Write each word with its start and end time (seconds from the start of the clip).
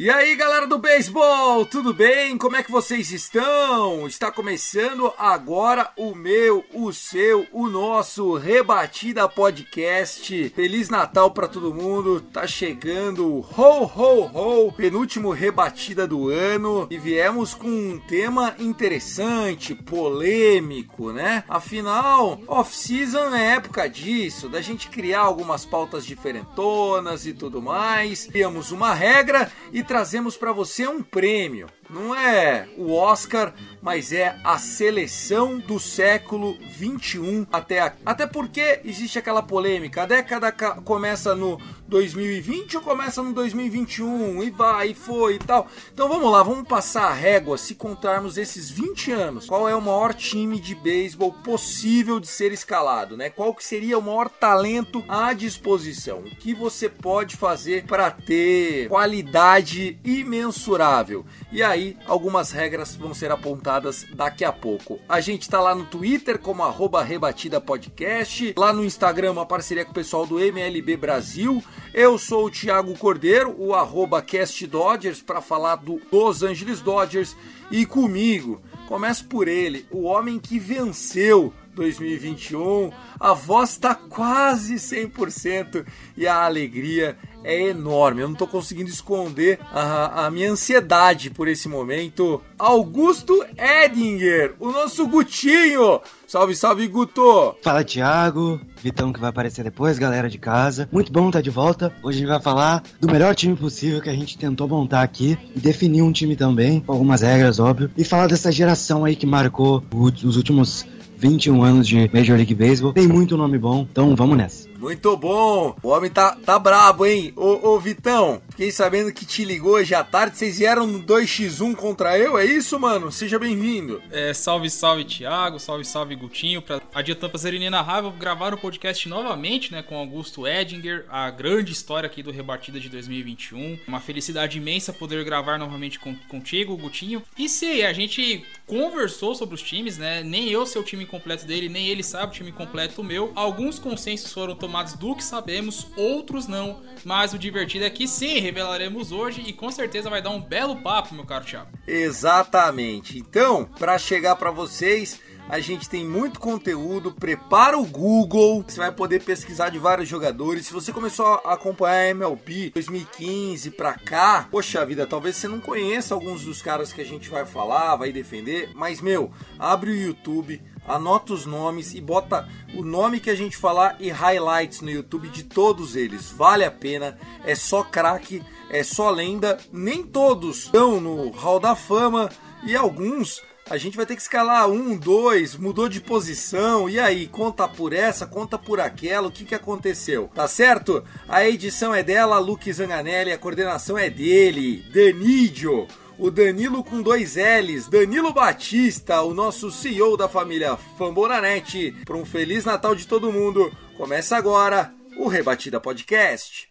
E 0.00 0.08
aí, 0.08 0.36
galera 0.36 0.64
do 0.64 0.78
beisebol, 0.78 1.66
tudo 1.66 1.92
bem? 1.92 2.38
Como 2.38 2.54
é 2.54 2.62
que 2.62 2.70
vocês 2.70 3.10
estão? 3.10 4.06
Está 4.06 4.30
começando 4.30 5.12
agora 5.18 5.90
o 5.96 6.14
meu, 6.14 6.64
o 6.72 6.92
seu, 6.92 7.48
o 7.50 7.68
nosso 7.68 8.34
Rebatida 8.34 9.28
Podcast. 9.28 10.50
Feliz 10.50 10.88
Natal 10.88 11.32
para 11.32 11.48
todo 11.48 11.74
mundo. 11.74 12.20
Tá 12.20 12.46
chegando 12.46 13.26
o 13.26 13.40
ho 13.40 13.90
ho 13.92 14.66
ho, 14.66 14.72
penúltimo 14.72 15.32
rebatida 15.32 16.06
do 16.06 16.28
ano 16.28 16.86
e 16.88 16.96
viemos 16.96 17.52
com 17.52 17.66
um 17.66 17.98
tema 17.98 18.54
interessante, 18.60 19.74
polêmico, 19.74 21.10
né? 21.10 21.42
Afinal, 21.48 22.40
off-season 22.46 23.34
é 23.34 23.54
época 23.56 23.88
disso, 23.88 24.48
da 24.48 24.60
gente 24.60 24.90
criar 24.90 25.22
algumas 25.22 25.66
pautas 25.66 26.06
diferentonas 26.06 27.26
e 27.26 27.32
tudo 27.32 27.60
mais. 27.60 28.26
Criamos 28.26 28.70
uma 28.70 28.94
regra 28.94 29.50
e 29.72 29.87
trazemos 29.88 30.36
para 30.36 30.52
você 30.52 30.86
um 30.86 31.02
prêmio. 31.02 31.66
Não 31.90 32.14
é 32.14 32.68
o 32.76 32.92
Oscar, 32.92 33.54
mas 33.80 34.12
é 34.12 34.36
a 34.44 34.58
seleção 34.58 35.58
do 35.58 35.80
século 35.80 36.58
21 36.76 37.46
até 37.50 37.80
a... 37.80 37.92
até 38.04 38.26
porque 38.26 38.80
existe 38.84 39.18
aquela 39.18 39.42
polêmica. 39.42 40.02
A 40.02 40.06
década 40.06 40.52
começa 40.52 41.34
no 41.34 41.58
2020 41.86 42.76
ou 42.76 42.82
começa 42.82 43.22
no 43.22 43.32
2021 43.32 44.42
e 44.42 44.50
vai 44.50 44.90
e 44.90 44.94
foi 44.94 45.36
e 45.36 45.38
tal. 45.38 45.66
Então 45.92 46.08
vamos 46.08 46.30
lá, 46.30 46.42
vamos 46.42 46.68
passar 46.68 47.04
a 47.04 47.14
régua 47.14 47.56
se 47.56 47.74
contarmos 47.74 48.36
esses 48.36 48.70
20 48.70 49.12
anos. 49.12 49.46
Qual 49.46 49.66
é 49.66 49.74
o 49.74 49.80
maior 49.80 50.12
time 50.12 50.60
de 50.60 50.74
beisebol 50.74 51.32
possível 51.32 52.20
de 52.20 52.26
ser 52.26 52.52
escalado, 52.52 53.16
né? 53.16 53.30
Qual 53.30 53.54
que 53.54 53.64
seria 53.64 53.98
o 53.98 54.02
maior 54.02 54.28
talento 54.28 55.02
à 55.08 55.32
disposição? 55.32 56.18
O 56.18 56.36
que 56.36 56.52
você 56.52 56.88
pode 56.88 57.36
fazer 57.36 57.84
para 57.84 58.10
ter 58.10 58.88
qualidade 58.88 59.98
imensurável? 60.04 61.24
E 61.50 61.62
aí, 61.62 61.77
algumas 62.06 62.50
regras 62.50 62.96
vão 62.96 63.12
ser 63.12 63.30
apontadas 63.30 64.06
daqui 64.14 64.44
a 64.44 64.52
pouco. 64.52 64.98
A 65.08 65.20
gente 65.20 65.42
está 65.42 65.60
lá 65.60 65.74
no 65.74 65.84
Twitter 65.84 66.38
como 66.38 66.62
arroba 66.62 67.02
Rebatida 67.02 67.60
Podcast, 67.60 68.54
lá 68.56 68.72
no 68.72 68.84
Instagram 68.84 69.32
uma 69.32 69.46
parceria 69.46 69.84
com 69.84 69.90
o 69.90 69.94
pessoal 69.94 70.26
do 70.26 70.40
MLB 70.40 70.96
Brasil. 70.96 71.62
Eu 71.92 72.18
sou 72.18 72.46
o 72.46 72.50
Thiago 72.50 72.96
Cordeiro, 72.96 73.54
o 73.58 73.74
arroba 73.74 74.22
Cast 74.22 74.66
Dodgers, 74.66 75.22
para 75.22 75.40
falar 75.40 75.76
do 75.76 76.00
Los 76.10 76.42
Angeles 76.42 76.80
Dodgers. 76.80 77.36
E 77.70 77.84
comigo, 77.84 78.60
começo 78.86 79.26
por 79.26 79.48
ele, 79.48 79.86
o 79.90 80.04
homem 80.04 80.38
que 80.38 80.58
venceu 80.58 81.52
2021. 81.78 82.90
A 83.18 83.32
voz 83.32 83.70
está 83.70 83.94
quase 83.94 84.74
100% 84.74 85.86
e 86.16 86.26
a 86.26 86.44
alegria 86.44 87.16
é 87.48 87.70
enorme. 87.70 88.20
Eu 88.20 88.28
não 88.28 88.34
estou 88.34 88.46
conseguindo 88.46 88.90
esconder 88.90 89.58
a, 89.72 90.26
a, 90.26 90.30
minha 90.30 90.52
ansiedade 90.52 91.30
por 91.30 91.48
esse 91.48 91.66
momento. 91.66 92.42
Augusto 92.58 93.42
Edinger, 93.56 94.54
o 94.60 94.70
nosso 94.70 95.06
Gutinho. 95.06 96.00
Salve, 96.26 96.54
salve, 96.54 96.86
Guto! 96.86 97.56
Fala, 97.62 97.82
Thiago. 97.82 98.60
Vitão 98.82 99.12
que 99.14 99.18
vai 99.18 99.30
aparecer 99.30 99.64
depois, 99.64 99.98
galera 99.98 100.28
de 100.28 100.36
casa. 100.36 100.86
Muito 100.92 101.10
bom 101.10 101.28
estar 101.28 101.40
de 101.40 101.48
volta. 101.48 101.90
Hoje 102.02 102.18
a 102.18 102.20
gente 102.20 102.28
vai 102.28 102.40
falar 102.40 102.82
do 103.00 103.10
melhor 103.10 103.34
time 103.34 103.56
possível 103.56 104.02
que 104.02 104.10
a 104.10 104.14
gente 104.14 104.36
tentou 104.36 104.68
montar 104.68 105.02
aqui 105.02 105.38
e 105.56 105.58
definir 105.58 106.02
um 106.02 106.12
time 106.12 106.36
também, 106.36 106.80
com 106.80 106.92
algumas 106.92 107.22
regras, 107.22 107.58
óbvio. 107.58 107.90
E 107.96 108.04
falar 108.04 108.26
dessa 108.26 108.52
geração 108.52 109.06
aí 109.06 109.16
que 109.16 109.26
marcou 109.26 109.82
os 109.90 110.36
últimos 110.36 110.86
21 111.16 111.62
anos 111.62 111.88
de 111.88 112.10
Major 112.12 112.36
League 112.36 112.54
Baseball. 112.54 112.92
Tem 112.92 113.08
muito 113.08 113.38
nome 113.38 113.58
bom, 113.58 113.86
então 113.90 114.14
vamos 114.14 114.36
nessa. 114.36 114.67
Muito 114.78 115.16
bom! 115.16 115.74
O 115.82 115.88
homem 115.88 116.08
tá, 116.08 116.36
tá 116.36 116.56
brabo, 116.56 117.04
hein? 117.04 117.32
Ô, 117.34 117.70
ô 117.70 117.80
Vitão, 117.80 118.40
fiquei 118.50 118.70
sabendo 118.70 119.12
que 119.12 119.26
te 119.26 119.44
ligou 119.44 119.72
hoje 119.72 119.92
à 119.92 120.04
tarde. 120.04 120.38
Vocês 120.38 120.58
vieram 120.58 120.86
no 120.86 121.02
2x1 121.02 121.74
contra 121.74 122.16
eu, 122.16 122.38
é 122.38 122.44
isso, 122.44 122.78
mano? 122.78 123.10
Seja 123.10 123.40
bem-vindo. 123.40 124.00
É, 124.12 124.32
salve, 124.32 124.70
salve, 124.70 125.04
Thiago. 125.04 125.58
Salve, 125.58 125.84
salve, 125.84 126.14
Gutinho. 126.14 126.62
Pra 126.62 126.80
a 126.94 127.02
Dia 127.02 127.16
Tampa 127.16 127.38
Serenina 127.38 127.82
Raiva 127.82 128.12
gravar 128.12 128.54
o 128.54 128.56
podcast 128.56 129.08
novamente, 129.08 129.72
né? 129.72 129.82
Com 129.82 129.96
Augusto 129.96 130.46
Edinger, 130.46 131.06
a 131.08 131.28
grande 131.28 131.72
história 131.72 132.06
aqui 132.06 132.22
do 132.22 132.30
Rebatida 132.30 132.78
de 132.78 132.88
2021. 132.88 133.80
Uma 133.88 133.98
felicidade 133.98 134.58
imensa 134.58 134.92
poder 134.92 135.24
gravar 135.24 135.58
novamente 135.58 135.98
com, 135.98 136.14
contigo, 136.28 136.76
Gutinho. 136.76 137.20
E 137.36 137.48
se 137.48 137.84
a 137.84 137.92
gente 137.92 138.46
conversou 138.64 139.34
sobre 139.34 139.56
os 139.56 139.62
times, 139.62 139.98
né? 139.98 140.22
Nem 140.22 140.48
eu 140.48 140.64
sei 140.64 140.80
o 140.80 140.84
time 140.84 141.04
completo 141.04 141.44
dele, 141.44 141.68
nem 141.68 141.88
ele 141.88 142.04
sabe 142.04 142.26
o 142.26 142.34
time 142.34 142.52
completo 142.52 143.02
meu. 143.02 143.32
Alguns 143.34 143.80
consensos 143.80 144.32
foram 144.32 144.54
tomados 144.54 144.67
do 144.98 145.14
que 145.14 145.24
sabemos, 145.24 145.88
outros 145.96 146.46
não. 146.46 146.80
Mas 147.04 147.32
o 147.32 147.38
divertido 147.38 147.84
é 147.84 147.90
que 147.90 148.06
sim, 148.06 148.38
revelaremos 148.38 149.12
hoje 149.12 149.42
e 149.46 149.52
com 149.52 149.70
certeza 149.70 150.10
vai 150.10 150.22
dar 150.22 150.30
um 150.30 150.40
belo 150.40 150.76
papo, 150.76 151.14
meu 151.14 151.24
caro 151.24 151.44
Thiago. 151.44 151.70
Exatamente. 151.86 153.18
Então, 153.18 153.64
para 153.78 153.98
chegar 153.98 154.36
para 154.36 154.50
vocês, 154.50 155.20
a 155.48 155.60
gente 155.60 155.88
tem 155.88 156.04
muito 156.04 156.38
conteúdo. 156.38 157.10
Prepara 157.10 157.78
o 157.78 157.86
Google, 157.86 158.62
você 158.66 158.78
vai 158.78 158.92
poder 158.92 159.22
pesquisar 159.22 159.70
de 159.70 159.78
vários 159.78 160.08
jogadores. 160.08 160.66
Se 160.66 160.72
você 160.72 160.92
começou 160.92 161.40
a 161.44 161.54
acompanhar 161.54 162.02
a 162.02 162.08
MLB 162.10 162.70
2015 162.74 163.70
pra 163.70 163.94
cá, 163.94 164.46
poxa 164.50 164.84
vida, 164.84 165.06
talvez 165.06 165.36
você 165.36 165.48
não 165.48 165.58
conheça 165.58 166.14
alguns 166.14 166.44
dos 166.44 166.60
caras 166.60 166.92
que 166.92 167.00
a 167.00 167.04
gente 167.04 167.30
vai 167.30 167.46
falar, 167.46 167.96
vai 167.96 168.12
defender, 168.12 168.70
mas 168.74 169.00
meu, 169.00 169.32
abre 169.58 169.90
o 169.90 169.96
YouTube, 169.96 170.60
anota 170.88 171.32
os 171.32 171.46
nomes 171.46 171.94
e 171.94 172.00
bota 172.00 172.48
o 172.74 172.82
nome 172.82 173.20
que 173.20 173.30
a 173.30 173.34
gente 173.34 173.56
falar 173.56 173.96
e 174.00 174.10
highlights 174.10 174.80
no 174.80 174.90
YouTube 174.90 175.28
de 175.28 175.44
todos 175.44 175.94
eles. 175.94 176.30
Vale 176.30 176.64
a 176.64 176.70
pena, 176.70 177.18
é 177.44 177.54
só 177.54 177.82
craque, 177.82 178.42
é 178.70 178.82
só 178.82 179.10
lenda. 179.10 179.58
Nem 179.72 180.02
todos 180.02 180.64
estão 180.64 181.00
no 181.00 181.30
Hall 181.30 181.60
da 181.60 181.76
Fama 181.76 182.30
e 182.64 182.74
alguns 182.74 183.42
a 183.70 183.76
gente 183.76 183.96
vai 183.96 184.06
ter 184.06 184.16
que 184.16 184.22
escalar 184.22 184.68
um, 184.68 184.96
dois, 184.96 185.54
mudou 185.54 185.90
de 185.90 186.00
posição, 186.00 186.88
e 186.88 186.98
aí, 186.98 187.26
conta 187.26 187.68
por 187.68 187.92
essa, 187.92 188.26
conta 188.26 188.56
por 188.56 188.80
aquela, 188.80 189.28
o 189.28 189.30
que, 189.30 189.44
que 189.44 189.54
aconteceu? 189.54 190.30
Tá 190.34 190.48
certo? 190.48 191.04
A 191.28 191.46
edição 191.46 191.94
é 191.94 192.02
dela, 192.02 192.38
Luke 192.38 192.72
Zanganelli, 192.72 193.30
a 193.30 193.38
coordenação 193.38 193.98
é 193.98 194.08
dele, 194.08 194.82
Danidio, 194.90 195.86
o 196.18 196.30
Danilo 196.30 196.82
com 196.82 197.00
dois 197.00 197.36
L's, 197.36 197.86
Danilo 197.86 198.32
Batista, 198.32 199.22
o 199.22 199.32
nosso 199.32 199.70
CEO 199.70 200.16
da 200.16 200.28
família 200.28 200.76
Fambonanet. 200.98 201.92
Para 202.04 202.16
um 202.16 202.24
Feliz 202.24 202.64
Natal 202.64 202.94
de 202.94 203.06
todo 203.06 203.32
mundo, 203.32 203.72
começa 203.96 204.36
agora 204.36 204.92
o 205.16 205.28
Rebatida 205.28 205.80
Podcast. 205.80 206.67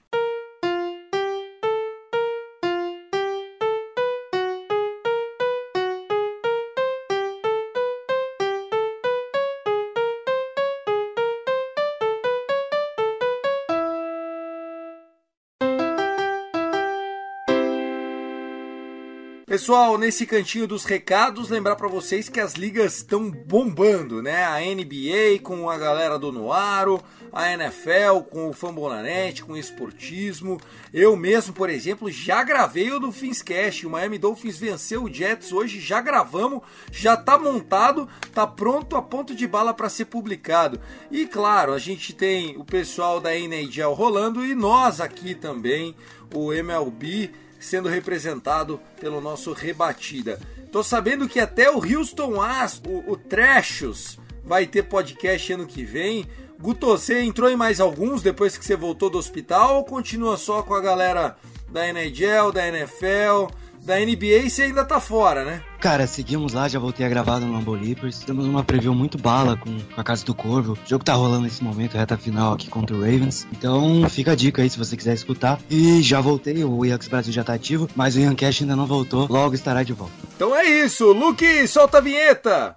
Pessoal, 19.58 19.98
nesse 19.98 20.28
cantinho 20.28 20.68
dos 20.68 20.86
recados, 20.86 21.50
lembrar 21.50 21.76
para 21.76 21.88
vocês 21.88 22.30
que 22.30 22.40
as 22.40 22.54
ligas 22.54 22.98
estão 22.98 23.32
bombando, 23.32 24.22
né? 24.22 24.44
A 24.44 24.60
NBA 24.60 25.42
com 25.42 25.68
a 25.68 25.76
galera 25.80 26.20
do 26.20 26.32
Noaro, 26.32 27.02
a 27.34 27.52
NFL 27.52 28.20
com 28.30 28.50
o 28.50 28.54
Fambonanet, 28.54 29.44
com 29.44 29.54
o 29.54 29.58
Esportismo. 29.58 30.62
Eu 30.94 31.16
mesmo, 31.18 31.56
por 31.56 31.72
exemplo, 31.72 32.12
já 32.12 32.44
gravei 32.44 32.92
o 32.92 33.00
do 33.00 33.12
Finscast. 33.12 33.88
O 33.88 33.90
Miami 33.90 34.20
Dolphins 34.20 34.60
venceu 34.60 35.06
o 35.06 35.12
Jets 35.12 35.52
hoje, 35.52 35.80
já 35.80 36.02
gravamos, 36.02 36.62
já 36.92 37.18
tá 37.18 37.36
montado, 37.36 38.08
tá 38.36 38.46
pronto 38.46 38.96
a 38.96 39.02
ponto 39.02 39.34
de 39.34 39.48
bala 39.48 39.74
para 39.74 39.90
ser 39.90 40.06
publicado. 40.06 40.80
E 41.10 41.26
claro, 41.26 41.74
a 41.74 41.80
gente 41.80 42.14
tem 42.14 42.56
o 42.58 42.64
pessoal 42.64 43.20
da 43.20 43.36
NHL 43.36 43.92
rolando 43.96 44.46
e 44.46 44.54
nós 44.54 45.02
aqui 45.02 45.34
também, 45.34 45.96
o 46.32 46.54
MLB 46.54 47.47
sendo 47.60 47.90
representado 47.90 48.80
pelo 49.00 49.22
nosso 49.22 49.54
Rebatida. 49.54 50.40
Tô 50.72 50.84
sabendo 50.84 51.28
que 51.28 51.40
até 51.40 51.72
o 51.72 51.78
Houston 51.78 52.42
As, 52.42 52.82
o, 52.86 53.12
o 53.12 53.18
Trashos, 53.18 54.20
vai 54.44 54.66
ter 54.66 54.84
podcast 54.84 55.54
ano 55.54 55.68
que 55.68 55.84
vem. 55.84 56.26
Guto, 56.60 56.88
você 56.88 57.22
entrou 57.22 57.50
em 57.50 57.56
mais 57.56 57.80
alguns 57.80 58.22
depois 58.22 58.58
que 58.58 58.66
você 58.66 58.76
voltou 58.76 59.10
do 59.10 59.18
hospital 59.18 59.78
ou 59.78 59.86
continua 59.86 60.38
só 60.38 60.64
com 60.64 60.74
a 60.74 60.82
galera 60.82 61.38
da 61.70 61.88
NHL, 61.88 62.52
da 62.52 62.68
NFL, 62.68 63.54
da 63.88 63.98
NBA 63.98 64.46
e 64.46 64.50
você 64.50 64.64
ainda 64.64 64.84
tá 64.84 65.00
fora, 65.00 65.46
né? 65.46 65.64
Cara, 65.80 66.06
seguimos 66.06 66.52
lá, 66.52 66.68
já 66.68 66.78
voltei 66.78 67.06
a 67.06 67.10
gravar 67.10 67.40
no 67.40 67.52
Lambo 67.52 67.74
Leapers. 67.74 68.20
Temos 68.20 68.46
uma 68.46 68.62
preview 68.64 68.94
muito 68.94 69.18
bala 69.18 69.56
com, 69.56 69.80
com 69.80 70.02
a 70.02 70.04
Casa 70.04 70.26
do 70.26 70.36
Corvo. 70.36 70.74
O 70.74 70.90
jogo 70.90 71.06
tá 71.06 71.14
rolando 71.14 71.44
nesse 71.44 71.64
momento, 71.64 71.96
reta 71.96 72.18
final 72.18 72.54
aqui 72.54 72.68
contra 72.68 72.94
o 72.94 73.00
Ravens. 73.00 73.48
Então 73.52 74.08
fica 74.10 74.34
a 74.34 74.36
dica 74.36 74.62
aí 74.62 74.70
se 74.70 74.78
você 74.78 74.98
quiser 74.98 75.14
escutar. 75.14 75.60
E 75.70 76.02
já 76.02 76.20
voltei, 76.20 76.64
o 76.66 76.84
Yankees 76.84 77.08
Brasil 77.08 77.32
já 77.32 77.44
tá 77.44 77.54
ativo, 77.54 77.88
mas 77.96 78.18
o 78.18 78.20
Yankee 78.20 78.46
ainda 78.46 78.76
não 78.76 78.86
voltou, 78.86 79.26
logo 79.30 79.56
estará 79.56 79.84
de 79.84 79.94
volta. 79.94 80.14
Então 80.36 80.54
é 80.54 80.66
isso, 80.66 81.14
Luke, 81.14 81.66
solta 81.68 82.00
a 82.00 82.02
vinheta! 82.02 82.76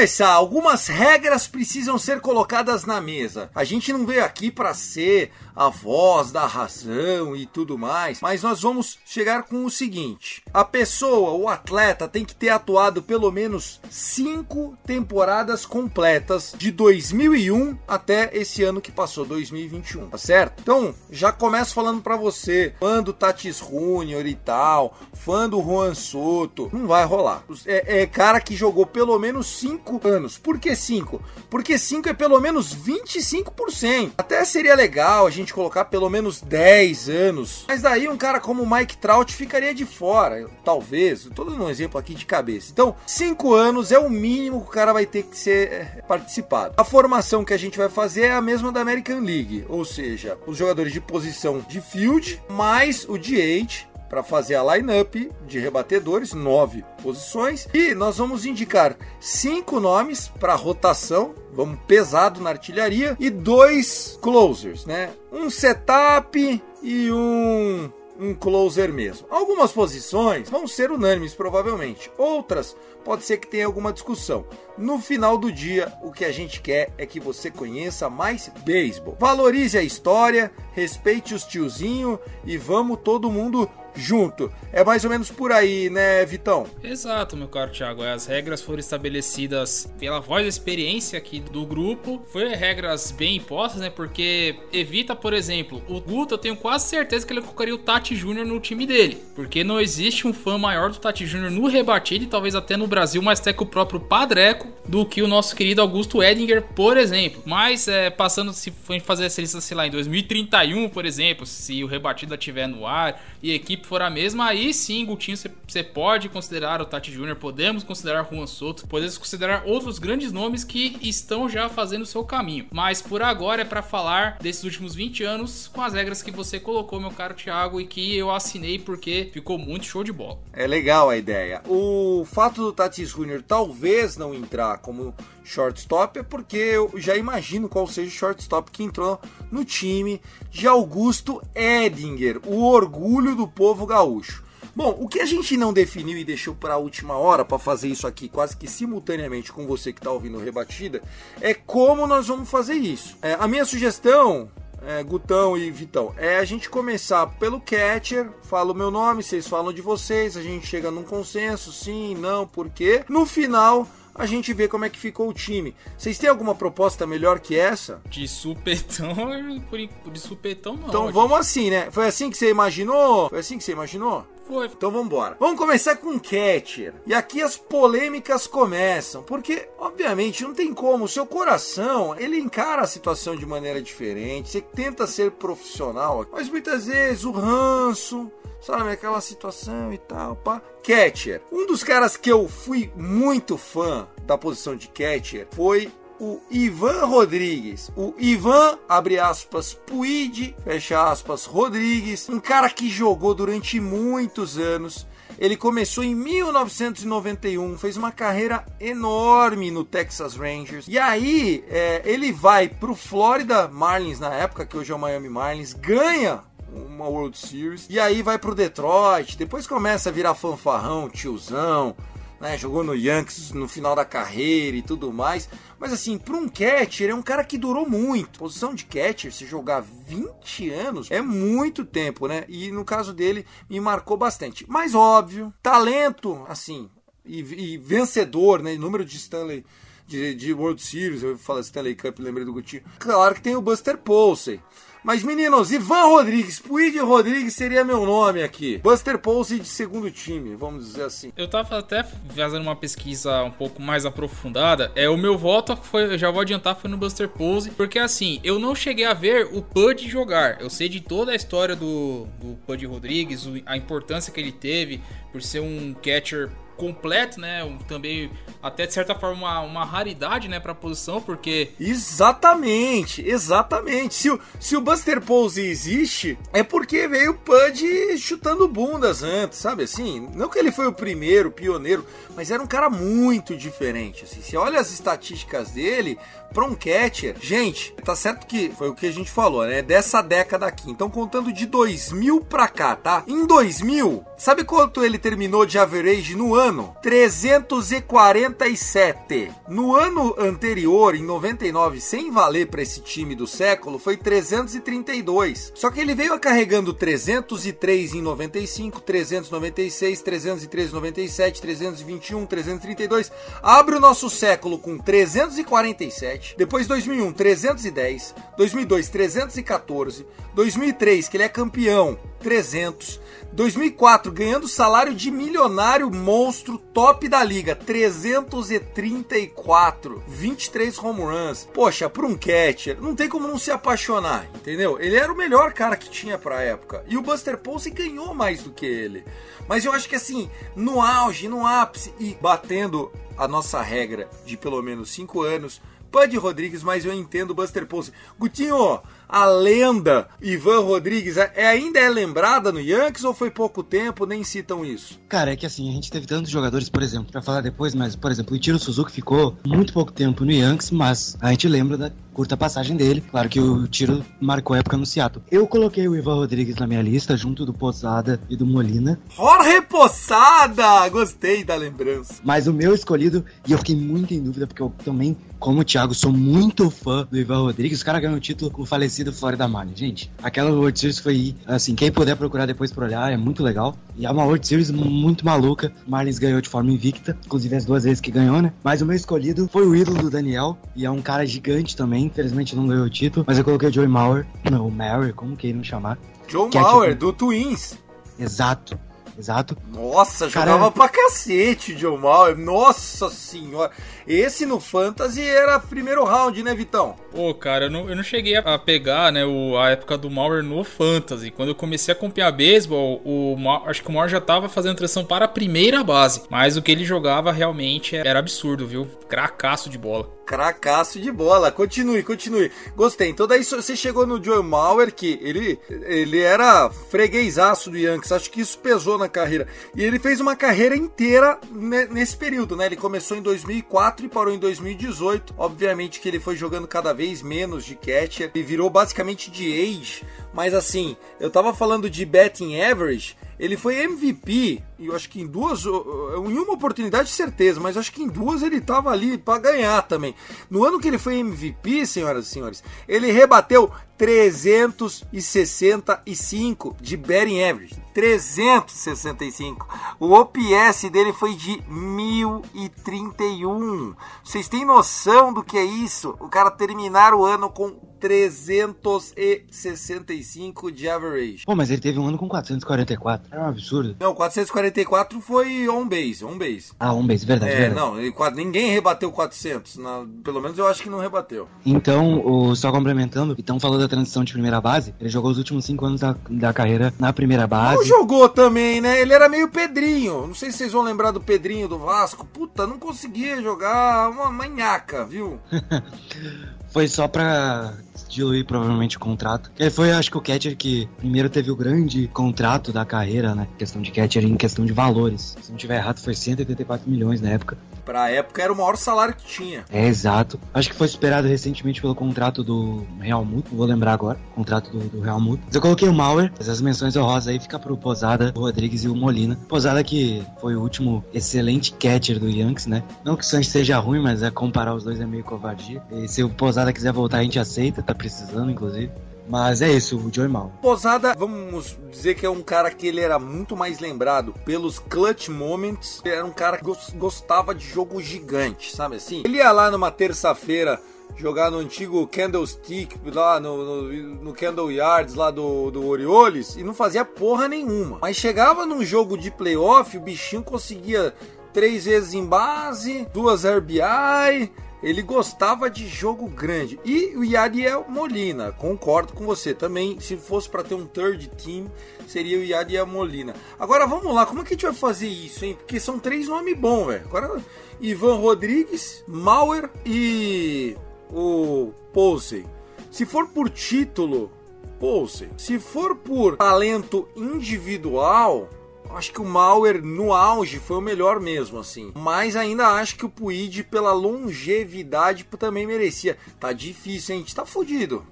Começar. 0.00 0.30
Algumas 0.30 0.86
regras 0.86 1.46
precisam 1.46 1.98
ser 1.98 2.22
colocadas 2.22 2.86
na 2.86 3.02
mesa. 3.02 3.50
A 3.54 3.64
gente 3.64 3.92
não 3.92 4.06
veio 4.06 4.24
aqui 4.24 4.50
para 4.50 4.72
ser 4.72 5.30
a 5.54 5.68
voz 5.68 6.32
da 6.32 6.46
razão 6.46 7.34
e 7.36 7.46
tudo 7.46 7.78
mais, 7.78 8.20
mas 8.20 8.42
nós 8.42 8.62
vamos 8.62 8.98
chegar 9.04 9.44
com 9.44 9.64
o 9.64 9.70
seguinte: 9.70 10.42
a 10.52 10.64
pessoa, 10.64 11.32
o 11.32 11.48
atleta, 11.48 12.08
tem 12.08 12.24
que 12.24 12.34
ter 12.34 12.50
atuado 12.50 13.02
pelo 13.02 13.30
menos 13.30 13.80
cinco 13.90 14.76
temporadas 14.84 15.64
completas 15.66 16.54
de 16.56 16.70
2001 16.70 17.76
até 17.86 18.30
esse 18.32 18.62
ano 18.62 18.80
que 18.80 18.92
passou, 18.92 19.24
2021, 19.24 20.08
tá 20.08 20.18
certo? 20.18 20.60
Então, 20.60 20.94
já 21.10 21.32
começo 21.32 21.74
falando 21.74 22.02
para 22.02 22.16
você, 22.16 22.74
fã 22.78 23.02
do 23.02 23.12
Tatis 23.12 23.58
Junior 23.58 24.26
e 24.26 24.34
tal, 24.34 24.96
fã 25.12 25.48
do 25.48 25.62
Juan 25.62 25.94
Soto, 25.94 26.70
não 26.72 26.86
vai 26.86 27.04
rolar. 27.04 27.44
É, 27.66 28.02
é 28.02 28.06
cara 28.06 28.40
que 28.40 28.56
jogou 28.56 28.86
pelo 28.86 29.18
menos 29.18 29.46
5 29.46 30.00
anos. 30.06 30.38
Por 30.38 30.58
que 30.58 30.74
5? 30.74 31.22
Porque 31.48 31.78
5 31.78 32.08
é 32.08 32.12
pelo 32.12 32.40
menos 32.40 32.74
25%. 32.74 34.12
Até 34.16 34.44
seria 34.44 34.74
legal 34.74 35.26
a 35.26 35.30
gente 35.30 35.39
colocar 35.52 35.86
pelo 35.86 36.08
menos 36.10 36.40
10 36.40 37.08
anos. 37.08 37.64
Mas 37.68 37.82
daí 37.82 38.08
um 38.08 38.16
cara 38.16 38.40
como 38.40 38.68
Mike 38.68 38.96
Trout 38.96 39.34
ficaria 39.34 39.74
de 39.74 39.84
fora. 39.84 40.48
Talvez. 40.64 41.26
Estou 41.26 41.44
dando 41.44 41.64
um 41.64 41.70
exemplo 41.70 41.98
aqui 41.98 42.14
de 42.14 42.26
cabeça. 42.26 42.70
Então, 42.72 42.94
5 43.06 43.54
anos 43.54 43.92
é 43.92 43.98
o 43.98 44.10
mínimo 44.10 44.60
que 44.60 44.68
o 44.68 44.72
cara 44.72 44.92
vai 44.92 45.06
ter 45.06 45.24
que 45.24 45.36
ser 45.36 45.72
é, 45.72 45.84
participado. 46.06 46.74
A 46.76 46.84
formação 46.84 47.44
que 47.44 47.54
a 47.54 47.58
gente 47.58 47.78
vai 47.78 47.88
fazer 47.88 48.26
é 48.26 48.32
a 48.32 48.42
mesma 48.42 48.70
da 48.70 48.80
American 48.80 49.20
League. 49.20 49.64
Ou 49.68 49.84
seja, 49.84 50.38
os 50.46 50.56
jogadores 50.56 50.92
de 50.92 51.00
posição 51.00 51.64
de 51.68 51.80
field 51.80 52.42
mais 52.48 53.04
o 53.08 53.18
DH 53.18 53.89
para 54.10 54.24
fazer 54.24 54.56
a 54.56 54.76
lineup 54.76 55.14
de 55.46 55.60
rebatedores, 55.60 56.34
nove 56.34 56.84
posições, 57.00 57.68
e 57.72 57.94
nós 57.94 58.18
vamos 58.18 58.44
indicar 58.44 58.96
cinco 59.20 59.78
nomes 59.78 60.26
para 60.28 60.56
rotação, 60.56 61.32
vamos 61.52 61.78
pesado 61.86 62.40
na 62.40 62.50
artilharia 62.50 63.16
e 63.20 63.30
dois 63.30 64.18
closers, 64.20 64.84
né? 64.84 65.10
Um 65.32 65.48
setup 65.48 66.60
e 66.82 67.12
um 67.12 67.88
um 68.20 68.34
closer 68.34 68.92
mesmo. 68.92 69.26
Algumas 69.30 69.72
posições 69.72 70.50
vão 70.50 70.68
ser 70.68 70.90
unânimes 70.90 71.34
provavelmente, 71.34 72.12
outras 72.18 72.76
pode 73.02 73.24
ser 73.24 73.38
que 73.38 73.46
tenha 73.46 73.64
alguma 73.64 73.94
discussão. 73.94 74.44
No 74.76 74.98
final 74.98 75.38
do 75.38 75.50
dia, 75.50 75.90
o 76.02 76.12
que 76.12 76.24
a 76.24 76.30
gente 76.30 76.60
quer 76.60 76.92
é 76.98 77.06
que 77.06 77.18
você 77.18 77.50
conheça 77.50 78.10
mais 78.10 78.50
beisebol. 78.62 79.16
Valorize 79.18 79.78
a 79.78 79.82
história, 79.82 80.52
respeite 80.72 81.34
os 81.34 81.44
tiozinho 81.44 82.20
e 82.44 82.58
vamos 82.58 82.98
todo 83.02 83.30
mundo 83.30 83.70
junto. 83.94 84.52
É 84.72 84.84
mais 84.84 85.04
ou 85.04 85.10
menos 85.10 85.30
por 85.30 85.52
aí, 85.52 85.90
né, 85.90 86.24
Vitão? 86.24 86.66
Exato, 86.82 87.36
meu 87.36 87.48
caro 87.48 87.70
Thiago. 87.70 88.02
As 88.02 88.26
regras 88.26 88.62
foram 88.62 88.78
estabelecidas 88.78 89.92
pela 89.98 90.20
voz 90.20 90.42
da 90.42 90.48
experiência 90.48 91.18
aqui 91.18 91.40
do 91.40 91.66
grupo. 91.66 92.22
Foi 92.32 92.48
regras 92.54 93.10
bem 93.10 93.36
impostas, 93.36 93.80
né? 93.80 93.90
Porque 93.90 94.56
evita, 94.72 95.14
por 95.14 95.32
exemplo, 95.32 95.82
o 95.88 96.00
Guto, 96.00 96.34
eu 96.34 96.38
tenho 96.38 96.56
quase 96.56 96.88
certeza 96.88 97.26
que 97.26 97.32
ele 97.32 97.40
colocaria 97.40 97.74
o 97.74 97.78
Tati 97.78 98.14
Júnior 98.14 98.46
no 98.46 98.60
time 98.60 98.86
dele. 98.86 99.22
Porque 99.34 99.64
não 99.64 99.80
existe 99.80 100.26
um 100.26 100.32
fã 100.32 100.56
maior 100.56 100.90
do 100.90 100.98
Tati 100.98 101.26
Júnior 101.26 101.50
no 101.50 101.66
rebatido 101.66 102.24
e 102.24 102.28
talvez 102.28 102.54
até 102.54 102.76
no 102.76 102.86
Brasil, 102.86 103.20
mais 103.22 103.40
até 103.40 103.52
que 103.52 103.62
o 103.62 103.66
próprio 103.66 104.00
Padreco, 104.00 104.68
do 104.86 105.04
que 105.06 105.22
o 105.22 105.28
nosso 105.28 105.54
querido 105.54 105.80
Augusto 105.80 106.22
Edinger, 106.22 106.62
por 106.62 106.96
exemplo. 106.96 107.42
Mas 107.44 107.88
é, 107.88 108.10
passando, 108.10 108.52
se 108.52 108.70
for 108.70 108.98
fazer 109.00 109.26
essa 109.26 109.40
lista, 109.40 109.60
sei 109.60 109.76
lá, 109.76 109.86
em 109.86 109.90
2031, 109.90 110.88
por 110.88 111.04
exemplo, 111.04 111.46
se 111.46 111.82
o 111.82 111.86
rebatido 111.86 112.34
estiver 112.34 112.66
no 112.66 112.86
ar 112.86 113.20
e 113.42 113.52
equipe 113.52 113.86
for 113.86 114.02
a 114.02 114.10
mesma, 114.10 114.46
aí 114.46 114.72
sim, 114.72 115.04
Gutinho, 115.04 115.36
você 115.36 115.82
pode 115.82 116.28
considerar 116.28 116.80
o 116.80 116.84
Tati 116.84 117.12
Júnior, 117.12 117.36
podemos 117.36 117.82
considerar 117.82 118.28
Juan 118.30 118.46
Soto, 118.46 118.86
podemos 118.86 119.16
considerar 119.18 119.64
outros 119.66 119.98
grandes 119.98 120.32
nomes 120.32 120.64
que 120.64 120.96
estão 121.02 121.48
já 121.48 121.68
fazendo 121.68 122.02
o 122.02 122.06
seu 122.06 122.24
caminho. 122.24 122.66
Mas 122.70 123.00
por 123.00 123.22
agora 123.22 123.62
é 123.62 123.64
para 123.64 123.82
falar 123.82 124.38
desses 124.40 124.64
últimos 124.64 124.94
20 124.94 125.24
anos 125.24 125.68
com 125.72 125.80
as 125.82 125.94
regras 125.94 126.22
que 126.22 126.30
você 126.30 126.60
colocou, 126.60 127.00
meu 127.00 127.10
caro 127.10 127.34
Thiago, 127.34 127.80
e 127.80 127.86
que 127.86 128.16
eu 128.16 128.30
assinei 128.30 128.78
porque 128.78 129.30
ficou 129.32 129.58
muito 129.58 129.86
show 129.86 130.04
de 130.04 130.12
bola. 130.12 130.38
É 130.52 130.66
legal 130.66 131.10
a 131.10 131.16
ideia. 131.16 131.62
O 131.66 132.26
fato 132.30 132.62
do 132.62 132.72
Tati 132.72 133.04
Júnior 133.04 133.42
talvez 133.46 134.16
não 134.16 134.34
entrar 134.34 134.78
como 134.78 135.14
shortstop 135.50 136.20
é 136.20 136.22
porque 136.22 136.56
eu 136.56 136.92
já 136.94 137.16
imagino 137.16 137.68
qual 137.68 137.86
seja 137.86 138.08
o 138.08 138.12
shortstop 138.12 138.70
que 138.70 138.84
entrou 138.84 139.20
no 139.50 139.64
time 139.64 140.20
de 140.50 140.68
Augusto 140.68 141.42
Edinger, 141.54 142.40
o 142.46 142.62
orgulho 142.62 143.34
do 143.34 143.48
povo 143.48 143.84
gaúcho. 143.84 144.44
Bom, 144.74 144.96
o 145.00 145.08
que 145.08 145.20
a 145.20 145.26
gente 145.26 145.56
não 145.56 145.72
definiu 145.72 146.16
e 146.16 146.24
deixou 146.24 146.54
para 146.54 146.74
a 146.74 146.78
última 146.78 147.14
hora 147.14 147.44
para 147.44 147.58
fazer 147.58 147.88
isso 147.88 148.06
aqui 148.06 148.28
quase 148.28 148.56
que 148.56 148.68
simultaneamente 148.68 149.52
com 149.52 149.66
você 149.66 149.92
que 149.92 149.98
está 149.98 150.12
ouvindo 150.12 150.38
Rebatida 150.38 151.02
é 151.40 151.52
como 151.52 152.06
nós 152.06 152.28
vamos 152.28 152.48
fazer 152.48 152.74
isso. 152.74 153.16
É, 153.20 153.34
a 153.34 153.48
minha 153.48 153.64
sugestão 153.64 154.48
é, 154.82 155.02
Gutão 155.02 155.58
e 155.58 155.70
Vitão, 155.70 156.14
é 156.16 156.38
a 156.38 156.44
gente 156.44 156.70
começar 156.70 157.26
pelo 157.38 157.60
catcher, 157.60 158.30
fala 158.42 158.72
o 158.72 158.74
meu 158.74 158.90
nome, 158.90 159.22
vocês 159.22 159.46
falam 159.46 159.72
de 159.72 159.82
vocês, 159.82 160.36
a 160.36 160.42
gente 160.42 160.66
chega 160.66 160.90
num 160.90 161.02
consenso, 161.02 161.72
sim, 161.72 162.14
não, 162.14 162.46
por 162.46 162.70
quê? 162.70 163.04
No 163.08 163.26
final, 163.26 163.86
a 164.14 164.26
gente 164.26 164.52
vê 164.52 164.68
como 164.68 164.84
é 164.84 164.90
que 164.90 164.98
ficou 164.98 165.28
o 165.28 165.34
time. 165.34 165.74
Vocês 165.96 166.18
têm 166.18 166.28
alguma 166.28 166.54
proposta 166.54 167.06
melhor 167.06 167.40
que 167.40 167.56
essa? 167.56 168.00
De 168.08 168.26
supetão, 168.28 169.14
de 170.12 170.20
supetão 170.20 170.76
não. 170.76 170.88
Então 170.88 171.12
vamos 171.12 171.38
assim, 171.38 171.70
né? 171.70 171.90
Foi 171.90 172.06
assim 172.06 172.30
que 172.30 172.36
você 172.36 172.50
imaginou? 172.50 173.28
Foi 173.28 173.38
assim 173.38 173.58
que 173.58 173.64
você 173.64 173.72
imaginou? 173.72 174.26
Foi. 174.50 174.66
Então 174.66 174.90
vamos 174.90 175.06
embora. 175.06 175.36
Vamos 175.38 175.56
começar 175.56 175.94
com 175.96 176.18
catcher. 176.18 176.92
E 177.06 177.14
aqui 177.14 177.40
as 177.40 177.56
polêmicas 177.56 178.48
começam, 178.48 179.22
porque 179.22 179.68
obviamente 179.78 180.42
não 180.42 180.52
tem 180.52 180.74
como, 180.74 181.04
o 181.04 181.08
seu 181.08 181.24
coração, 181.24 182.16
ele 182.18 182.36
encara 182.36 182.82
a 182.82 182.86
situação 182.86 183.36
de 183.36 183.46
maneira 183.46 183.80
diferente. 183.80 184.50
Você 184.50 184.60
tenta 184.60 185.06
ser 185.06 185.30
profissional, 185.30 186.26
mas 186.32 186.48
muitas 186.48 186.86
vezes 186.86 187.24
o 187.24 187.30
ranço, 187.30 188.28
sabe, 188.60 188.90
aquela 188.90 189.20
situação 189.20 189.92
e 189.92 189.98
tal, 189.98 190.34
pá. 190.34 190.60
Catcher. 190.82 191.42
Um 191.52 191.66
dos 191.66 191.84
caras 191.84 192.16
que 192.16 192.32
eu 192.32 192.48
fui 192.48 192.92
muito 192.96 193.56
fã 193.56 194.08
da 194.24 194.36
posição 194.36 194.74
de 194.74 194.88
catcher 194.88 195.46
foi 195.52 195.92
o 196.20 196.38
Ivan 196.50 197.06
Rodrigues. 197.06 197.90
O 197.96 198.14
Ivan, 198.18 198.78
abre 198.86 199.18
aspas, 199.18 199.72
Puig, 199.72 200.54
fecha 200.62 201.10
aspas, 201.10 201.46
Rodrigues. 201.46 202.28
Um 202.28 202.38
cara 202.38 202.68
que 202.68 202.90
jogou 202.90 203.34
durante 203.34 203.80
muitos 203.80 204.58
anos. 204.58 205.06
Ele 205.38 205.56
começou 205.56 206.04
em 206.04 206.14
1991, 206.14 207.78
fez 207.78 207.96
uma 207.96 208.12
carreira 208.12 208.66
enorme 208.78 209.70
no 209.70 209.82
Texas 209.82 210.36
Rangers. 210.36 210.86
E 210.86 210.98
aí, 210.98 211.64
é, 211.68 212.02
ele 212.04 212.30
vai 212.30 212.68
pro 212.68 212.94
Florida 212.94 213.66
Marlins 213.66 214.20
na 214.20 214.34
época, 214.34 214.66
que 214.66 214.76
hoje 214.76 214.92
é 214.92 214.94
o 214.94 214.98
Miami 214.98 215.30
Marlins, 215.30 215.72
ganha 215.72 216.40
uma 216.70 217.08
World 217.08 217.38
Series. 217.38 217.86
E 217.88 217.98
aí 217.98 218.22
vai 218.22 218.38
pro 218.38 218.54
Detroit, 218.54 219.38
depois 219.38 219.66
começa 219.66 220.10
a 220.10 220.12
virar 220.12 220.34
fanfarrão, 220.34 221.08
tiozão, 221.08 221.96
né? 222.40 222.56
Jogou 222.56 222.82
no 222.82 222.94
Yankees 222.94 223.52
no 223.52 223.68
final 223.68 223.94
da 223.94 224.04
carreira 224.04 224.76
e 224.76 224.82
tudo 224.82 225.12
mais. 225.12 225.48
Mas 225.78 225.92
assim, 225.92 226.16
para 226.16 226.36
um 226.36 226.48
catcher 226.48 227.10
é 227.10 227.14
um 227.14 227.22
cara 227.22 227.44
que 227.44 227.58
durou 227.58 227.88
muito. 227.88 228.38
Posição 228.38 228.74
de 228.74 228.84
catcher, 228.86 229.32
se 229.32 229.46
jogar 229.46 229.80
20 229.80 230.70
anos, 230.70 231.10
é 231.10 231.20
muito 231.20 231.84
tempo, 231.84 232.26
né? 232.26 232.44
E 232.48 232.70
no 232.72 232.84
caso 232.84 233.12
dele, 233.12 233.44
me 233.68 233.78
marcou 233.78 234.16
bastante. 234.16 234.64
Mas 234.68 234.94
óbvio, 234.94 235.52
talento, 235.62 236.44
assim, 236.48 236.90
e, 237.24 237.40
e 237.40 237.78
vencedor, 237.78 238.62
né? 238.62 238.76
Número 238.76 239.04
de 239.04 239.16
Stanley 239.16 239.64
de, 240.10 240.34
de 240.34 240.52
World 240.52 240.82
Series, 240.82 241.22
eu 241.22 241.38
falo 241.38 241.60
Stanley 241.60 241.94
Cup, 241.94 242.18
lembrei 242.18 242.44
do 242.44 242.52
Gutinho. 242.52 242.82
Claro 242.98 243.32
que 243.34 243.40
tem 243.40 243.54
o 243.54 243.62
Buster 243.62 243.96
Posey. 243.96 244.60
Mas 245.02 245.22
meninos, 245.22 245.72
Ivan 245.72 246.04
Rodrigues, 246.04 246.58
Puig 246.58 246.98
Rodrigues 246.98 247.54
seria 247.54 247.82
meu 247.82 248.04
nome 248.04 248.42
aqui. 248.42 248.78
Buster 248.78 249.18
Posey 249.18 249.58
de 249.58 249.68
segundo 249.68 250.10
time, 250.10 250.54
vamos 250.54 250.84
dizer 250.84 251.04
assim. 251.04 251.32
Eu 251.36 251.48
tava 251.48 251.78
até 251.78 252.02
fazendo 252.02 252.62
uma 252.62 252.76
pesquisa 252.76 253.42
um 253.42 253.50
pouco 253.50 253.80
mais 253.80 254.04
aprofundada. 254.04 254.92
É, 254.94 255.08
o 255.08 255.16
meu 255.16 255.38
voto 255.38 255.74
foi, 255.76 256.18
já 256.18 256.30
vou 256.30 256.42
adiantar, 256.42 256.76
foi 256.76 256.90
no 256.90 256.98
Buster 256.98 257.28
Posey, 257.28 257.72
porque 257.72 257.98
assim, 257.98 258.40
eu 258.44 258.58
não 258.58 258.74
cheguei 258.74 259.06
a 259.06 259.14
ver 259.14 259.48
o 259.52 259.62
Pud 259.62 260.06
jogar. 260.08 260.60
Eu 260.60 260.68
sei 260.68 260.88
de 260.88 261.00
toda 261.00 261.32
a 261.32 261.34
história 261.34 261.74
do, 261.74 262.26
do 262.38 262.58
Pud 262.66 262.84
Rodrigues, 262.86 263.48
a 263.64 263.76
importância 263.76 264.32
que 264.32 264.38
ele 264.38 264.52
teve 264.52 265.00
por 265.32 265.40
ser 265.40 265.60
um 265.60 265.94
catcher 265.94 266.50
completo, 266.80 267.38
né? 267.38 267.62
Um, 267.62 267.76
também 267.76 268.30
até 268.62 268.86
de 268.86 268.94
certa 268.94 269.14
forma 269.14 269.36
uma, 269.36 269.60
uma 269.60 269.84
raridade, 269.84 270.48
né, 270.48 270.58
para 270.58 270.74
posição, 270.74 271.20
porque 271.20 271.72
Exatamente, 271.78 273.26
exatamente. 273.26 274.14
Se 274.14 274.30
o, 274.30 274.40
se 274.58 274.76
o 274.76 274.80
Buster 274.80 275.20
Posey 275.20 275.66
existe, 275.66 276.38
é 276.52 276.62
porque 276.62 277.06
veio 277.06 277.32
o 277.32 277.34
Pud 277.34 278.18
chutando 278.18 278.66
bundas 278.66 279.22
antes, 279.22 279.58
sabe 279.58 279.84
assim? 279.84 280.28
Não 280.34 280.48
que 280.48 280.58
ele 280.58 280.72
foi 280.72 280.86
o 280.86 280.92
primeiro, 280.92 281.50
pioneiro, 281.50 282.04
mas 282.34 282.50
era 282.50 282.62
um 282.62 282.66
cara 282.66 282.88
muito 282.88 283.56
diferente. 283.56 284.24
Assim. 284.24 284.40
Você 284.40 284.56
olha 284.56 284.80
as 284.80 284.90
estatísticas 284.90 285.70
dele, 285.70 286.18
pra 286.52 286.64
um 286.64 286.74
catcher, 286.74 287.36
gente, 287.40 287.92
tá 288.04 288.14
certo 288.16 288.46
que 288.46 288.70
foi 288.70 288.88
o 288.88 288.94
que 288.94 289.06
a 289.06 289.12
gente 289.12 289.30
falou, 289.30 289.64
né? 289.66 289.82
Dessa 289.82 290.20
década 290.22 290.66
aqui. 290.66 290.90
Então, 290.90 291.08
contando 291.08 291.52
de 291.52 291.66
2000 291.66 292.40
pra 292.42 292.68
cá, 292.68 292.96
tá? 292.96 293.22
Em 293.26 293.46
2000, 293.46 294.24
sabe 294.36 294.64
quanto 294.64 295.04
ele 295.04 295.18
terminou 295.18 295.64
de 295.64 295.78
average 295.78 296.34
no 296.34 296.54
ano? 296.54 296.69
347. 297.02 299.52
No 299.68 299.94
ano 299.94 300.34
anterior, 300.38 301.14
em 301.14 301.22
99, 301.22 302.00
sem 302.00 302.30
valer 302.30 302.68
pra 302.68 302.80
esse 302.82 303.00
time 303.00 303.34
do 303.34 303.46
século, 303.46 303.98
foi 303.98 304.16
332. 304.16 305.72
Só 305.74 305.90
que 305.90 306.00
ele 306.00 306.14
veio 306.14 306.38
carregando 306.38 306.94
303 306.94 308.14
em 308.14 308.22
95, 308.22 309.00
396, 309.00 310.22
303 310.22 310.90
em 310.90 310.94
97, 310.94 311.60
321, 311.60 312.46
332. 312.46 313.32
Abre 313.62 313.96
o 313.96 314.00
nosso 314.00 314.30
século 314.30 314.78
com 314.78 314.96
347. 314.98 316.54
Depois 316.56 316.86
2001, 316.86 317.32
310. 317.32 318.34
2002, 318.56 319.08
314. 319.08 320.26
2003, 320.54 321.28
que 321.28 321.36
ele 321.36 321.44
é 321.44 321.48
campeão, 321.48 322.18
300. 322.40 323.20
2004, 323.52 324.30
ganhando 324.30 324.68
salário 324.68 325.12
de 325.12 325.28
milionário 325.30 326.08
monstro 326.10 326.78
top 326.78 327.28
da 327.28 327.42
liga, 327.42 327.74
334, 327.74 330.22
23 330.26 330.98
home 330.98 331.22
runs. 331.22 331.68
Poxa, 331.74 332.08
para 332.08 332.26
um 332.26 332.36
catcher, 332.36 333.00
não 333.00 333.16
tem 333.16 333.28
como 333.28 333.48
não 333.48 333.58
se 333.58 333.72
apaixonar, 333.72 334.46
entendeu? 334.54 335.00
Ele 335.00 335.16
era 335.16 335.32
o 335.32 335.36
melhor 335.36 335.72
cara 335.72 335.96
que 335.96 336.08
tinha 336.08 336.38
pra 336.38 336.62
época. 336.62 337.04
E 337.08 337.16
o 337.16 337.22
Buster 337.22 337.58
Posey 337.58 337.92
ganhou 337.92 338.32
mais 338.32 338.62
do 338.62 338.70
que 338.70 338.86
ele. 338.86 339.24
Mas 339.68 339.84
eu 339.84 339.92
acho 339.92 340.08
que 340.08 340.14
assim, 340.14 340.48
no 340.76 341.02
auge, 341.02 341.48
no 341.48 341.66
ápice 341.66 342.14
e 342.20 342.38
batendo 342.40 343.10
a 343.36 343.48
nossa 343.48 343.82
regra 343.82 344.30
de 344.44 344.56
pelo 344.56 344.80
menos 344.80 345.10
5 345.10 345.42
anos, 345.42 345.82
Pud 346.10 346.36
Rodrigues, 346.36 346.82
mas 346.82 347.04
eu 347.04 347.12
entendo 347.12 347.54
Buster 347.54 347.86
Posey. 347.86 348.12
Gutinho, 348.38 349.00
a 349.30 349.46
lenda 349.46 350.28
Ivan 350.42 350.80
Rodrigues 350.80 351.36
é, 351.36 351.66
ainda 351.66 351.98
é 351.98 352.08
lembrada 352.08 352.72
no 352.72 352.80
Yankees 352.80 353.24
ou 353.24 353.32
foi 353.32 353.50
pouco 353.50 353.82
tempo? 353.82 354.26
Nem 354.26 354.42
citam 354.42 354.84
isso. 354.84 355.20
Cara, 355.28 355.52
é 355.52 355.56
que 355.56 355.64
assim, 355.64 355.88
a 355.88 355.92
gente 355.92 356.10
teve 356.10 356.26
tantos 356.26 356.50
jogadores, 356.50 356.88
por 356.88 357.02
exemplo, 357.02 357.30
pra 357.30 357.40
falar 357.40 357.60
depois, 357.60 357.94
mas, 357.94 358.16
por 358.16 358.30
exemplo, 358.30 358.54
o 358.54 358.56
Ichiro 358.56 358.78
Suzuki 358.78 359.12
ficou 359.12 359.56
muito 359.64 359.92
pouco 359.92 360.12
tempo 360.12 360.44
no 360.44 360.52
Yankees, 360.52 360.90
mas 360.90 361.36
a 361.40 361.50
gente 361.50 361.68
lembra 361.68 361.96
da 361.96 362.10
curta 362.32 362.56
passagem 362.56 362.96
dele. 362.96 363.22
Claro 363.30 363.48
que 363.48 363.60
o 363.60 363.86
Tiro 363.86 364.24
marcou 364.40 364.76
época 364.76 364.96
no 364.96 365.06
Seattle. 365.06 365.42
Eu 365.50 365.66
coloquei 365.66 366.06
o 366.08 366.16
Ivan 366.16 366.34
Rodrigues 366.34 366.76
na 366.76 366.86
minha 366.86 367.02
lista, 367.02 367.36
junto 367.36 367.64
do 367.66 367.72
Posada 367.72 368.40
e 368.48 368.56
do 368.56 368.66
Molina, 368.66 369.18
Jorge 369.36 369.80
Poçada! 369.82 371.08
Gostei 371.08 371.64
da 371.64 371.76
lembrança. 371.76 372.34
mas 372.44 372.66
o 372.66 372.72
meu 372.72 372.94
escolhido, 372.94 373.44
e 373.66 373.72
eu 373.72 373.78
fiquei 373.78 373.96
muito 373.96 374.32
em 374.34 374.40
dúvida, 374.42 374.66
porque 374.66 374.82
eu 374.82 374.92
também, 375.04 375.36
como 375.58 375.80
o 375.80 375.84
Thiago, 375.84 376.14
sou 376.14 376.32
muito 376.32 376.90
fã 376.90 377.26
do 377.30 377.38
Ivan 377.38 377.62
Rodrigues. 377.62 378.00
O 378.00 378.04
cara 378.04 378.20
ganhou 378.20 378.36
o 378.36 378.40
título 378.40 378.70
com 378.70 378.82
o 378.82 378.86
falecido 378.86 379.32
Florida 379.32 379.66
Marlins. 379.68 379.98
Gente, 379.98 380.30
aquela 380.42 380.70
World 380.70 380.98
Series 380.98 381.18
foi, 381.18 381.54
assim, 381.66 381.94
quem 381.94 382.10
puder 382.10 382.36
procurar 382.36 382.66
depois 382.66 382.92
por 382.92 383.04
olhar, 383.04 383.32
é 383.32 383.36
muito 383.36 383.62
legal. 383.62 383.96
E 384.16 384.26
é 384.26 384.30
uma 384.30 384.44
World 384.44 384.66
Series 384.66 384.90
muito 384.90 385.44
maluca. 385.44 385.92
O 386.06 386.10
Marlins 386.10 386.38
ganhou 386.38 386.60
de 386.60 386.68
forma 386.68 386.90
invicta, 386.90 387.36
inclusive 387.44 387.74
as 387.76 387.84
duas 387.84 388.04
vezes 388.04 388.20
que 388.20 388.30
ganhou, 388.30 388.60
né? 388.60 388.72
Mas 388.84 389.00
o 389.02 389.06
meu 389.06 389.16
escolhido 389.16 389.68
foi 389.72 389.86
o 389.86 389.94
ídolo 389.94 390.22
do 390.22 390.30
Daniel, 390.30 390.76
e 390.94 391.04
é 391.04 391.10
um 391.10 391.22
cara 391.22 391.46
gigante 391.46 391.96
também. 391.96 392.19
Infelizmente 392.20 392.76
não 392.76 392.86
ganhou 392.86 393.04
o 393.06 393.10
título, 393.10 393.44
mas 393.48 393.58
eu 393.58 393.64
coloquei 393.64 393.88
o 393.88 393.92
Joey 393.92 394.08
Mauer, 394.08 394.46
não, 394.70 394.86
o 394.86 394.90
Mauer, 394.90 395.34
como 395.34 395.56
queiram 395.56 395.82
chamar. 395.82 396.18
Joe 396.48 396.68
é 396.74 396.80
Mauer, 396.80 397.10
tipo- 397.10 397.26
do 397.26 397.32
Twins. 397.32 397.98
Exato, 398.38 398.98
exato. 399.40 399.76
Nossa, 399.92 400.48
Cara, 400.48 400.70
jogava 400.72 400.90
pra 400.92 401.08
cacete 401.08 401.94
o 401.94 401.98
Joe 401.98 402.16
Mauer. 402.18 402.56
Nossa 402.56 403.28
senhora. 403.30 403.90
Esse 404.26 404.64
no 404.64 404.78
Fantasy 404.78 405.42
era 405.42 405.80
primeiro 405.80 406.24
round, 406.24 406.62
né, 406.62 406.74
Vitão? 406.74 407.16
Pô, 407.32 407.52
cara, 407.54 407.86
eu 407.86 407.90
não, 407.90 408.08
eu 408.08 408.14
não 408.14 408.22
cheguei 408.22 408.56
a 408.56 408.78
pegar, 408.78 409.32
né, 409.32 409.44
o, 409.44 409.76
a 409.76 409.90
época 409.90 410.16
do 410.16 410.30
Mauer 410.30 410.62
no 410.62 410.84
Fantasy. 410.84 411.50
Quando 411.50 411.70
eu 411.70 411.74
comecei 411.74 412.12
a 412.14 412.16
acompanhar 412.16 412.52
beisebol, 412.52 413.20
o 413.24 413.56
Ma- 413.58 413.82
acho 413.86 414.02
que 414.02 414.08
o 414.08 414.12
Mauer 414.12 414.28
já 414.28 414.40
tava 414.40 414.68
fazendo 414.68 414.94
transição 414.96 415.24
para 415.24 415.46
a 415.46 415.48
primeira 415.48 416.04
base. 416.04 416.42
Mas 416.50 416.76
o 416.76 416.82
que 416.82 416.92
ele 416.92 417.04
jogava 417.04 417.50
realmente 417.50 418.14
era 418.16 418.38
absurdo, 418.38 418.86
viu? 418.86 419.06
Cracaço 419.28 419.88
de 419.90 419.98
bola. 419.98 420.28
Cracaço 420.46 421.20
de 421.20 421.30
bola. 421.30 421.70
Continue, 421.70 422.22
continue. 422.24 422.72
Gostei. 422.96 423.28
Então 423.30 423.46
daí 423.46 423.62
você 423.64 423.94
chegou 423.96 424.26
no 424.26 424.42
Joe 424.42 424.62
Mauer, 424.64 425.14
que 425.14 425.38
ele, 425.42 425.78
ele 425.88 426.40
era 426.40 426.90
freguesaço 426.90 427.90
do 427.90 427.96
Yankees. 427.96 428.32
Acho 428.32 428.50
que 428.50 428.60
isso 428.60 428.76
pesou 428.78 429.16
na 429.16 429.28
carreira. 429.30 429.66
E 429.94 430.02
ele 430.02 430.18
fez 430.18 430.40
uma 430.40 430.54
carreira 430.56 430.96
inteira 430.96 431.58
ne- 431.70 432.06
nesse 432.06 432.36
período, 432.36 432.76
né? 432.76 432.86
Ele 432.86 432.96
começou 432.96 433.36
em 433.36 433.42
2004 433.42 434.26
e 434.26 434.28
parou 434.28 434.52
em 434.52 434.58
2018. 434.58 435.54
Obviamente 435.56 436.20
que 436.20 436.28
ele 436.28 436.40
foi 436.40 436.56
jogando 436.56 436.86
cada 436.88 437.12
vez 437.14 437.40
menos 437.42 437.84
de 437.84 437.94
catcher. 437.94 438.50
E 438.54 438.62
virou 438.62 438.90
basicamente 438.90 439.50
de 439.50 439.72
age. 439.72 440.24
Mas 440.52 440.74
assim, 440.74 441.16
eu 441.38 441.50
tava 441.50 441.72
falando 441.72 442.10
de 442.10 442.24
betting 442.24 442.80
average. 442.80 443.36
Ele 443.60 443.76
foi 443.76 443.96
MVP, 443.96 444.82
e 444.98 445.06
eu 445.06 445.14
acho 445.14 445.28
que 445.28 445.38
em 445.38 445.46
duas, 445.46 445.84
em 445.84 446.58
uma 446.58 446.72
oportunidade 446.72 447.28
certeza, 447.28 447.78
mas 447.78 447.94
acho 447.94 448.10
que 448.10 448.22
em 448.22 448.28
duas 448.28 448.62
ele 448.62 448.80
tava 448.80 449.10
ali 449.10 449.36
pra 449.36 449.58
ganhar 449.58 450.00
também. 450.00 450.34
No 450.70 450.82
ano 450.82 450.98
que 450.98 451.06
ele 451.06 451.18
foi 451.18 451.40
MVP, 451.40 452.06
senhoras 452.06 452.46
e 452.46 452.48
senhores, 452.48 452.82
ele 453.06 453.30
rebateu 453.30 453.90
365 454.16 456.96
de 457.02 457.18
batting 457.18 457.62
average. 457.62 458.02
365. 458.14 459.86
O 460.18 460.32
OPS 460.32 461.10
dele 461.10 461.34
foi 461.34 461.54
de 461.54 461.82
1031. 461.86 464.14
Vocês 464.42 464.68
têm 464.68 464.86
noção 464.86 465.52
do 465.52 465.62
que 465.62 465.76
é 465.76 465.84
isso? 465.84 466.34
O 466.40 466.48
cara 466.48 466.70
terminar 466.70 467.34
o 467.34 467.44
ano 467.44 467.68
com 467.68 467.94
365 468.20 470.92
de 470.92 471.08
average. 471.08 471.64
Pô, 471.64 471.74
mas 471.74 471.90
ele 471.90 472.00
teve 472.00 472.18
um 472.18 472.26
ano 472.26 472.38
com 472.38 472.48
444. 472.48 473.48
É 473.50 473.58
um 473.58 473.66
absurdo. 473.66 474.16
Não, 474.20 474.34
444 474.34 475.40
foi 475.40 475.88
on 475.88 476.06
base, 476.08 476.44
on 476.44 476.56
base. 476.58 476.92
Ah, 476.98 477.12
um 477.12 477.26
base, 477.26 477.44
verdade, 477.46 477.72
É, 477.72 477.76
verdade. 477.88 478.00
não, 478.00 478.18
ele 478.20 478.34
ninguém 478.54 478.90
rebateu 478.90 479.30
400. 479.32 479.96
na- 479.96 480.24
pelo 480.44 480.60
menos 480.60 480.78
eu 480.78 480.86
acho 480.86 481.02
que 481.02 481.10
não 481.10 481.18
rebateu. 481.18 481.68
Então, 481.84 482.44
o, 482.46 482.74
só 482.74 482.90
complementando, 482.92 483.54
então 483.58 483.78
falou 483.80 483.98
da 483.98 484.08
transição 484.08 484.44
de 484.44 484.52
primeira 484.52 484.80
base, 484.80 485.14
ele 485.20 485.28
jogou 485.28 485.50
os 485.50 485.58
últimos 485.58 485.84
cinco 485.84 486.04
anos 486.06 486.20
da, 486.20 486.34
da 486.48 486.72
carreira 486.72 487.12
na 487.18 487.32
primeira 487.32 487.64
Não 487.64 487.68
base. 487.68 488.08
jogou 488.08 488.48
também, 488.48 489.00
né? 489.00 489.20
Ele 489.20 489.32
era 489.32 489.48
meio 489.48 489.68
Pedrinho. 489.68 490.46
Não 490.46 490.54
sei 490.54 490.70
se 490.70 490.78
vocês 490.78 490.92
vão 490.92 491.02
lembrar 491.02 491.30
do 491.30 491.40
Pedrinho 491.40 491.88
do 491.88 491.98
Vasco. 491.98 492.44
Puta, 492.46 492.86
não 492.86 492.98
conseguia 492.98 493.60
jogar 493.62 494.28
uma 494.30 494.50
manhaca, 494.50 495.24
viu? 495.24 495.58
Foi 496.92 497.06
só 497.06 497.28
pra 497.28 497.94
diluir 498.28 498.64
provavelmente 498.64 499.16
o 499.16 499.20
contrato. 499.20 499.70
Ele 499.78 499.90
foi, 499.90 500.12
acho 500.12 500.30
que 500.30 500.38
o 500.38 500.40
catcher 500.40 500.76
que 500.76 501.08
primeiro 501.18 501.48
teve 501.48 501.70
o 501.70 501.76
grande 501.76 502.28
contrato 502.28 502.92
da 502.92 503.04
carreira, 503.04 503.54
né? 503.54 503.68
Questão 503.78 504.00
de 504.00 504.10
catcher 504.10 504.44
em 504.44 504.56
questão 504.56 504.84
de 504.84 504.92
valores. 504.92 505.56
Se 505.60 505.70
não 505.70 505.78
tiver 505.78 505.96
errado, 505.96 506.20
foi 506.20 506.34
184 506.34 507.10
milhões 507.10 507.40
na 507.40 507.50
época. 507.50 507.76
Pra 508.04 508.30
época 508.30 508.62
era 508.62 508.72
o 508.72 508.76
maior 508.76 508.96
salário 508.96 509.34
que 509.34 509.44
tinha. 509.44 509.84
É 509.90 510.06
exato. 510.06 510.58
Acho 510.74 510.90
que 510.90 510.96
foi 510.96 511.06
superado 511.06 511.46
recentemente 511.46 512.00
pelo 512.00 512.14
contrato 512.14 512.64
do 512.64 513.06
Real 513.20 513.44
Muto, 513.44 513.70
não 513.70 513.78
vou 513.78 513.86
lembrar 513.86 514.12
agora. 514.12 514.38
Contrato 514.54 514.90
do, 514.90 514.98
do 514.98 515.20
Real 515.20 515.40
Muto. 515.40 515.62
Mas 515.66 515.74
eu 515.74 515.80
coloquei 515.80 516.08
o 516.08 516.12
Mauer, 516.12 516.52
mas 516.58 516.68
as 516.68 516.80
menções 516.80 517.16
honrosas 517.16 517.48
aí 517.48 517.60
fica 517.60 517.78
pro 517.78 517.96
Posada, 517.96 518.52
o 518.56 518.60
Rodrigues 518.60 519.04
e 519.04 519.08
o 519.08 519.14
Molina. 519.14 519.56
Posada 519.68 520.02
que 520.02 520.42
foi 520.60 520.74
o 520.74 520.80
último 520.80 521.24
excelente 521.32 521.92
catcher 521.92 522.38
do 522.38 522.48
Yankees, 522.48 522.86
né? 522.86 523.02
Não 523.24 523.36
que 523.36 523.44
o 523.44 523.46
Sanches 523.46 523.68
seja 523.68 523.98
ruim, 523.98 524.20
mas 524.20 524.42
é 524.42 524.50
comparar 524.50 524.94
os 524.94 525.04
dois 525.04 525.20
é 525.20 525.26
meio 525.26 525.44
covardia. 525.44 526.02
E 526.10 526.26
se 526.26 526.42
o 526.42 526.48
Posada 526.48 526.92
quiser 526.92 527.12
voltar, 527.12 527.38
a 527.38 527.42
gente 527.42 527.58
aceita, 527.58 528.02
tá 528.12 528.18
precisando, 528.18 528.70
inclusive. 528.70 529.10
Mas 529.48 529.82
é 529.82 529.90
isso, 529.90 530.16
o 530.16 530.32
Joey 530.32 530.48
Mal. 530.48 530.72
Posada, 530.80 531.34
vamos 531.36 531.96
dizer 532.08 532.34
que 532.36 532.46
é 532.46 532.50
um 532.50 532.62
cara 532.62 532.88
que 532.90 533.06
ele 533.08 533.20
era 533.20 533.36
muito 533.36 533.76
mais 533.76 533.98
lembrado 533.98 534.54
pelos 534.64 535.00
clutch 535.00 535.48
moments. 535.48 536.22
Era 536.24 536.44
um 536.44 536.52
cara 536.52 536.76
que 536.76 536.84
gos- 536.84 537.10
gostava 537.16 537.74
de 537.74 537.84
jogo 537.84 538.20
gigante, 538.22 538.94
sabe 538.94 539.16
assim? 539.16 539.42
Ele 539.44 539.56
ia 539.58 539.72
lá 539.72 539.90
numa 539.90 540.08
terça-feira 540.10 541.00
jogar 541.36 541.68
no 541.70 541.78
antigo 541.78 542.24
Candlestick, 542.28 543.16
lá 543.34 543.58
no, 543.58 543.84
no, 544.04 544.12
no 544.36 544.52
Candle 544.52 544.92
Yards, 544.92 545.34
lá 545.34 545.50
do, 545.50 545.90
do 545.90 546.06
Orioles, 546.06 546.76
e 546.76 546.84
não 546.84 546.94
fazia 546.94 547.24
porra 547.24 547.66
nenhuma. 547.66 548.18
Mas 548.20 548.36
chegava 548.36 548.86
num 548.86 549.04
jogo 549.04 549.36
de 549.36 549.50
playoff, 549.50 550.16
o 550.16 550.20
bichinho 550.20 550.62
conseguia 550.62 551.34
três 551.72 552.04
vezes 552.04 552.34
em 552.34 552.44
base, 552.44 553.26
duas 553.32 553.64
RBI. 553.64 554.72
Ele 555.02 555.22
gostava 555.22 555.88
de 555.88 556.06
jogo 556.06 556.46
grande. 556.46 557.00
E 557.04 557.34
o 557.36 557.42
Yadiel 557.42 558.04
Molina, 558.08 558.70
concordo 558.70 559.32
com 559.32 559.46
você 559.46 559.72
também. 559.72 560.20
Se 560.20 560.36
fosse 560.36 560.68
para 560.68 560.84
ter 560.84 560.94
um 560.94 561.06
third 561.06 561.48
team, 561.50 561.90
seria 562.28 562.58
o 562.58 562.64
Yadiel 562.64 563.06
Molina. 563.06 563.54
Agora 563.78 564.06
vamos 564.06 564.34
lá, 564.34 564.44
como 564.44 564.60
é 564.60 564.64
que 564.64 564.74
a 564.74 564.76
gente 564.76 564.84
vai 564.84 564.94
fazer 564.94 565.28
isso, 565.28 565.64
hein? 565.64 565.74
Porque 565.74 565.98
são 565.98 566.18
três 566.18 566.48
nomes 566.48 566.76
bons, 566.76 567.06
velho. 567.06 567.24
Agora, 567.24 567.62
Ivan 567.98 568.36
Rodrigues, 568.36 569.24
Mauer 569.26 569.88
e 570.04 570.96
o 571.30 571.92
Posey. 572.12 572.66
Se 573.10 573.24
for 573.24 573.48
por 573.48 573.70
título, 573.70 574.50
Posey. 574.98 575.48
Se 575.56 575.78
for 575.78 576.14
por 576.14 576.58
talento 576.58 577.26
individual, 577.34 578.68
acho 579.16 579.32
que 579.32 579.40
o 579.40 579.44
Mauer 579.44 580.02
no 580.02 580.32
auge 580.32 580.78
foi 580.78 580.96
o 580.96 581.00
melhor 581.00 581.40
mesmo, 581.40 581.78
assim. 581.78 582.12
Mas 582.14 582.56
ainda 582.56 582.86
acho 582.88 583.16
que 583.16 583.24
o 583.24 583.30
Puig, 583.30 583.82
pela 583.84 584.12
longevidade, 584.12 585.44
também 585.58 585.86
merecia. 585.86 586.36
Tá 586.58 586.72
difícil, 586.72 587.34
hein? 587.34 587.40
A 587.40 587.44
gente 587.44 587.54
tá 587.54 587.66
fudido. 587.66 588.24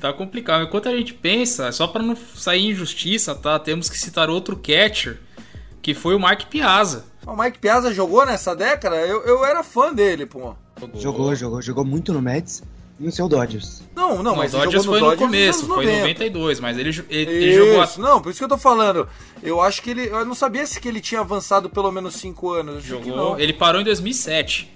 Tá 0.00 0.12
complicado. 0.12 0.64
Enquanto 0.64 0.88
a 0.88 0.96
gente 0.96 1.14
pensa, 1.14 1.70
só 1.70 1.86
pra 1.86 2.02
não 2.02 2.16
sair 2.16 2.70
injustiça, 2.70 3.34
tá? 3.34 3.58
Temos 3.58 3.88
que 3.88 3.98
citar 3.98 4.28
outro 4.28 4.56
catcher, 4.56 5.20
que 5.80 5.94
foi 5.94 6.14
o 6.14 6.20
Mike 6.20 6.46
Piazza. 6.46 7.04
O 7.24 7.36
Mike 7.36 7.58
Piazza 7.58 7.94
jogou 7.94 8.26
nessa 8.26 8.54
década? 8.56 8.96
Eu, 8.96 9.22
eu 9.22 9.44
era 9.44 9.62
fã 9.62 9.92
dele, 9.92 10.26
pô. 10.26 10.54
Jogou, 10.94 11.34
jogou, 11.36 11.62
jogou 11.62 11.84
muito 11.84 12.12
no 12.12 12.20
Mets 12.20 12.62
no 13.02 13.12
seu 13.12 13.28
Dodgers. 13.28 13.82
Não, 13.94 14.16
não, 14.16 14.22
Não, 14.22 14.36
mas 14.36 14.54
o 14.54 14.56
ele 14.56 14.64
Dodgers 14.64 14.84
jogou 14.84 14.98
foi 15.00 15.08
no 15.08 15.14
no 15.14 15.18
começo, 15.18 15.66
foi 15.66 15.84
em 15.84 15.88
90. 15.88 16.00
92, 16.00 16.60
mas 16.60 16.78
ele, 16.78 16.88
ele, 17.10 17.30
ele 17.30 17.52
jogou 17.54 17.82
Isso, 17.84 18.00
não, 18.00 18.20
por 18.22 18.30
isso 18.30 18.38
que 18.38 18.44
eu 18.44 18.48
tô 18.48 18.58
falando. 18.58 19.08
Eu 19.42 19.60
acho 19.60 19.82
que 19.82 19.90
ele. 19.90 20.06
Eu 20.06 20.24
não 20.24 20.34
sabia 20.34 20.66
se 20.66 20.80
que 20.80 20.88
ele 20.88 21.00
tinha 21.00 21.20
avançado 21.20 21.68
pelo 21.68 21.90
menos 21.90 22.14
5 22.14 22.50
anos. 22.52 22.84
Jogou, 22.84 23.16
não. 23.16 23.38
ele 23.38 23.52
parou 23.52 23.80
em 23.80 23.84
2007. 23.84 24.70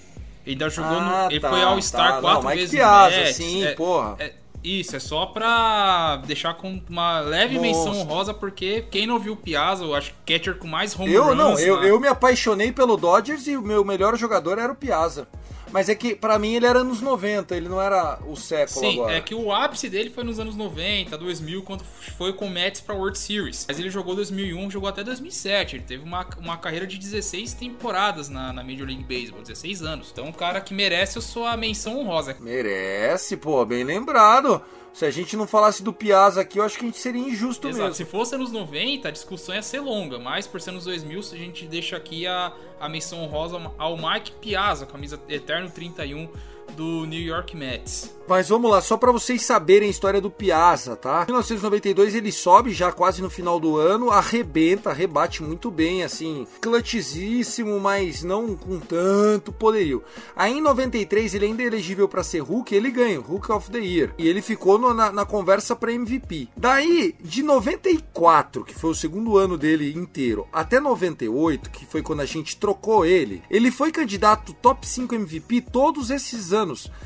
Ele 0.45 0.55
ainda 0.55 0.69
jogou 0.71 0.93
Ah, 0.99 1.25
no, 1.25 1.31
ele 1.33 1.41
tá, 1.41 1.49
foi 1.51 1.63
All-Star 1.63 2.15
tá. 2.15 2.21
quatro 2.21 2.49
Não, 2.49 2.55
vezes 2.55 2.71
Piazza, 2.71 3.33
sim, 3.33 3.65
é, 3.65 3.73
porra. 3.75 4.17
é- 4.19 4.33
isso, 4.63 4.97
é 4.97 4.99
só 4.99 5.27
pra 5.27 6.17
deixar 6.27 6.55
com 6.55 6.81
uma 6.91 7.21
leve 7.21 7.57
menção 7.59 7.93
honrosa, 8.01 8.35
porque 8.35 8.85
quem 8.91 9.07
não 9.07 9.17
viu 9.19 9.35
o 9.35 9.37
Piazza, 9.37 9.85
eu 9.85 9.95
acho 9.95 10.13
que 10.25 10.35
catcher 10.39 10.57
com 10.57 10.67
mais 10.67 10.99
home 10.99 11.13
Eu 11.13 11.25
runs 11.27 11.37
não, 11.37 11.59
eu, 11.59 11.85
eu 11.85 12.01
me 12.01 12.09
apaixonei 12.09 12.73
pelo 12.73 12.97
Dodgers 12.97 13.47
e 13.47 13.57
o 13.57 13.63
meu 13.63 13.85
melhor 13.85 14.17
jogador 14.17 14.59
era 14.59 14.73
o 14.73 14.75
Piazza. 14.75 15.29
Mas 15.73 15.89
é 15.89 15.95
que 15.95 16.15
pra 16.15 16.39
mim 16.39 16.55
ele 16.55 16.67
era 16.67 16.81
anos 16.81 17.01
90, 17.01 17.57
ele 17.57 17.69
não 17.69 17.81
era 17.81 18.19
o 18.27 18.37
século 18.37 18.81
Sim, 18.81 19.01
agora. 19.01 19.17
é 19.17 19.21
que 19.21 19.35
o 19.35 19.53
ápice 19.53 19.89
dele 19.89 20.11
foi 20.11 20.25
nos 20.25 20.39
anos 20.39 20.57
90, 20.57 21.17
2000, 21.19 21.63
quando 21.63 21.85
foi 22.17 22.33
com 22.33 22.47
o 22.47 22.51
Mets 22.51 22.81
pra 22.81 22.95
World 22.95 23.19
Series. 23.19 23.67
Mas 23.69 23.79
ele 23.79 23.91
jogou 23.91 24.15
2001, 24.15 24.71
jogou 24.71 24.89
até 24.89 25.03
2007. 25.03 25.77
Ele 25.77 25.85
teve 25.85 26.05
uma, 26.05 26.27
uma 26.39 26.57
carreira 26.57 26.87
de 26.87 26.99
16 26.99 27.55
temporadas 27.55 28.29
na, 28.29 28.53
na 28.53 28.63
Major 28.63 28.87
League 28.87 29.05
Baseball, 29.05 29.43
16 29.43 29.83
anos. 29.83 30.11
Então, 30.13 30.27
um 30.27 30.33
cara 30.33 30.61
que 30.61 30.73
merece 30.73 31.19
a 31.19 31.23
sua 31.23 31.57
menção 31.57 31.99
honrosa. 31.99 32.37
Merece, 32.41 33.37
pô, 33.37 33.65
bem 33.65 33.85
lembrado. 33.85 34.63
Se 34.97 35.05
a 35.05 35.11
gente 35.11 35.37
não 35.37 35.47
falasse 35.47 35.83
do 35.83 35.93
Piazza 35.93 36.41
aqui, 36.41 36.59
eu 36.59 36.65
acho 36.65 36.79
que 36.79 36.87
a 36.87 36.89
gente 36.89 36.97
seria 36.97 37.21
injusto 37.21 37.69
Exato. 37.69 37.83
mesmo. 37.83 37.95
Se 37.95 38.07
fosse 38.07 38.35
anos 38.35 38.51
90, 38.51 39.07
a 39.07 39.11
discussão 39.11 39.55
ia 39.55 39.61
ser 39.61 39.81
longa, 39.81 40.19
mas 40.19 40.47
por 40.47 40.59
ser 40.59 40.71
anos 40.71 40.85
2000, 40.85 41.21
a 41.21 41.37
gente 41.37 41.67
deixa 41.67 41.99
aqui 41.99 42.27
a, 42.27 42.51
a 42.81 42.89
menção 42.89 43.23
honrosa 43.23 43.61
ao 43.77 43.95
Mike 43.95 44.33
Piazza, 44.41 44.87
camisa 44.87 45.21
Eterno 45.29 45.71
31 45.71 46.31
do 46.75 47.05
New 47.07 47.21
York 47.21 47.57
Mets. 47.57 48.15
Mas 48.29 48.49
vamos 48.49 48.69
lá, 48.69 48.81
só 48.81 48.97
pra 48.97 49.13
vocês 49.13 49.43
saberem 49.45 49.87
a 49.87 49.91
história 49.91 50.21
do 50.21 50.29
Piazza, 50.29 50.97
tá? 50.97 51.23
Em 51.23 51.27
1992 51.27 52.13
ele 52.17 52.33
sobe 52.33 52.73
já 52.73 52.91
quase 52.91 53.23
no 53.23 53.31
final 53.31 53.61
do 53.61 53.77
ano, 53.77 54.11
arrebenta, 54.11 54.93
rebate 54.93 55.45
muito 55.45 55.71
bem, 55.71 56.03
assim, 56.03 56.45
clutchíssimo, 56.61 57.79
mas 57.79 58.25
não 58.25 58.57
com 58.57 58.81
tanto 58.81 59.53
poderio. 59.53 60.03
Aí 60.35 60.55
em 60.59 60.61
93 60.61 61.35
ele 61.35 61.47
ainda 61.47 61.63
é 61.63 61.67
elegível 61.67 62.09
pra 62.09 62.25
ser 62.25 62.41
Hulk, 62.41 62.75
ele 62.75 62.91
ganha, 62.91 63.21
Hulk 63.21 63.53
of 63.53 63.71
the 63.71 63.79
Year. 63.79 64.13
E 64.19 64.27
ele 64.27 64.43
ficou 64.43 64.77
no- 64.77 64.93
na, 64.93 65.13
na 65.13 65.25
conversa 65.25 65.77
pra 65.77 65.93
MVP. 65.93 66.49
Daí, 66.57 67.15
de 67.21 67.45
94, 67.45 68.65
que 68.65 68.75
foi 68.75 68.91
o 68.91 68.95
segundo 68.95 69.37
ano 69.39 69.57
dele 69.57 69.93
inteiro, 69.97 70.49
até 70.53 70.81
98, 70.81 71.71
que 71.71 71.87
foi 71.87 72.03
quando 72.03 72.21
a 72.21 72.27
gente 72.27 72.57
trocou 72.57 73.07
ele, 73.07 73.41
ele 73.49 73.71
foi 73.71 73.93
candidato 73.93 74.53
top 74.55 74.87
5 74.87 75.15
MVP 75.15 75.61
todos 75.61 76.11
esses 76.11 76.53
anos. 76.53 76.56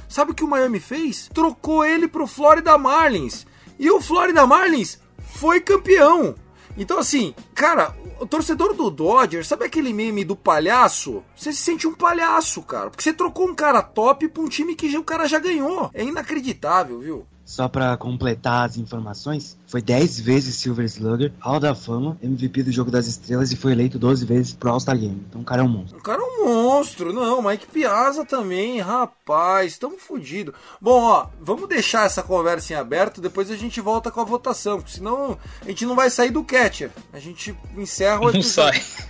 Sabe 0.09 0.33
o 0.33 0.35
que 0.35 0.45
o 0.45 0.49
Miami 0.49 0.79
fez? 0.81 1.29
Trocou 1.33 1.85
ele 1.85 2.07
pro 2.07 2.27
Florida 2.27 2.77
Marlins. 2.79 3.47
E 3.79 3.91
o 3.91 4.01
Florida 4.01 4.47
Marlins 4.47 4.99
foi 5.19 5.61
campeão. 5.61 6.35
Então, 6.77 6.99
assim, 6.99 7.35
cara, 7.55 7.95
o 8.21 8.27
torcedor 8.27 8.75
do 8.75 8.91
Dodgers, 8.91 9.47
sabe 9.47 9.65
aquele 9.65 9.93
meme 9.93 10.25
do 10.25 10.37
palhaço? 10.37 11.23
Você 11.35 11.53
se 11.53 11.63
sente 11.63 11.87
um 11.87 11.95
palhaço, 11.95 12.63
cara. 12.63 12.91
Porque 12.91 13.03
você 13.03 13.13
trocou 13.13 13.49
um 13.49 13.55
cara 13.55 13.83
top 13.83 14.29
pra 14.29 14.43
um 14.43 14.49
time 14.49 14.75
que 14.75 14.97
o 14.97 15.05
cara 15.05 15.27
já 15.27 15.39
ganhou. 15.39 15.91
É 15.93 16.05
inacreditável, 16.05 17.01
viu? 17.01 17.27
Só 17.51 17.69
pra 17.69 17.97
completar 17.97 18.65
as 18.65 18.77
informações, 18.77 19.59
foi 19.67 19.83
10 19.83 20.21
vezes 20.21 20.55
Silver 20.55 20.85
Slugger, 20.87 21.33
Hall 21.41 21.59
da 21.59 21.75
Fama, 21.75 22.17
MVP 22.23 22.63
do 22.63 22.71
Jogo 22.71 22.93
das 22.93 23.09
Estrelas 23.09 23.51
e 23.51 23.57
foi 23.57 23.73
eleito 23.73 23.99
12 23.99 24.25
vezes 24.25 24.53
pro 24.53 24.71
All-Star 24.71 24.97
Game. 24.97 25.21
Então 25.29 25.41
o 25.41 25.45
cara 25.45 25.63
é 25.63 25.65
um 25.65 25.69
monstro. 25.69 25.99
O 25.99 26.01
cara 26.01 26.23
é 26.23 26.25
um 26.25 26.45
monstro. 26.47 27.13
Não, 27.13 27.43
Mike 27.43 27.67
Piazza 27.67 28.25
também, 28.25 28.79
rapaz. 28.79 29.77
Tamo 29.79 29.99
fudido. 29.99 30.55
Bom, 30.81 31.03
ó, 31.03 31.27
vamos 31.41 31.69
deixar 31.69 32.07
essa 32.07 32.23
conversa 32.23 32.73
em 32.73 32.77
aberto. 32.77 33.21
Depois 33.21 33.51
a 33.51 33.57
gente 33.57 33.81
volta 33.81 34.13
com 34.13 34.21
a 34.21 34.25
votação. 34.25 34.77
Porque 34.79 34.93
senão 34.93 35.37
a 35.61 35.69
gente 35.69 35.85
não 35.85 35.97
vai 35.97 36.09
sair 36.09 36.31
do 36.31 36.45
catcher. 36.45 36.93
A 37.13 37.19
gente 37.19 37.53
encerra 37.77 38.21
o 38.21 38.25
Não 38.27 38.31
episódio. 38.31 38.81
sai. 38.81 39.07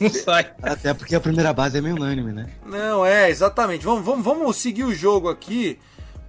Não 0.00 0.08
sai. 0.08 0.50
Até 0.62 0.94
porque 0.94 1.14
a 1.14 1.20
primeira 1.20 1.52
base 1.52 1.76
é 1.76 1.80
meio 1.82 1.96
unânime, 1.96 2.32
né? 2.32 2.48
Não, 2.64 3.04
é, 3.04 3.28
exatamente. 3.28 3.84
Vamos, 3.84 4.02
vamos, 4.02 4.24
vamos 4.24 4.56
seguir 4.56 4.84
o 4.84 4.94
jogo 4.94 5.28
aqui, 5.28 5.78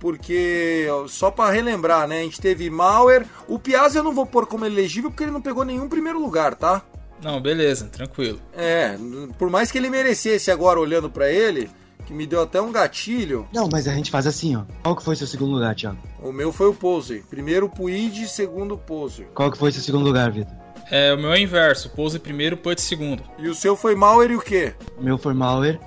porque 0.04 0.86
só 1.08 1.32
pra 1.32 1.50
relembrar, 1.50 2.06
né? 2.10 2.20
A 2.20 2.24
gente 2.24 2.42
teve 2.42 2.70
Mauer. 2.70 3.26
O 3.48 3.58
Piazza 3.58 4.00
eu 4.00 4.04
não 4.04 4.14
vou 4.14 4.26
pôr 4.26 4.46
como 4.46 4.66
elegível 4.66 5.10
porque 5.10 5.24
ele 5.24 5.32
não 5.32 5.42
pegou 5.42 5.64
nenhum 5.64 5.88
primeiro 5.88 6.22
lugar, 6.22 6.56
tá? 6.56 6.82
Não, 7.24 7.42
beleza, 7.42 7.86
tranquilo. 7.86 8.38
É, 8.54 8.98
por 9.40 9.50
mais 9.50 9.72
que 9.72 9.78
ele 9.78 9.90
merecesse 9.90 10.52
agora 10.52 10.78
olhando 10.78 11.10
pra 11.10 11.32
ele, 11.32 11.70
que 12.06 12.14
me 12.14 12.28
deu 12.28 12.42
até 12.42 12.62
um 12.62 12.70
gatilho, 12.70 13.48
Não, 13.54 13.70
mas 13.72 13.88
a 13.88 13.94
gente 13.94 14.12
faz 14.12 14.28
assim, 14.28 14.58
ó. 14.58 14.64
Qual 14.84 14.94
que 14.94 15.04
foi 15.04 15.16
seu 15.16 15.26
segundo 15.26 15.54
lugar, 15.54 15.74
Thiago? 15.74 15.98
o 16.22 16.34
meu 16.34 16.52
foi 16.52 16.68
o 16.68 16.74
Posey. 16.74 17.24
Primeiro 17.30 17.70
Puig, 17.70 18.28
segundo 18.28 18.74
o 18.74 18.78
Posey. 18.78 19.26
Qual 19.34 19.50
que 19.50 19.58
foi 19.58 19.72
seu 19.72 19.82
segundo 19.82 20.04
lugar, 20.04 20.30
Vitor? 20.32 20.54
É, 20.92 21.14
o 21.14 21.18
meu 21.18 21.32
é 21.32 21.36
o 21.36 21.38
inverso. 21.38 21.90
Pose 21.92 22.20
primeiro, 22.20 22.58
put 22.58 22.82
segundo. 22.82 23.24
E 23.40 23.48
o 23.48 23.56
seu 23.56 23.78
foi 23.78 23.96
Mauer 23.96 24.32
e 24.32 24.36
o 24.36 24.42
quê? 24.42 24.74
O 25.00 25.02
meu 25.02 25.18
foi 25.18 25.34
Mauer 25.34 25.80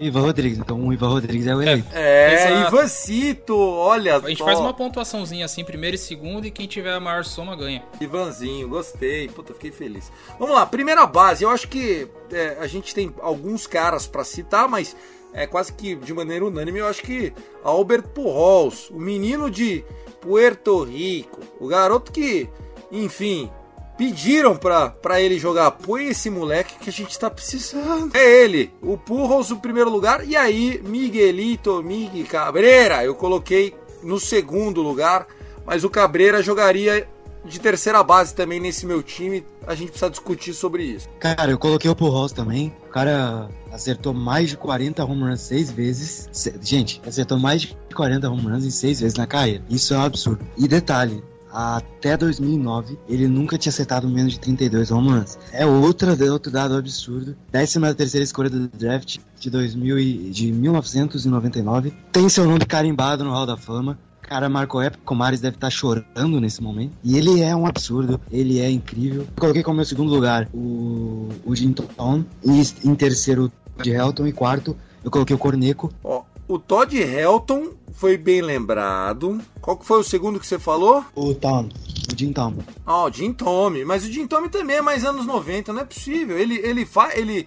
Ivan 0.00 0.20
Rodrigues. 0.22 0.58
Então 0.58 0.80
o 0.86 0.92
Ivan 0.92 1.08
Rodrigues 1.08 1.46
é 1.46 1.54
o 1.54 1.62
eleito. 1.62 1.88
É, 1.92 2.34
Exato. 2.34 2.74
Ivancito, 2.76 3.56
olha 3.58 4.16
A 4.16 4.28
gente 4.28 4.38
só. 4.38 4.44
faz 4.44 4.58
uma 4.58 4.74
pontuaçãozinha 4.74 5.44
assim, 5.44 5.64
primeiro 5.64 5.94
e 5.94 5.98
segundo, 5.98 6.46
e 6.46 6.50
quem 6.50 6.66
tiver 6.66 6.92
a 6.92 7.00
maior 7.00 7.24
soma 7.24 7.54
ganha. 7.56 7.82
Ivanzinho, 8.00 8.68
gostei. 8.68 9.28
Puta, 9.28 9.52
fiquei 9.54 9.70
feliz. 9.70 10.10
Vamos 10.38 10.54
lá, 10.54 10.66
primeira 10.66 11.06
base. 11.06 11.44
Eu 11.44 11.50
acho 11.50 11.68
que 11.68 12.08
é, 12.32 12.56
a 12.60 12.66
gente 12.66 12.94
tem 12.94 13.14
alguns 13.20 13.66
caras 13.66 14.06
pra 14.06 14.24
citar, 14.24 14.68
mas 14.68 14.96
é 15.32 15.46
quase 15.46 15.72
que 15.72 15.94
de 15.94 16.12
maneira 16.12 16.44
unânime. 16.44 16.78
Eu 16.80 16.86
acho 16.88 17.02
que 17.02 17.32
Albert 17.64 18.08
Pujols, 18.08 18.90
o 18.90 18.98
menino 18.98 19.50
de 19.50 19.84
Puerto 20.20 20.84
Rico, 20.84 21.40
o 21.58 21.66
garoto 21.66 22.12
que, 22.12 22.48
enfim, 22.90 23.50
pediram 23.96 24.56
pra, 24.56 24.90
pra 24.90 25.20
ele 25.20 25.38
jogar. 25.38 25.70
Põe 25.70 26.06
esse 26.06 26.30
moleque 26.30 26.78
que 26.78 26.90
a 26.90 26.92
gente 26.92 27.18
tá 27.18 27.30
precisando. 27.30 28.14
É 28.14 28.42
ele, 28.42 28.72
o 28.80 28.96
Pujols 28.96 29.50
no 29.50 29.58
primeiro 29.58 29.90
lugar. 29.90 30.26
E 30.26 30.36
aí, 30.36 30.80
Miguelito 30.84 31.82
Miguel 31.82 32.26
Cabreira, 32.26 33.04
eu 33.04 33.14
coloquei 33.14 33.74
no 34.02 34.18
segundo 34.18 34.82
lugar. 34.82 35.26
Mas 35.64 35.84
o 35.84 35.90
Cabreira 35.90 36.42
jogaria 36.42 37.08
de 37.44 37.58
terceira 37.58 38.02
base 38.02 38.34
também 38.34 38.60
nesse 38.60 38.86
meu 38.86 39.02
time. 39.02 39.44
A 39.66 39.74
gente 39.74 39.90
precisa 39.90 40.10
discutir 40.10 40.54
sobre 40.54 40.82
isso. 40.84 41.08
Cara, 41.18 41.50
eu 41.50 41.58
coloquei 41.58 41.90
o 41.90 41.94
Pujols 41.96 42.32
também. 42.32 42.72
O 42.86 42.90
cara 42.90 43.48
acertou 43.70 44.12
mais 44.12 44.50
de 44.50 44.56
40 44.56 45.04
home 45.04 45.22
runs 45.22 45.40
seis 45.40 45.70
vezes. 45.70 46.28
Gente, 46.60 47.00
acertou 47.06 47.38
mais 47.38 47.62
de 47.62 47.76
40 47.94 48.28
home 48.28 48.42
runs 48.42 48.64
em 48.64 48.70
seis 48.70 49.00
vezes 49.00 49.16
na 49.16 49.26
carreira. 49.26 49.62
Isso 49.68 49.94
é 49.94 49.98
um 49.98 50.02
absurdo. 50.02 50.44
E 50.56 50.66
detalhe, 50.66 51.22
até 51.52 52.16
2009 52.16 52.98
ele 53.08 53.28
nunca 53.28 53.58
tinha 53.58 53.70
acertado 53.70 54.08
menos 54.08 54.32
de 54.32 54.40
32 54.40 54.90
home 54.90 55.10
runs. 55.10 55.38
É 55.52 55.66
outra, 55.66 56.16
outro 56.30 56.50
dado 56.50 56.76
absurdo. 56.76 57.36
13 57.50 57.94
terceira 57.94 58.24
escolha 58.24 58.48
do 58.48 58.68
draft 58.68 59.18
de 59.38 59.50
2000 59.50 59.98
e, 59.98 60.30
de 60.30 60.52
1999. 60.52 61.92
Tem 62.10 62.28
seu 62.28 62.44
nome 62.44 62.64
carimbado 62.64 63.24
no 63.24 63.30
Hall 63.30 63.46
da 63.46 63.56
Fama. 63.56 63.98
cara 64.20 64.46
época, 64.46 65.02
o 65.02 65.04
Comares 65.04 65.40
deve 65.40 65.56
estar 65.56 65.70
chorando 65.70 66.40
nesse 66.40 66.62
momento. 66.62 66.92
E 67.04 67.16
ele 67.16 67.40
é 67.42 67.54
um 67.54 67.66
absurdo, 67.66 68.20
ele 68.30 68.58
é 68.58 68.70
incrível. 68.70 69.26
Coloquei 69.38 69.62
como 69.62 69.76
meu 69.76 69.84
segundo 69.84 70.12
lugar 70.12 70.48
o, 70.54 71.28
o 71.44 71.54
Jim 71.54 71.72
Tom, 71.72 72.24
e 72.42 72.62
em 72.84 72.94
terceiro 72.94 73.52
o 73.78 73.82
de 73.82 73.90
Helton, 73.90 74.26
e 74.26 74.32
quarto 74.32 74.76
eu 75.04 75.10
coloquei 75.10 75.34
o 75.34 75.38
Corneco. 75.38 75.92
Ó, 76.02 76.22
o 76.52 76.58
Todd 76.58 76.94
Helton 76.98 77.70
foi 77.94 78.18
bem 78.18 78.42
lembrado. 78.42 79.40
Qual 79.60 79.76
que 79.76 79.86
foi 79.86 80.00
o 80.00 80.04
segundo 80.04 80.38
que 80.38 80.46
você 80.46 80.58
falou? 80.58 81.02
O 81.14 81.34
Tom, 81.34 81.68
o 82.12 82.18
Jim 82.18 82.32
Tom. 82.32 82.54
Ah, 82.84 83.04
o 83.04 83.10
Jim 83.10 83.32
Tommy. 83.32 83.84
Mas 83.84 84.04
o 84.04 84.12
Jim 84.12 84.26
Tommy 84.26 84.50
também 84.50 84.76
é 84.76 84.82
mais 84.82 85.02
anos 85.04 85.24
90, 85.24 85.72
não 85.72 85.80
é 85.80 85.84
possível. 85.84 86.36
Ele, 86.38 86.56
ele 86.56 86.84
faz. 86.84 87.16
Ele, 87.16 87.46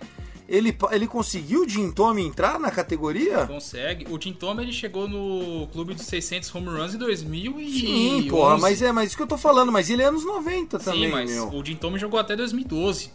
ele, 0.50 0.76
ele 0.92 1.08
conseguiu 1.08 1.62
o 1.62 1.70
Jim 1.70 1.92
Tommy 1.92 2.26
entrar 2.26 2.60
na 2.60 2.72
categoria? 2.72 3.46
Consegue. 3.46 4.08
O 4.10 4.18
Tim 4.18 4.34
Tom 4.34 4.60
ele 4.60 4.72
chegou 4.72 5.08
no 5.08 5.68
clube 5.68 5.94
dos 5.94 6.06
600 6.06 6.54
home 6.56 6.68
runs 6.68 6.96
em 6.96 6.98
2011. 6.98 7.80
Sim, 7.80 8.28
porra, 8.30 8.58
mas 8.58 8.82
é 8.82 8.92
mas 8.92 9.10
isso 9.10 9.18
que 9.18 9.24
eu 9.24 9.28
tô 9.28 9.38
falando, 9.38 9.72
mas 9.72 9.90
ele 9.90 10.02
é 10.02 10.06
anos 10.06 10.26
90 10.26 10.80
Sim, 10.80 10.86
também, 10.86 11.12
mas 11.12 11.32
meu. 11.32 11.50
o 11.50 11.66
Jim 11.66 11.76
Tom 11.76 11.96
jogou 11.98 12.20
até 12.20 12.36
2012. 12.36 13.12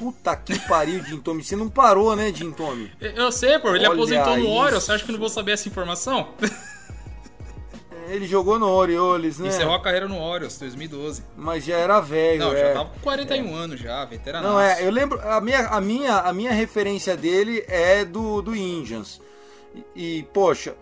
Puta 0.00 0.34
que 0.34 0.58
pariu, 0.60 1.04
Jim 1.04 1.18
Tommy. 1.18 1.44
Você 1.44 1.54
não 1.54 1.68
parou, 1.68 2.16
né, 2.16 2.32
Jim 2.34 2.50
Tommy? 2.52 2.90
Eu- 2.98 3.30
sei, 3.30 3.58
pô, 3.58 3.68
ele 3.74 3.80
Olha 3.86 3.92
aposentou 3.92 4.34
no 4.38 4.48
Orioles. 4.48 4.82
Você 4.82 4.92
acha 4.92 5.04
que 5.04 5.10
eu 5.10 5.12
não 5.12 5.20
vou 5.20 5.28
saber 5.28 5.52
essa 5.52 5.68
informação? 5.68 6.28
Ele 8.08 8.26
jogou 8.26 8.58
no 8.58 8.66
Orioles, 8.66 9.38
né? 9.38 9.48
Encerrou 9.48 9.74
a 9.74 9.80
carreira 9.80 10.08
no 10.08 10.18
Orioles, 10.20 10.58
2012. 10.58 11.22
Mas 11.36 11.64
já 11.64 11.76
era 11.76 12.00
velho, 12.00 12.40
Não, 12.40 12.52
é. 12.52 12.58
já 12.68 12.72
tava 12.72 12.88
com 12.88 12.98
41 13.00 13.54
anos 13.54 13.78
já, 13.78 14.04
veterano. 14.06 14.48
Não, 14.48 14.60
é, 14.60 14.84
eu 14.84 14.90
lembro, 14.90 15.20
a 15.22 15.40
minha, 15.40 15.66
a 15.68 15.80
minha, 15.80 16.16
a 16.16 16.32
minha 16.32 16.50
referência 16.50 17.16
dele 17.16 17.62
é 17.68 18.04
do, 18.04 18.42
do 18.42 18.56
Indians. 18.56 19.20
E, 19.94 20.18
e, 20.18 20.22
poxa, 20.32 20.74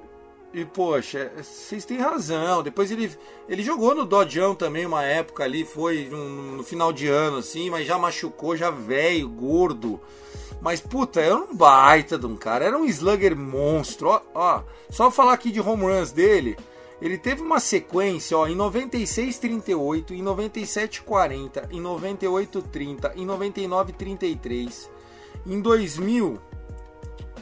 e 0.53 0.65
poxa, 0.65 1.31
vocês 1.37 1.85
têm 1.85 1.99
razão. 1.99 2.63
Depois 2.63 2.91
ele, 2.91 3.11
ele 3.49 3.63
jogou 3.63 3.95
no 3.95 4.05
Dodgão 4.05 4.55
também 4.55 4.87
uma 4.87 5.05
época 5.05 5.45
ali, 5.45 5.65
foi 5.65 6.09
no, 6.11 6.57
no 6.57 6.63
final 6.63 6.93
de 6.93 7.07
ano 7.07 7.39
assim, 7.39 7.71
mas 7.71 7.87
já 7.87 7.99
machucou, 7.99 8.57
já 8.57 8.71
velho, 8.71 9.29
gordo. 9.29 10.01
Mas 10.61 10.81
puta, 10.81 11.21
era 11.21 11.37
um 11.37 11.55
baita 11.55 12.19
de 12.19 12.27
um 12.27 12.37
cara, 12.37 12.65
era 12.65 12.79
um 12.79 12.85
slugger 12.87 13.37
monstro. 13.37 14.09
Ó, 14.09 14.21
ó, 14.35 14.63
só 14.91 15.11
falar 15.11 15.35
aqui 15.35 15.51
de 15.51 15.61
home 15.61 15.85
runs 15.85 16.11
dele, 16.11 16.57
ele 17.01 17.17
teve 17.17 17.43
uma 17.43 17.61
sequência, 17.61 18.37
ó, 18.37 18.49
em 18.49 18.57
96 18.57 19.39
38, 19.39 20.15
em 20.15 20.23
97 20.23 21.03
40, 21.03 21.69
em 21.71 21.81
98 21.81 22.63
30, 22.63 23.13
em 23.17 23.25
99 23.25 23.93
33, 23.93 24.91
em 25.47 25.61
2000 25.61 26.41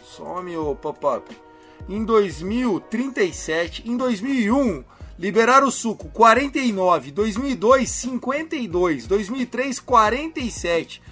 some 0.04 0.56
o 0.56 0.74
pop-up. 0.74 1.45
Em 1.88 2.04
2000 2.04 2.80
37, 2.80 3.88
em 3.88 3.96
2001 3.96 4.84
liberaram 5.18 5.68
o 5.68 5.70
suco 5.70 6.08
49, 6.10 7.10
2002 7.10 7.88
52, 7.88 9.06
2003 9.06 9.80
47. 9.80 11.02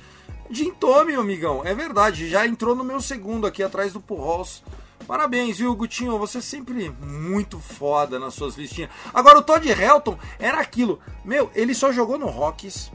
Jim 0.50 0.72
Tommy, 0.72 1.12
meu 1.12 1.22
amigão, 1.22 1.62
é 1.64 1.74
verdade, 1.74 2.28
já 2.28 2.46
entrou 2.46 2.74
no 2.74 2.84
meu 2.84 3.00
segundo 3.00 3.46
aqui 3.46 3.62
atrás 3.62 3.92
do 3.92 4.00
Pujols. 4.00 4.62
Parabéns, 5.06 5.58
viu, 5.58 5.74
Gutinho? 5.74 6.18
Você 6.18 6.38
é 6.38 6.40
sempre 6.40 6.90
muito 7.00 7.58
foda 7.58 8.18
nas 8.18 8.34
suas 8.34 8.56
listinhas. 8.56 8.90
Agora, 9.12 9.38
o 9.38 9.42
Todd 9.42 9.66
Helton 9.68 10.18
era 10.38 10.60
aquilo. 10.60 10.98
Meu, 11.24 11.50
ele 11.54 11.74
só 11.74 11.92
jogou 11.92 12.18
no 12.18 12.26
Rockies. 12.26 12.90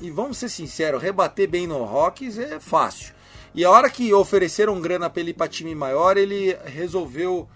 E 0.00 0.10
vamos 0.10 0.38
ser 0.38 0.48
sinceros, 0.48 1.02
rebater 1.02 1.48
bem 1.48 1.66
no 1.66 1.82
Rockies 1.84 2.38
é 2.38 2.60
fácil. 2.60 3.12
E 3.54 3.64
a 3.64 3.70
hora 3.70 3.90
que 3.90 4.12
ofereceram 4.12 4.80
grana 4.80 5.08
pra 5.10 5.20
ele 5.20 5.30
ir 5.30 5.34
pra 5.34 5.48
time 5.48 5.74
maior, 5.74 6.16
ele 6.16 6.56
resolveu 6.64 7.48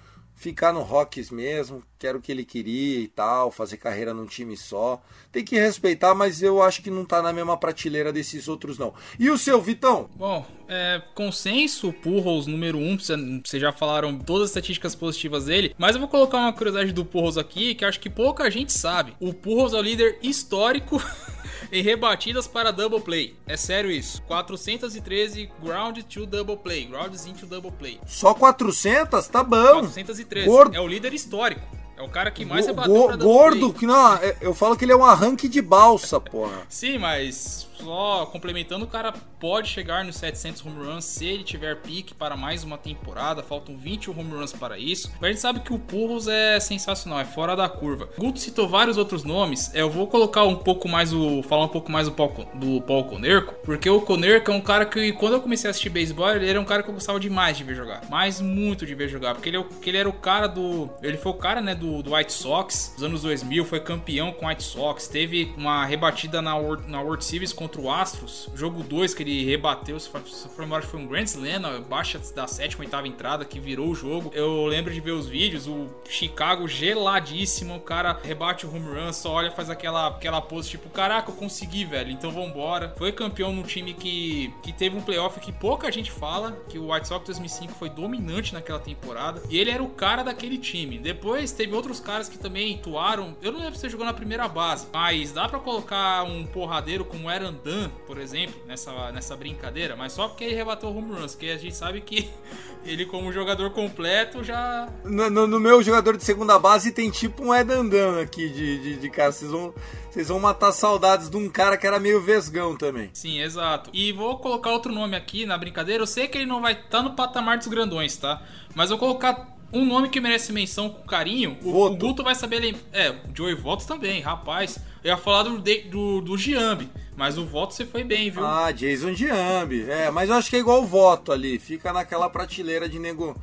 ficar 0.43 0.73
no 0.73 0.83
Rockies 0.83 1.31
mesmo, 1.31 1.85
que 1.97 2.05
era 2.05 2.19
o 2.19 2.21
que 2.21 2.33
ele 2.33 2.45
queria 2.45 2.99
e 2.99 3.07
tal, 3.07 3.53
fazer 3.53 3.77
carreira 3.77 4.13
num 4.13 4.27
time 4.27 4.57
só. 4.57 5.01
Tem 5.31 5.45
que 5.45 5.55
respeitar, 5.55 6.17
mas 6.17 6.43
eu 6.43 6.61
acho 6.61 6.83
que 6.83 6.91
não 6.91 7.05
tá 7.05 7.23
na 7.23 7.33
mesma 7.33 7.57
prateleira 7.57 8.13
desses 8.13 8.49
outros 8.49 8.77
não. 8.77 8.93
E 9.21 9.31
o 9.31 9.39
seu, 9.39 9.63
Vitão? 9.63 10.11
Bom, 10.17 10.45
é, 10.69 11.01
consenso, 11.15 11.93
Purros 11.93 12.49
número 12.49 12.77
1, 12.77 12.83
um, 12.83 12.99
vocês 12.99 13.63
já 13.63 13.73
falaram 13.73 14.19
todas 14.19 14.47
as 14.47 14.51
estatísticas 14.51 14.97
positivas 14.97 15.45
dele, 15.45 15.77
mas 15.79 15.95
eu 15.95 16.01
vou 16.01 16.09
colocar 16.09 16.39
uma 16.39 16.53
curiosidade 16.53 16.93
do 16.93 17.05
Purros 17.05 17.39
aqui, 17.39 17.77
que 17.77 17.85
acho 17.85 18.01
que 18.01 18.11
pouca 18.11 18.51
gente 18.51 18.73
sabe. 18.73 19.15
O 19.21 19.33
Purros 19.33 19.75
é 19.75 19.77
o 19.77 19.83
líder 19.83 20.19
histórico 20.23 21.01
em 21.73 21.83
rebatidas 21.83 22.47
para 22.47 22.71
double 22.71 23.01
play. 23.01 23.35
É 23.47 23.57
sério 23.57 23.91
isso. 23.91 24.21
413 24.23 25.51
ground 25.63 25.99
to 26.03 26.27
double 26.27 26.57
play, 26.57 26.85
grounds 26.85 27.27
into 27.27 27.47
double 27.47 27.73
play. 27.73 27.99
Só 28.07 28.35
400? 28.35 29.27
Tá 29.29 29.43
bom. 29.43 29.81
413. 29.81 30.47
Gordo. 30.47 30.77
É 30.77 30.81
o 30.81 30.87
líder 30.87 31.15
histórico. 31.15 31.63
É 31.97 32.03
o 32.03 32.09
cara 32.09 32.31
que 32.31 32.45
mais 32.45 32.67
Go- 32.67 32.73
rebateu 32.73 32.95
go- 32.95 33.07
pra 33.07 33.17
double 33.17 33.33
gordo, 33.35 33.59
play. 33.71 33.73
que 33.81 33.87
não, 33.87 34.15
é- 34.15 34.37
eu 34.41 34.55
falo 34.55 34.77
que 34.77 34.85
ele 34.85 34.93
é 34.93 34.97
um 34.97 35.05
arranque 35.05 35.49
de 35.49 35.63
balsa, 35.63 36.21
porra. 36.21 36.63
Sim, 36.69 36.99
mas 36.99 37.67
só 37.83 38.27
complementando, 38.27 38.85
o 38.85 38.89
cara 38.89 39.13
pode 39.41 39.69
chegar 39.69 40.05
nos 40.05 40.17
700 40.17 40.65
home 40.65 40.85
runs 40.85 41.05
se 41.05 41.27
ele 41.27 41.43
tiver 41.43 41.77
pique 41.77 42.15
para 42.15 42.37
mais 42.37 42.63
uma 42.63 42.79
temporada. 42.79 43.43
Faltam 43.43 43.77
20 43.77 44.11
home 44.11 44.31
runs 44.31 44.53
para 44.53 44.79
isso. 44.79 45.11
Mas 45.21 45.23
a 45.23 45.33
gente 45.33 45.41
sabe 45.41 45.61
que 45.61 45.73
o 45.73 45.79
Purros 45.79 46.29
é 46.29 46.61
sensacional, 46.61 47.21
é 47.21 47.25
fora 47.25 47.57
da 47.57 47.69
curva. 47.69 48.09
Guto 48.17 48.39
citou 48.39 48.69
vários 48.69 48.97
outros 48.97 49.25
nomes. 49.25 49.75
Eu 49.75 49.91
vou 49.91 50.07
colocar 50.07 50.45
um 50.45 50.57
pouco 50.57 50.89
mais 50.89 51.13
o. 51.13 51.43
falar 51.43 51.65
um 51.65 51.69
pouco 51.69 51.91
mais 51.91 52.07
do 52.07 52.13
Paul, 52.13 52.33
do 52.55 52.81
Paul 52.83 53.05
Conerco, 53.05 53.55
porque 53.65 53.91
o 53.91 54.01
Conerco 54.01 54.51
é 54.51 54.55
um 54.55 54.61
cara 54.61 54.87
que, 54.87 55.13
quando 55.13 55.35
eu 55.35 55.41
comecei 55.41 55.69
a 55.69 55.71
assistir 55.73 55.91
beisebol, 55.91 56.31
ele 56.31 56.49
era 56.49 56.61
um 56.61 56.65
cara 56.65 56.83
que 56.83 56.89
eu 56.89 56.95
gostava 56.95 57.19
demais 57.19 57.57
de 57.57 57.65
ver 57.65 57.75
jogar. 57.75 58.03
Mas 58.09 58.41
muito 58.41 58.87
de 58.87 58.95
ver 58.95 59.09
jogar. 59.09 59.35
Porque 59.35 59.49
ele, 59.49 59.59
é 59.59 59.65
ele 59.85 59.97
era 59.97 60.09
o 60.09 60.13
cara 60.13 60.47
do. 60.47 60.89
Ele 61.03 61.17
foi 61.17 61.33
o 61.33 61.37
cara, 61.37 61.61
né, 61.61 61.75
do, 61.75 62.03
do 62.03 62.15
White 62.15 62.33
Sox 62.33 62.93
dos 62.95 63.05
anos 63.05 63.23
2000, 63.23 63.65
foi 63.65 63.81
campeão 63.81 64.33
com 64.33 64.47
o 64.47 64.49
White 64.49 64.63
Sox. 64.63 65.09
Teve 65.09 65.53
uma 65.57 65.85
rebatida 65.85 66.41
na 66.41 66.53
na 66.87 67.01
World 67.01 67.25
Series 67.25 67.53
contra 67.53 67.72
o 67.81 67.91
Astros. 67.91 68.49
Jogo 68.55 68.83
2 68.83 69.15
que 69.15 69.23
ele 69.23 69.45
rebateu, 69.45 69.99
se 69.99 70.09
for, 70.09 70.23
se 70.27 70.49
foi 70.49 71.01
um 71.01 71.07
Grand 71.07 71.25
Slam, 71.25 71.83
baixa 71.89 72.21
da 72.35 72.47
sétima, 72.47 72.85
oitava 72.85 73.07
entrada, 73.07 73.45
que 73.45 73.61
virou 73.61 73.89
o 73.89 73.95
jogo. 73.95 74.31
Eu 74.35 74.67
lembro 74.67 74.93
de 74.93 75.01
ver 75.01 75.13
os 75.13 75.29
vídeos, 75.29 75.67
o 75.67 75.87
Chicago 76.09 76.67
geladíssimo, 76.69 77.77
o 77.77 77.81
cara 77.81 78.19
rebate 78.23 78.67
o 78.67 78.75
home 78.75 78.87
run, 78.87 79.13
só 79.13 79.33
olha, 79.33 79.51
faz 79.51 79.71
aquela, 79.71 80.09
aquela 80.09 80.41
pose 80.41 80.71
tipo, 80.71 80.89
caraca, 80.91 81.31
eu 81.31 81.35
consegui, 81.35 81.85
velho, 81.85 82.11
então 82.11 82.31
vambora. 82.31 82.95
Foi 82.97 83.13
campeão 83.13 83.53
num 83.53 83.63
time 83.63 83.95
que, 83.95 84.53
que 84.63 84.73
teve 84.73 84.97
um 84.97 85.03
playoff 85.03 85.39
que 85.41 85.53
pouca 85.53 85.91
gente 85.91 86.11
fala, 86.11 86.53
que 86.69 86.79
o 86.79 86.93
White 86.93 87.09
Sox 87.09 87.25
2005 87.27 87.73
foi 87.73 87.89
dominante 87.89 88.53
naquela 88.53 88.79
temporada, 88.79 89.43
e 89.49 89.59
ele 89.59 89.71
era 89.71 89.83
o 89.83 89.91
cara 89.91 90.23
daquele 90.23 90.59
time. 90.59 90.99
Depois 90.99 91.53
teve 91.53 91.75
outros 91.75 92.01
caras 92.01 92.29
que 92.29 92.39
também 92.39 92.77
atuaram, 92.77 93.37
eu 93.43 93.53
não 93.53 93.61
lembro 93.61 93.79
se 93.79 93.89
jogou 93.89 94.07
na 94.07 94.13
primeira 94.13 94.49
base, 94.49 94.87
mas 94.93 95.33
dá 95.33 95.49
pra 95.49 95.59
colocar 95.59 96.23
um 96.25 96.47
porradeiro 96.47 97.05
como 97.05 97.29
Aaron 97.29 97.53
Dunn, 97.65 97.89
por 98.07 98.19
exemplo, 98.19 98.55
nessa, 98.67 99.13
nessa 99.13 99.37
brincadeira, 99.37 99.95
mas 99.97 100.13
só 100.13 100.29
porque 100.29 100.45
ele 100.45 100.55
rebateu 100.55 100.89
o 100.89 100.97
home 100.97 101.13
runs, 101.15 101.35
que 101.35 101.51
a 101.51 101.57
gente 101.57 101.77
sabe 101.77 102.01
que 102.01 102.29
ele 102.85 103.07
como 103.07 103.33
jogador 103.33 103.71
completo 103.71 104.43
já 104.43 104.89
No, 105.05 105.31
no- 105.31 105.47
no 105.47 105.61
meu 105.61 105.83
jogador 105.83 106.17
de 106.17 106.25
segunda 106.25 106.59
base 106.59 106.91
tem 106.93 107.11
tipo 107.11 107.45
um 107.45 107.55
Edandan 107.55 108.21
aqui 108.21 108.49
de, 108.49 108.79
de, 108.83 108.97
de 108.97 109.11
cara. 109.11 109.31
Vocês 109.31 109.51
vão, 109.51 109.73
vocês 110.11 110.29
vão 110.29 110.41
matar 110.41 110.73
saudades 110.73 111.31
de 111.31 111.37
um 111.37 111.49
cara 111.49 111.77
que 111.77 111.87
era 111.87 112.01
meio 112.01 112.21
vesgão 112.21 112.77
também. 112.77 113.11
Sim, 113.13 113.41
exato. 113.41 113.91
E 113.93 114.11
vou 114.13 114.39
colocar 114.39 114.71
outro 114.71 114.93
nome 114.93 115.17
aqui 115.17 115.47
na 115.47 115.57
brincadeira. 115.57 116.03
Eu 116.03 116.07
sei 116.07 116.27
que 116.29 116.37
ele 116.39 116.47
não 116.47 116.61
vai 116.61 116.73
estar 116.73 117.03
no 117.03 117.15
patamar 117.15 117.59
dos 117.59 117.69
grandões, 117.69 118.17
tá? 118.17 118.43
Mas 118.75 118.91
eu 118.91 118.97
vou 118.99 119.07
colocar 119.09 119.52
um 119.73 119.85
nome 119.85 120.09
que 120.09 120.21
merece 120.21 120.53
menção 120.53 120.91
com 120.91 121.03
carinho. 121.07 121.57
O, 121.63 121.87
o 121.87 121.97
Guto 121.97 122.23
vai 122.23 122.35
saber. 122.35 122.77
É, 122.93 123.11
o 123.11 123.17
Joey 123.35 123.55
Votos 123.55 123.87
também, 123.87 124.21
rapaz. 124.21 124.79
Eu 125.03 125.11
ia 125.11 125.17
falar 125.17 125.45
do, 125.45 125.59
do, 125.59 126.21
do 126.21 126.39
Giambi, 126.39 126.89
mas 127.17 127.37
o 127.37 127.45
voto 127.45 127.75
você 127.75 127.85
foi 127.85 128.05
bem, 128.05 128.31
viu? 128.31 128.45
Ah, 128.45 128.71
Jason 128.71 129.13
Diambi. 129.13 129.91
É, 129.91 130.11
mas 130.11 130.29
eu 130.29 130.37
acho 130.37 130.49
que 130.49 130.57
é 130.57 130.61
igual 130.61 130.83
o 130.83 130.87
voto 130.87 131.33
ali. 131.33 131.59
Fica 131.59 131.93
naquela 131.93 132.31
prateleira 132.31 132.89
de 132.89 132.99
nego, 132.99 133.37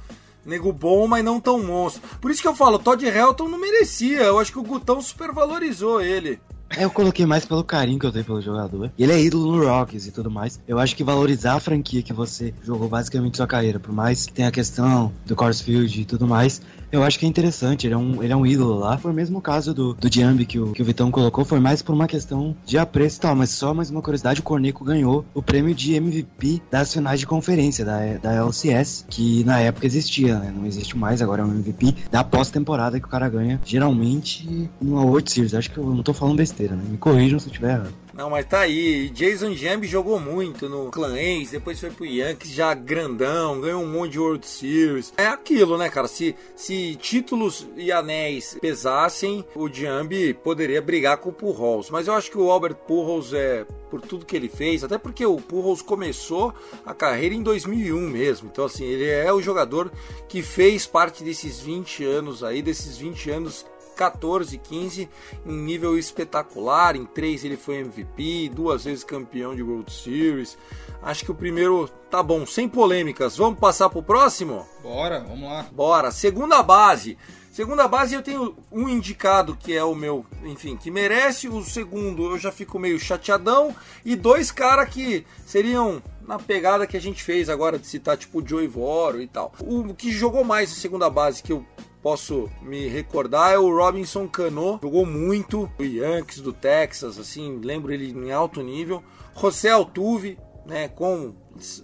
nego 0.45 0.71
bom, 0.71 1.07
mas 1.07 1.23
não 1.23 1.39
tão 1.39 1.61
monstro. 1.61 2.01
Por 2.21 2.31
isso 2.31 2.41
que 2.41 2.47
eu 2.47 2.55
falo, 2.55 2.79
Todd 2.79 3.05
Helton 3.05 3.47
não 3.49 3.59
merecia. 3.59 4.21
Eu 4.21 4.39
acho 4.39 4.51
que 4.51 4.59
o 4.59 4.63
Gutão 4.63 5.01
supervalorizou 5.01 6.01
ele. 6.01 6.39
É, 6.77 6.83
eu 6.83 6.91
coloquei 6.91 7.25
mais 7.25 7.45
pelo 7.45 7.63
carinho 7.63 7.99
que 7.99 8.05
eu 8.05 8.11
tenho 8.11 8.25
pelo 8.25 8.41
jogador. 8.41 8.91
Ele 8.97 9.11
é 9.11 9.21
ídolo 9.21 9.57
no 9.57 9.65
Rockies 9.65 10.07
e 10.07 10.11
tudo 10.11 10.29
mais. 10.29 10.59
Eu 10.67 10.79
acho 10.79 10.95
que 10.95 11.03
valorizar 11.03 11.55
a 11.55 11.59
franquia 11.59 12.01
que 12.01 12.13
você 12.13 12.53
jogou 12.63 12.87
basicamente 12.87 13.37
sua 13.37 13.47
carreira, 13.47 13.79
por 13.79 13.91
mais 13.91 14.25
que 14.25 14.33
tenha 14.33 14.49
a 14.49 14.51
questão 14.51 15.11
do 15.25 15.35
Coors 15.35 15.61
Field 15.61 16.01
e 16.01 16.05
tudo 16.05 16.27
mais, 16.27 16.61
eu 16.91 17.03
acho 17.03 17.19
que 17.19 17.25
é 17.25 17.29
interessante. 17.29 17.87
Ele 17.87 17.93
é 17.93 17.97
um, 17.97 18.23
ele 18.23 18.33
é 18.33 18.35
um 18.35 18.45
ídolo 18.45 18.75
lá. 18.77 18.97
Foi 18.97 19.11
o 19.11 19.13
mesmo 19.13 19.41
caso 19.41 19.73
do, 19.73 19.93
do 19.93 20.09
Diambi 20.09 20.45
que 20.45 20.59
o, 20.59 20.71
que 20.71 20.81
o 20.81 20.85
Vitão 20.85 21.11
colocou, 21.11 21.45
foi 21.45 21.59
mais 21.59 21.81
por 21.81 21.93
uma 21.93 22.07
questão 22.07 22.55
de 22.65 22.77
apreço 22.77 23.17
e 23.17 23.21
tal. 23.21 23.35
Mas 23.35 23.49
só 23.51 23.73
mais 23.73 23.89
uma 23.89 24.01
curiosidade: 24.01 24.39
o 24.39 24.43
Corneco 24.43 24.83
ganhou 24.83 25.25
o 25.33 25.41
prêmio 25.41 25.73
de 25.73 25.93
MVP 25.93 26.61
das 26.69 26.93
finais 26.93 27.19
de 27.19 27.27
conferência 27.27 27.85
da, 27.85 27.99
da 28.17 28.33
LCS, 28.33 29.05
que 29.09 29.43
na 29.43 29.59
época 29.59 29.85
existia, 29.85 30.39
né? 30.39 30.53
Não 30.55 30.65
existe 30.65 30.97
mais, 30.97 31.21
agora 31.21 31.41
é 31.41 31.45
um 31.45 31.51
MVP 31.51 31.95
da 32.11 32.23
pós-temporada 32.23 32.99
que 32.99 33.05
o 33.05 33.09
cara 33.09 33.29
ganha, 33.29 33.59
geralmente 33.63 34.69
numa 34.81 35.03
World 35.03 35.31
Series. 35.31 35.53
Acho 35.53 35.71
que 35.71 35.77
eu 35.77 35.85
não 35.85 36.03
tô 36.03 36.13
falando 36.13 36.37
besteira. 36.37 36.58
Besteira, 36.59 36.75
né? 36.75 36.83
Me 36.85 36.97
corrijam 36.97 37.39
se 37.39 37.47
eu 37.47 37.51
estiver 37.51 37.71
errado. 37.71 37.93
Não, 38.13 38.29
mas 38.29 38.45
tá 38.45 38.59
aí. 38.59 39.09
Jason 39.09 39.53
Jambi 39.53 39.87
jogou 39.87 40.19
muito 40.19 40.67
no 40.67 40.91
Clan 40.91 41.17
Ace, 41.17 41.51
depois 41.51 41.79
foi 41.79 41.89
pro 41.89 42.05
Yankees 42.05 42.51
já 42.51 42.73
grandão, 42.73 43.61
ganhou 43.61 43.81
um 43.81 43.87
monte 43.87 44.11
de 44.11 44.19
World 44.19 44.45
Series. 44.45 45.13
É 45.15 45.27
aquilo, 45.27 45.77
né, 45.77 45.89
cara? 45.89 46.07
Se, 46.07 46.35
se 46.55 46.95
títulos 46.95 47.67
e 47.77 47.91
anéis 47.91 48.57
pesassem, 48.59 49.45
o 49.55 49.69
Jambi 49.69 50.33
poderia 50.33 50.81
brigar 50.81 51.17
com 51.17 51.29
o 51.29 51.33
Pujols. 51.33 51.89
Mas 51.89 52.07
eu 52.07 52.13
acho 52.13 52.29
que 52.29 52.37
o 52.37 52.51
Albert 52.51 52.75
Pujols 52.75 53.33
é 53.33 53.65
por 53.89 54.01
tudo 54.01 54.25
que 54.25 54.35
ele 54.35 54.49
fez, 54.49 54.83
até 54.83 54.97
porque 54.97 55.25
o 55.25 55.37
Pujols 55.37 55.81
começou 55.81 56.53
a 56.85 56.93
carreira 56.93 57.33
em 57.33 57.41
2001 57.41 57.97
mesmo. 58.01 58.49
Então 58.51 58.65
assim, 58.65 58.83
ele 58.83 59.07
é 59.07 59.31
o 59.31 59.41
jogador 59.41 59.91
que 60.27 60.43
fez 60.43 60.85
parte 60.85 61.23
desses 61.23 61.59
20 61.59 62.03
anos 62.03 62.43
aí, 62.43 62.61
desses 62.61 62.97
20 62.97 63.31
anos 63.31 63.65
14, 63.99 64.57
15 64.57 65.09
em 65.45 65.51
nível 65.51 65.97
espetacular. 65.97 66.95
Em 66.95 67.03
três 67.03 67.43
ele 67.43 67.57
foi 67.57 67.79
MVP, 67.79 68.49
duas 68.55 68.85
vezes 68.85 69.03
campeão 69.03 69.53
de 69.53 69.61
World 69.61 69.91
Series. 69.91 70.57
Acho 71.03 71.25
que 71.25 71.31
o 71.31 71.35
primeiro 71.35 71.89
tá 72.09 72.23
bom, 72.23 72.45
sem 72.45 72.69
polêmicas. 72.69 73.35
Vamos 73.35 73.59
passar 73.59 73.89
pro 73.89 74.01
próximo? 74.01 74.65
Bora, 74.81 75.19
vamos 75.19 75.49
lá. 75.49 75.67
Bora. 75.73 76.11
Segunda 76.11 76.63
base. 76.63 77.17
Segunda 77.51 77.89
base 77.89 78.15
eu 78.15 78.21
tenho 78.21 78.55
um 78.71 78.87
indicado 78.87 79.53
que 79.53 79.75
é 79.75 79.83
o 79.83 79.93
meu, 79.93 80.25
enfim, 80.45 80.77
que 80.77 80.89
merece. 80.89 81.49
O 81.49 81.61
segundo 81.61 82.31
eu 82.31 82.37
já 82.37 82.53
fico 82.53 82.79
meio 82.79 82.97
chateadão. 82.97 83.75
E 84.05 84.15
dois 84.15 84.49
caras 84.49 84.87
que 84.87 85.25
seriam 85.45 86.01
na 86.25 86.39
pegada 86.39 86.87
que 86.87 86.95
a 86.95 87.01
gente 87.01 87.21
fez 87.21 87.49
agora 87.49 87.77
de 87.77 87.85
citar, 87.85 88.15
tipo 88.15 88.39
o 88.39 88.47
Joey 88.47 88.67
Voro 88.67 89.21
e 89.21 89.27
tal. 89.27 89.51
O 89.59 89.93
que 89.93 90.09
jogou 90.09 90.45
mais 90.45 90.71
em 90.71 90.75
segunda 90.75 91.09
base 91.09 91.43
que 91.43 91.51
eu 91.51 91.65
posso 92.01 92.49
me 92.61 92.87
recordar 92.87 93.53
é 93.53 93.57
o 93.57 93.75
Robinson 93.75 94.27
Cano, 94.27 94.79
jogou 94.81 95.05
muito, 95.05 95.69
o 95.77 95.83
Yankees 95.83 96.41
do 96.41 96.53
Texas, 96.53 97.17
assim, 97.17 97.59
lembro 97.61 97.93
ele 97.93 98.11
em 98.11 98.31
alto 98.31 98.61
nível. 98.61 99.03
José 99.35 99.69
Altuve, 99.69 100.37
né, 100.65 100.87
com 100.87 101.33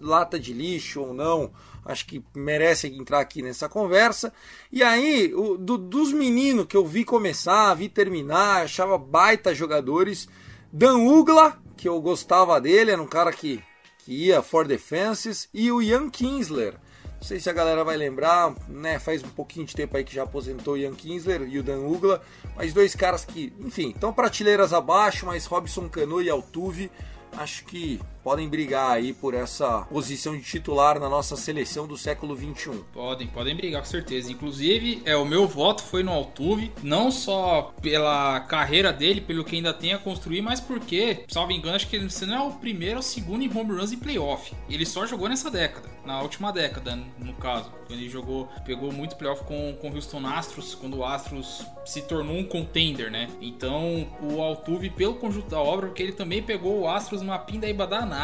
lata 0.02 0.40
de 0.40 0.54
lixo 0.54 1.02
ou 1.02 1.14
não, 1.14 1.52
acho 1.84 2.06
que 2.06 2.24
merece 2.36 2.88
entrar 2.88 3.20
aqui 3.20 3.42
nessa 3.42 3.68
conversa. 3.68 4.34
E 4.72 4.82
aí, 4.84 5.34
o, 5.34 5.58
do, 5.58 5.78
dos 5.78 6.12
meninos 6.12 6.66
que 6.66 6.78
eu 6.78 6.86
vi 6.86 7.04
começar, 7.04 7.74
vi 7.74 7.90
terminar, 7.90 8.64
achava 8.64 8.98
baita 8.98 9.54
jogadores, 9.54 10.28
Dan 10.72 10.98
Ugla, 10.98 11.58
que 11.78 11.88
eu 11.88 12.02
gostava 12.02 12.60
dele, 12.60 12.92
era 12.92 13.02
um 13.02 13.08
cara 13.08 13.32
que, 13.32 13.62
que 14.00 14.28
ia 14.28 14.42
for 14.42 14.68
defenses, 14.68 15.50
e 15.54 15.72
o 15.72 15.82
Ian 15.82 16.10
Kinsler, 16.10 16.76
não 17.26 17.30
sei 17.30 17.40
se 17.40 17.50
a 17.50 17.54
galera 17.54 17.84
vai 17.84 17.98
lembrar, 17.98 18.54
né? 18.68 19.00
Faz 19.00 19.24
um 19.24 19.30
pouquinho 19.30 19.66
de 19.66 19.76
tempo 19.76 19.98
aí 19.98 20.04
que 20.04 20.14
já 20.14 20.22
aposentou 20.22 20.78
Ian 20.78 20.94
Kinsler 20.94 21.42
e 21.50 21.58
o 21.58 21.64
Dan 21.64 21.80
Ugla, 21.80 22.22
mas 22.56 22.72
dois 22.72 22.94
caras 22.94 23.26
que, 23.26 23.52
enfim, 23.62 23.90
estão 23.90 24.14
prateleiras 24.14 24.72
abaixo, 24.72 25.26
mas 25.26 25.48
Robson 25.48 25.90
Cano 25.90 26.22
e 26.22 26.30
Altuve 26.30 26.92
acho 27.36 27.66
que 27.66 28.00
podem 28.26 28.50
brigar 28.50 28.90
aí 28.90 29.14
por 29.14 29.36
essa 29.36 29.82
posição 29.84 30.36
de 30.36 30.42
titular 30.42 31.00
na 31.00 31.08
nossa 31.08 31.36
seleção 31.36 31.86
do 31.86 31.96
século 31.96 32.36
21. 32.36 32.82
Podem, 32.92 33.28
podem 33.28 33.56
brigar 33.56 33.84
com 33.84 33.88
certeza. 33.88 34.32
Inclusive, 34.32 35.04
é 35.06 35.16
o 35.16 35.24
meu 35.24 35.48
voto 35.48 35.84
foi 35.84 36.02
no 36.02 36.12
Altuve, 36.12 36.72
não 36.82 37.12
só 37.12 37.72
pela 37.84 38.40
carreira 38.40 38.92
dele, 38.92 39.22
pelo 39.22 39.44
que 39.44 39.58
ainda 39.58 39.72
tem 39.72 39.94
a 39.94 40.00
construir, 40.00 40.42
mas 40.42 40.60
porque, 40.60 41.24
salvo 41.28 41.52
engano, 41.52 41.76
acho 41.76 41.88
que 41.88 41.98
ele 41.98 42.10
não 42.26 42.36
é 42.36 42.42
o 42.48 42.52
primeiro 42.54 42.96
ou 42.98 43.04
segundo 43.04 43.44
em 43.44 43.58
home 43.58 43.80
runs 43.80 43.92
em 43.92 43.98
playoff. 44.00 44.56
Ele 44.68 44.88
só 44.88 45.06
jogou 45.06 45.30
nessa 45.30 45.52
década, 45.52 45.88
na 46.04 46.20
última 46.20 46.52
década, 46.52 46.98
no 47.20 47.34
caso. 47.34 47.72
Ele 47.88 48.10
jogou, 48.10 48.50
pegou 48.66 48.92
muito 48.92 49.16
playoff 49.16 49.44
com, 49.44 49.78
com 49.80 49.92
o 49.92 49.94
Houston 49.94 50.26
Astros, 50.26 50.74
quando 50.74 50.98
o 50.98 51.06
Astros 51.06 51.64
se 51.86 52.02
tornou 52.02 52.36
um 52.36 52.44
contender, 52.44 53.12
né? 53.12 53.30
Então, 53.40 54.08
o 54.20 54.42
Altuve, 54.42 54.90
pelo 54.90 55.14
conjunto 55.14 55.48
da 55.48 55.60
obra, 55.60 55.86
porque 55.86 56.02
ele 56.02 56.14
também 56.14 56.42
pegou 56.42 56.82
o 56.82 56.90
Astros 56.90 57.22
numa 57.22 57.38
pindaíba 57.38 57.86
danada. 57.86 58.15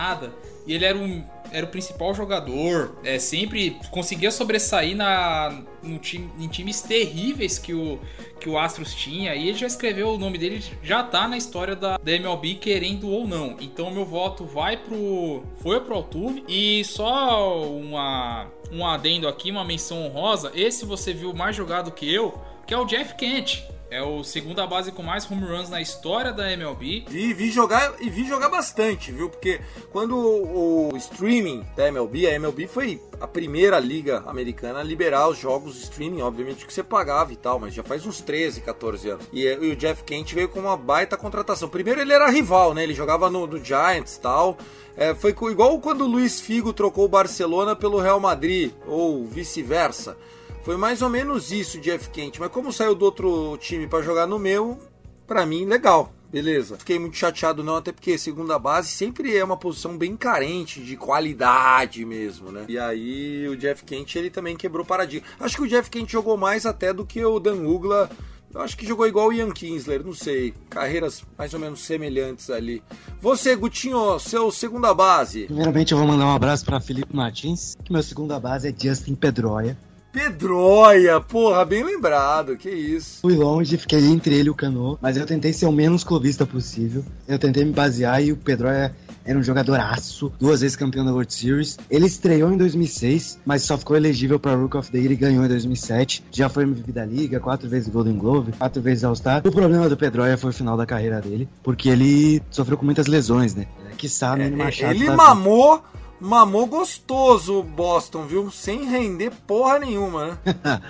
E 0.66 0.74
ele 0.74 0.86
era, 0.86 0.98
um, 0.98 1.24
era 1.52 1.66
o 1.66 1.70
principal 1.70 2.14
jogador, 2.14 2.96
é, 3.04 3.18
sempre 3.18 3.78
conseguia 3.90 4.30
sobressair 4.32 4.96
na, 4.96 5.64
no 5.82 5.98
time, 5.98 6.30
em 6.40 6.48
times 6.48 6.82
terríveis 6.82 7.58
que 7.58 7.74
o, 7.74 8.00
que 8.40 8.48
o 8.48 8.58
Astros 8.58 8.94
tinha. 8.94 9.34
E 9.36 9.50
ele 9.50 9.58
já 9.58 9.68
escreveu 9.68 10.10
o 10.10 10.18
nome 10.18 10.38
dele, 10.38 10.64
já 10.84 11.04
tá 11.04 11.28
na 11.28 11.36
história 11.36 11.76
da, 11.76 11.98
da 11.98 12.12
MLB, 12.12 12.56
querendo 12.56 13.10
ou 13.10 13.28
não. 13.28 13.58
Então 13.60 13.92
meu 13.92 14.06
voto 14.06 14.46
vai 14.46 14.78
pro. 14.78 15.44
Foi 15.58 15.82
pro 15.82 15.96
Altuve. 15.96 16.44
E 16.48 16.84
só 16.86 17.68
uma, 17.68 18.48
um 18.72 18.86
adendo 18.86 19.28
aqui, 19.28 19.50
uma 19.52 19.66
menção 19.66 20.06
honrosa. 20.06 20.52
Esse 20.54 20.86
você 20.86 21.12
viu 21.12 21.34
mais 21.34 21.56
jogado 21.56 21.92
que 21.92 22.12
eu, 22.12 22.40
que 22.68 22.74
é 22.74 22.78
o 22.78 22.86
Jeff 22.86 23.16
Kent. 23.16 23.64
É 23.92 24.02
o 24.02 24.24
segunda 24.24 24.66
base 24.66 24.90
com 24.90 25.04
mais 25.04 25.30
home 25.30 25.44
runs 25.44 25.70
na 25.70 25.82
história 25.82 26.32
da 26.32 26.50
MLB. 26.50 27.04
Vi, 27.10 27.34
vi 27.34 27.52
jogar 27.52 27.96
e 28.00 28.10
vi 28.10 28.26
jogar 28.26 28.48
bastante, 28.48 29.12
viu? 29.12 29.30
Porque 29.30 29.60
quando 29.92 30.16
o, 30.16 30.94
o 30.94 30.98
streaming 30.98 31.66
da 31.76 31.90
MLB, 31.90 32.26
a 32.26 32.32
MLB 32.36 32.68
foi 32.68 33.02
a 33.20 33.28
primeira 33.28 33.78
liga 33.82 34.24
americana 34.26 34.80
a 34.80 34.84
liberar 34.84 35.28
os 35.28 35.38
jogos 35.38 35.76
streaming, 35.76 36.22
obviamente 36.22 36.66
que 36.66 36.74
você 36.74 36.82
pagava 36.82 37.34
e 37.34 37.36
tal, 37.36 37.60
mas 37.60 37.74
já 37.74 37.84
faz 37.84 38.06
uns 38.06 38.22
13, 38.22 38.62
14 38.62 39.10
anos. 39.10 39.26
E, 39.34 39.42
e 39.42 39.72
o 39.74 39.76
Jeff 39.76 40.06
Kent 40.06 40.34
veio 40.34 40.48
com 40.48 40.62
uma 40.62 40.78
baita 40.78 41.18
contratação. 41.18 41.68
Primeiro 41.68 42.00
ele 42.00 42.14
era 42.14 42.30
rival, 42.30 42.74
né? 42.74 42.84
Ele 42.84 42.94
jogava 42.94 43.30
no, 43.30 43.46
no 43.46 43.62
Giants 43.62 44.16
e 44.16 44.22
tal. 44.22 44.58
É, 44.96 45.14
foi 45.14 45.36
igual 45.52 45.78
quando 45.82 46.06
o 46.06 46.08
Luiz 46.08 46.40
Figo 46.40 46.72
trocou 46.72 47.04
o 47.04 47.10
Barcelona 47.10 47.76
pelo 47.76 48.00
Real 48.00 48.22
Madrid, 48.22 48.72
ou 48.88 49.26
vice-versa. 49.26 50.16
Foi 50.64 50.78
mais 50.78 51.02
ou 51.02 51.10
menos 51.10 51.52
isso, 51.52 51.80
Jeff 51.80 52.10
Kent. 52.10 52.40
Mas 52.40 52.52
como 52.52 52.72
saiu 52.72 52.94
do 52.94 53.04
outro 53.04 53.58
time 53.58 53.88
para 53.88 54.04
jogar 54.04 54.28
no 54.28 54.38
meu, 54.38 54.80
para 55.26 55.46
mim, 55.46 55.66
legal. 55.66 56.14
Beleza. 56.32 56.78
Fiquei 56.78 56.98
muito 56.98 57.18
chateado 57.18 57.62
não, 57.62 57.76
até 57.76 57.92
porque 57.92 58.18
segunda 58.18 58.58
base 58.58 58.88
sempre 58.88 59.36
é 59.36 59.44
uma 59.44 59.58
posição 59.58 59.98
bem 59.98 60.16
carente 60.16 60.82
de 60.82 60.96
qualidade 60.96 62.06
mesmo, 62.06 62.52
né? 62.52 62.66
E 62.70 62.80
aí 62.80 63.48
o 63.50 63.58
Jeff 63.58 63.84
Kent 63.84 64.16
ele 64.16 64.30
também 64.30 64.56
quebrou 64.56 64.86
paradigma. 64.86 65.28
Acho 65.40 65.58
que 65.58 65.64
o 65.64 65.68
Jeff 65.68 65.90
Kent 65.90 66.10
jogou 66.10 66.38
mais 66.38 66.66
até 66.66 66.94
do 66.94 67.06
que 67.06 67.24
o 67.26 67.38
Dan 67.38 67.68
Ugla. 67.68 68.10
Eu 68.54 68.62
acho 68.62 68.78
que 68.78 68.86
jogou 68.86 69.08
igual 69.08 69.28
o 69.28 69.34
Ian 69.34 69.52
Kinsler, 69.52 70.06
não 70.06 70.14
sei. 70.14 70.54
Carreiras 70.70 71.24
mais 71.38 71.54
ou 71.54 71.60
menos 71.60 71.82
semelhantes 71.82 72.50
ali. 72.50 72.82
Você, 73.20 73.56
Gutinho, 73.56 74.18
seu 74.20 74.52
segunda 74.52 74.94
base. 74.94 75.46
Primeiramente 75.46 75.92
eu 75.92 75.98
vou 75.98 76.08
mandar 76.08 76.26
um 76.26 76.36
abraço 76.36 76.64
para 76.64 76.80
Felipe 76.80 77.16
Martins, 77.16 77.76
que 77.84 77.92
meu 77.92 78.04
segunda 78.04 78.40
base 78.40 78.70
é 78.70 78.74
Justin 78.78 79.16
Pedroia. 79.16 79.78
Pedroia, 80.12 81.20
porra, 81.22 81.64
bem 81.66 81.84
lembrado, 81.84 82.58
que 82.58 82.70
isso. 82.70 83.20
Fui 83.22 83.36
longe, 83.36 83.78
fiquei 83.78 84.00
entre 84.06 84.36
ele 84.36 84.48
e 84.48 84.52
o 84.52 84.56
Cano, 84.56 84.98
mas 85.02 85.18
eu 85.18 85.26
tentei 85.26 85.54
ser 85.54 85.66
o 85.66 85.72
menos 85.72 86.04
clubista 86.04 86.46
possível. 86.46 87.04
Eu 87.28 87.40
tentei 87.40 87.64
me 87.64 87.72
basear 87.72 88.22
e 88.24 88.32
o 88.32 88.38
Pedroia 88.38 88.94
era 89.24 89.38
um 89.38 89.44
jogador 89.44 89.80
aço, 89.80 90.32
duas 90.40 90.62
vezes 90.62 90.76
campeão 90.76 91.06
da 91.06 91.12
World 91.12 91.34
Series. 91.34 91.78
Ele 91.90 92.08
estreou 92.08 92.52
em 92.52 92.58
2006, 92.58 93.40
mas 93.46 93.62
só 93.62 93.78
ficou 93.78 93.96
elegível 93.96 94.40
para 94.40 94.56
Rook 94.56 94.76
of 94.78 94.92
the 94.92 94.98
Year 94.98 95.12
e 95.12 95.16
ganhou 95.16 95.46
em 95.46 95.48
2007. 95.48 96.24
Já 96.32 96.50
foi 96.50 96.64
MVP 96.64 96.92
da 96.92 97.06
liga, 97.06 97.40
quatro 97.40 97.70
vezes 97.70 97.88
Golden 97.88 98.18
Glove, 98.18 98.52
quatro 98.54 98.82
vezes 98.82 99.04
All-Star. 99.04 99.42
O 99.46 99.52
problema 99.52 99.88
do 99.88 99.96
Pedroia 99.96 100.38
foi 100.38 100.50
o 100.50 100.54
final 100.54 100.76
da 100.76 100.86
carreira 100.86 101.22
dele, 101.22 101.48
porque 101.64 101.88
ele 101.90 102.42
sofreu 102.50 102.78
com 102.78 102.86
muitas 102.86 103.08
lesões, 103.08 103.54
né? 103.56 103.68
Que 103.98 104.10
sabe, 104.10 104.42
É, 104.44 104.50
Machado. 104.50 104.94
ele 104.96 105.06
tá- 105.06 105.16
mamou, 105.16 105.84
mamou 106.22 106.68
gostoso 106.68 107.60
o 107.60 107.64
Boston, 107.64 108.26
viu? 108.26 108.52
Sem 108.52 108.86
render 108.86 109.32
porra 109.48 109.80
nenhuma, 109.80 110.28
né? 110.28 110.38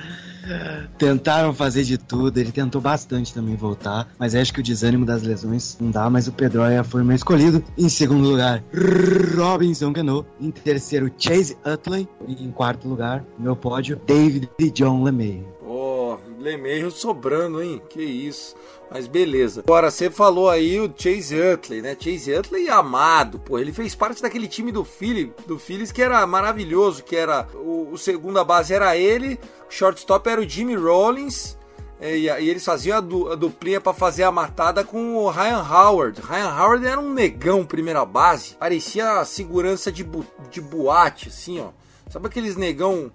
Tentaram 0.98 1.54
fazer 1.54 1.84
de 1.84 1.98
tudo, 1.98 2.40
ele 2.40 2.52
tentou 2.52 2.82
bastante 2.82 3.34
também 3.34 3.56
voltar, 3.56 4.08
mas 4.18 4.34
acho 4.36 4.52
que 4.54 4.60
o 4.60 4.64
desânimo 4.64 5.06
das 5.06 5.22
lesões 5.22 5.78
não 5.80 5.92
dá, 5.92 6.10
mas 6.10 6.28
o 6.28 6.32
Pedroia 6.32 6.84
foi 6.84 7.02
o 7.02 7.06
meu 7.06 7.16
escolhido. 7.16 7.64
Em 7.78 7.88
segundo 7.90 8.28
lugar, 8.28 8.64
Robinson 9.36 9.94
Cano. 9.94 10.26
Em 10.40 10.52
terceiro, 10.52 11.12
Chase 11.18 11.58
Utley. 11.66 12.08
E 12.28 12.44
em 12.44 12.52
quarto 12.52 12.88
lugar, 12.88 13.24
meu 13.38 13.56
pódio, 13.56 14.02
David 14.06 14.50
e 14.58 14.72
John 14.72 15.04
LeMay. 15.04 15.46
Ó, 15.66 15.91
Lemeiro 16.42 16.92
sobrando, 16.92 17.62
hein? 17.62 17.82
Que 17.90 18.02
isso. 18.02 18.56
Mas 18.90 19.08
beleza. 19.08 19.62
Agora, 19.66 19.90
você 19.90 20.10
falou 20.10 20.50
aí 20.50 20.80
o 20.80 20.92
Chase 20.94 21.40
Utley, 21.40 21.82
né? 21.82 21.96
Chase 21.98 22.34
Utley 22.34 22.68
amado, 22.70 23.40
pô. 23.40 23.58
Ele 23.58 23.72
fez 23.72 23.96
parte 23.96 24.22
daquele 24.22 24.48
time 24.48 24.72
do 24.72 24.84
Philly, 24.84 25.34
do 25.48 25.58
Phillies 25.58 25.92
que 25.92 26.02
era 26.02 26.26
maravilhoso, 26.28 27.04
que 27.04 27.16
era 27.16 27.48
o, 27.54 27.90
o 27.94 27.98
segunda 27.98 28.44
base 28.44 28.74
era 28.74 28.98
ele, 28.98 29.40
o 29.70 29.72
shortstop 29.72 30.28
era 30.28 30.42
o 30.42 30.50
Jimmy 30.50 30.76
Rollins. 30.76 31.58
é, 32.02 32.18
E, 32.18 32.26
e 32.26 32.50
eles 32.50 32.66
faziam 32.66 32.98
a, 32.98 33.02
du, 33.02 33.32
a 33.32 33.36
duplinha 33.36 33.80
pra 33.80 33.94
fazer 33.94 34.24
a 34.24 34.32
matada 34.32 34.84
com 34.84 35.16
o 35.16 35.30
Ryan 35.30 35.64
Howard. 35.64 36.20
Ryan 36.20 36.54
Howard 36.54 36.86
era 36.86 37.00
um 37.00 37.14
negão 37.14 37.64
primeira 37.66 38.04
base, 38.04 38.56
parecia 38.56 39.24
segurança 39.24 39.90
de, 39.90 40.04
bu, 40.04 40.26
de 40.50 40.60
boate, 40.60 41.30
assim, 41.30 41.62
ó. 41.62 41.70
Sabe 42.10 42.28
aqueles 42.28 42.58
negão 42.58 43.10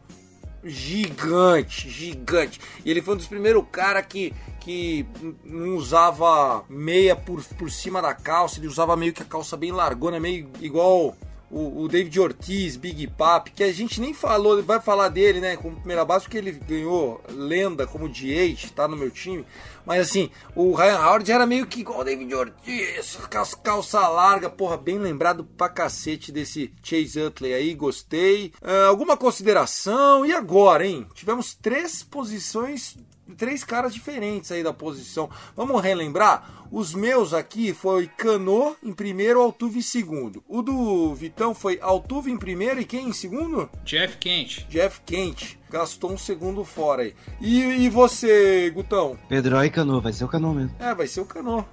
gigante, 0.68 1.88
gigante. 1.88 2.60
E 2.84 2.90
ele 2.90 3.02
foi 3.02 3.14
um 3.14 3.16
dos 3.16 3.26
primeiros 3.26 3.64
caras 3.70 4.04
que, 4.06 4.34
que 4.60 5.06
não 5.44 5.76
usava 5.76 6.64
meia 6.68 7.14
por, 7.14 7.42
por 7.42 7.70
cima 7.70 8.02
da 8.02 8.14
calça, 8.14 8.58
ele 8.58 8.68
usava 8.68 8.96
meio 8.96 9.12
que 9.12 9.22
a 9.22 9.26
calça 9.26 9.56
bem 9.56 9.72
largona, 9.72 10.20
meio 10.20 10.50
igual 10.60 11.16
o, 11.50 11.82
o 11.82 11.88
David 11.88 12.18
Ortiz, 12.18 12.76
Big 12.76 13.06
Pap, 13.08 13.50
que 13.50 13.62
a 13.62 13.72
gente 13.72 14.00
nem 14.00 14.12
falou, 14.12 14.62
vai 14.62 14.80
falar 14.80 15.08
dele, 15.08 15.40
né, 15.40 15.56
como 15.56 15.76
primeira 15.76 16.04
base, 16.04 16.24
porque 16.24 16.38
ele 16.38 16.52
ganhou 16.52 17.22
lenda 17.28 17.86
como 17.86 18.08
DH, 18.08 18.70
tá 18.74 18.88
no 18.88 18.96
meu 18.96 19.10
time. 19.10 19.44
Mas 19.86 20.00
assim, 20.00 20.30
o 20.54 20.74
Ryan 20.74 20.98
Howard 20.98 21.30
era 21.30 21.46
meio 21.46 21.66
que 21.66 21.80
igual 21.80 22.00
o 22.00 22.04
David 22.04 22.34
Ortiz, 22.34 23.16
calça, 23.62 24.08
larga, 24.08 24.50
porra, 24.50 24.76
bem 24.76 24.98
lembrado 24.98 25.44
pra 25.44 25.68
cacete 25.68 26.32
desse 26.32 26.72
Chase 26.82 27.20
Utley 27.20 27.54
aí, 27.54 27.72
gostei. 27.72 28.52
Uh, 28.60 28.88
alguma 28.88 29.16
consideração? 29.16 30.26
E 30.26 30.34
agora, 30.34 30.84
hein? 30.84 31.06
Tivemos 31.14 31.54
três 31.54 32.02
posições 32.02 32.96
três 33.36 33.64
caras 33.64 33.92
diferentes 33.92 34.52
aí 34.52 34.62
da 34.62 34.72
posição. 34.72 35.28
Vamos 35.56 35.82
relembrar? 35.82 36.68
Os 36.70 36.94
meus 36.94 37.32
aqui 37.32 37.72
foi 37.72 38.08
Cano 38.08 38.76
em 38.82 38.92
primeiro, 38.92 39.40
Altuve 39.40 39.78
em 39.78 39.82
segundo. 39.82 40.42
O 40.48 40.62
do 40.62 41.14
Vitão 41.14 41.54
foi 41.54 41.78
Altuve 41.80 42.30
em 42.30 42.36
primeiro 42.36 42.80
e 42.80 42.84
quem 42.84 43.08
em 43.08 43.12
segundo? 43.12 43.70
Jeff 43.84 44.16
Kent. 44.18 44.66
Jeff 44.68 45.00
Kent. 45.06 45.58
Gastou 45.76 46.10
um 46.10 46.16
segundo 46.16 46.64
fora 46.64 47.02
aí. 47.02 47.14
E, 47.38 47.60
e 47.84 47.90
você, 47.90 48.70
Gutão? 48.70 49.18
Pedro 49.28 49.62
e 49.62 49.68
Cano, 49.68 50.00
vai 50.00 50.10
ser 50.10 50.24
o 50.24 50.28
Cano 50.28 50.54
mesmo. 50.54 50.74
É, 50.78 50.94
vai 50.94 51.06
ser 51.06 51.20
o 51.20 51.26
Cano. 51.26 51.66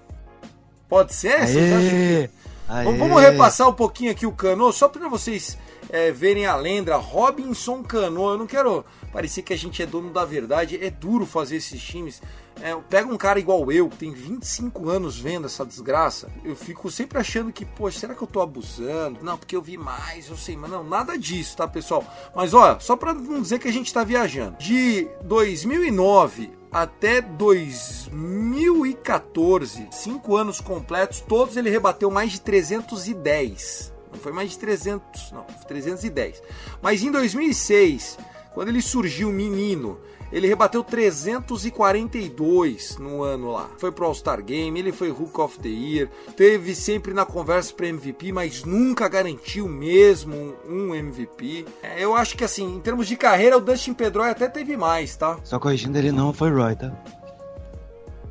Pode 0.89 1.13
ser? 1.13 1.39
Aê, 1.39 2.30
aê. 2.68 2.84
Vamos, 2.84 3.00
vamos 3.00 3.22
repassar 3.22 3.70
um 3.70 3.74
pouquinho 3.74 4.12
aqui 4.12 4.26
o 4.26 4.34
Cano, 4.34 4.74
só 4.74 4.89
para 4.89 5.08
vocês 5.08 5.58
é, 5.89 6.12
verem 6.12 6.46
a 6.46 6.54
lenda. 6.58 6.98
Robinson 6.98 7.82
Cano. 7.82 8.32
Eu 8.32 8.38
não 8.38 8.46
quero 8.46 8.84
parecer 9.13 9.42
que 9.42 9.54
a 9.54 9.58
gente 9.58 9.82
é 9.82 9.86
dono 9.86 10.12
da 10.12 10.26
verdade. 10.26 10.78
É 10.84 10.89
duro 10.89 11.26
fazer 11.26 11.56
esses 11.56 11.82
times. 11.82 12.22
É, 12.62 12.76
pega 12.89 13.12
um 13.12 13.18
cara 13.18 13.39
igual 13.39 13.72
eu, 13.72 13.89
que 13.89 13.98
tem 13.98 14.12
25 14.12 14.88
anos 14.89 15.20
vendo 15.20 15.48
essa 15.48 15.66
desgraça. 15.66 16.30
Eu 16.44 16.56
fico 16.56 16.92
sempre 16.92 17.18
achando 17.18 17.52
que, 17.52 17.66
poxa, 17.66 18.00
será 18.00 18.16
que 18.16 18.22
eu 18.22 18.28
tô 18.28 18.42
abusando? 18.42 19.24
Não, 19.24 19.38
porque 19.38 19.56
eu 19.56 19.62
vi 19.62 19.78
mais, 19.78 20.30
eu 20.30 20.38
sei, 20.38 20.56
mas 20.56 20.70
não, 20.70 20.84
nada 20.84 21.18
disso, 21.18 21.58
tá, 21.58 21.68
pessoal? 21.68 22.06
Mas 22.36 22.54
olha, 22.54 22.80
só 22.80 22.96
para 22.96 23.13
não 23.13 23.42
dizer 23.42 23.60
que 23.60 23.68
a 23.68 23.74
gente 23.74 23.94
tá 23.94 24.04
viajando. 24.04 24.58
De 24.58 25.08
2009 25.24 26.52
até 26.72 27.22
2014, 27.22 29.88
cinco 29.92 30.36
anos 30.36 30.60
completos, 30.60 31.22
todos 31.22 31.56
ele 31.56 31.70
rebateu 31.70 32.10
mais 32.10 32.32
de 32.32 32.42
310. 32.42 33.94
Não 34.12 34.20
foi 34.20 34.32
mais 34.32 34.50
de 34.52 34.60
300, 34.60 35.32
não, 35.32 35.44
310. 35.68 36.42
Mas 36.82 37.04
em 37.04 37.12
2006, 37.12 38.18
quando 38.54 38.70
ele 38.70 38.82
surgiu 38.82 39.32
menino, 39.32 40.00
ele 40.34 40.48
rebateu 40.48 40.84
342 40.84 42.98
no 42.98 43.22
ano 43.22 43.52
lá. 43.52 43.69
Foi 43.78 43.91
pro 43.91 44.08
All-Star 44.08 44.43
Game, 44.43 44.80
ele 44.80 44.91
foi 44.91 45.12
Hook 45.12 45.39
of 45.39 45.60
the 45.60 45.69
Year, 45.69 46.10
teve 46.36 46.74
sempre 46.74 47.13
na 47.13 47.24
conversa 47.24 47.72
para 47.74 47.88
MVP, 47.88 48.32
mas 48.32 48.63
nunca 48.63 49.08
garantiu 49.08 49.69
mesmo 49.69 50.56
um 50.67 50.96
MVP. 50.96 51.67
É, 51.84 52.04
eu 52.04 52.15
acho 52.15 52.36
que 52.36 52.43
assim, 52.43 52.76
em 52.76 52.80
termos 52.80 53.08
de 53.08 53.15
carreira, 53.15 53.58
o 53.58 53.62
Dustin 53.62 53.93
Pedroia 53.93 54.32
até 54.32 54.50
teve 54.50 54.76
mais, 54.76 55.15
tá? 55.15 55.38
Só 55.43 55.60
corrigindo, 55.60 56.00
ele 56.00 56.12
não 56.12 56.34
foi 56.34 56.50
Roy, 56.50 56.76
tá? 56.76 56.91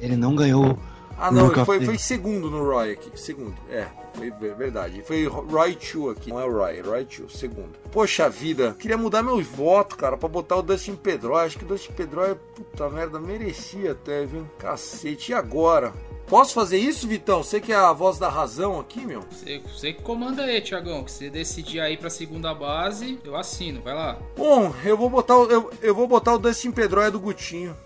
Ele 0.01 0.17
não 0.17 0.35
ganhou. 0.35 0.77
Ah, 1.23 1.31
não, 1.31 1.53
ele 1.53 1.65
foi, 1.65 1.85
foi 1.85 1.99
segundo 1.99 2.51
no 2.51 2.65
Roy 2.65 2.93
aqui. 2.93 3.11
Segundo, 3.15 3.55
é. 3.71 3.87
Foi 4.15 4.31
verdade. 4.31 5.03
Foi 5.07 5.25
Roy 5.27 5.77
Chu 5.81 6.11
aqui. 6.11 6.31
Não 6.31 6.41
é 6.41 6.45
o 6.45 6.53
Roy, 6.53 6.81
Roy 6.83 7.07
Chu, 7.09 7.29
segundo. 7.31 7.71
Poxa 7.91 8.29
vida, 8.29 8.77
queria 8.79 8.99
mudar 8.99 9.23
meus 9.23 9.47
votos, 9.47 9.97
cara, 9.97 10.17
pra 10.17 10.29
botar 10.29 10.57
o 10.57 10.63
Dustin 10.63 10.97
Pedroia. 10.97 11.47
Acho 11.47 11.59
que 11.59 11.65
o 11.65 11.69
Dustin 11.69 11.93
Pedroia, 11.93 12.35
puta 12.35 12.91
merda, 12.91 13.19
merecia 13.21 13.93
até, 13.93 14.27
viu? 14.27 14.47
Cacete, 14.59 15.33
e 15.33 15.35
agora? 15.35 15.93
Posso 16.27 16.55
fazer 16.55 16.79
isso, 16.79 17.07
Vitão? 17.07 17.43
Você 17.43 17.61
que 17.61 17.73
é 17.73 17.77
a 17.77 17.93
voz 17.93 18.19
da 18.19 18.29
razão 18.29 18.81
aqui, 18.81 19.05
meu? 19.05 19.21
Você, 19.31 19.59
você 19.61 19.93
que 19.93 20.03
comanda 20.03 20.43
aí, 20.45 20.61
Tiagão. 20.61 21.05
Que 21.05 21.13
você 21.13 21.29
decidir 21.31 21.81
aí 21.81 21.97
pra 21.97 22.09
segunda 22.11 22.55
base, 22.55 23.19
eu 23.25 23.37
assino. 23.37 23.81
Vai 23.83 23.95
lá. 23.95 24.19
Bom, 24.37 24.75
eu 24.85 24.97
vou 24.97 25.11
botar, 25.11 25.37
o- 25.39 25.51
eu, 25.51 25.71
eu 25.83 25.95
vou 25.95 26.07
botar 26.09 26.35
o 26.35 26.39
Dustin 26.39 26.71
Pedroia 26.71 27.11
do 27.11 27.21
Gutinho. 27.21 27.77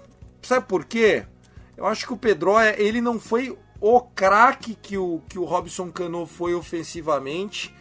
Sabe 0.42 0.66
por 0.66 0.84
quê? 0.84 1.24
Eu 1.76 1.86
acho 1.86 2.06
que 2.06 2.12
o 2.12 2.16
Pedroia, 2.16 2.80
ele 2.80 3.00
não 3.00 3.20
foi 3.20 3.56
o 3.80 4.00
craque 4.00 4.74
que 4.74 4.96
o, 4.96 5.20
que 5.28 5.38
o 5.38 5.44
Robson 5.44 5.90
Cano 5.90 6.26
foi 6.26 6.54
ofensivamente, 6.54 7.74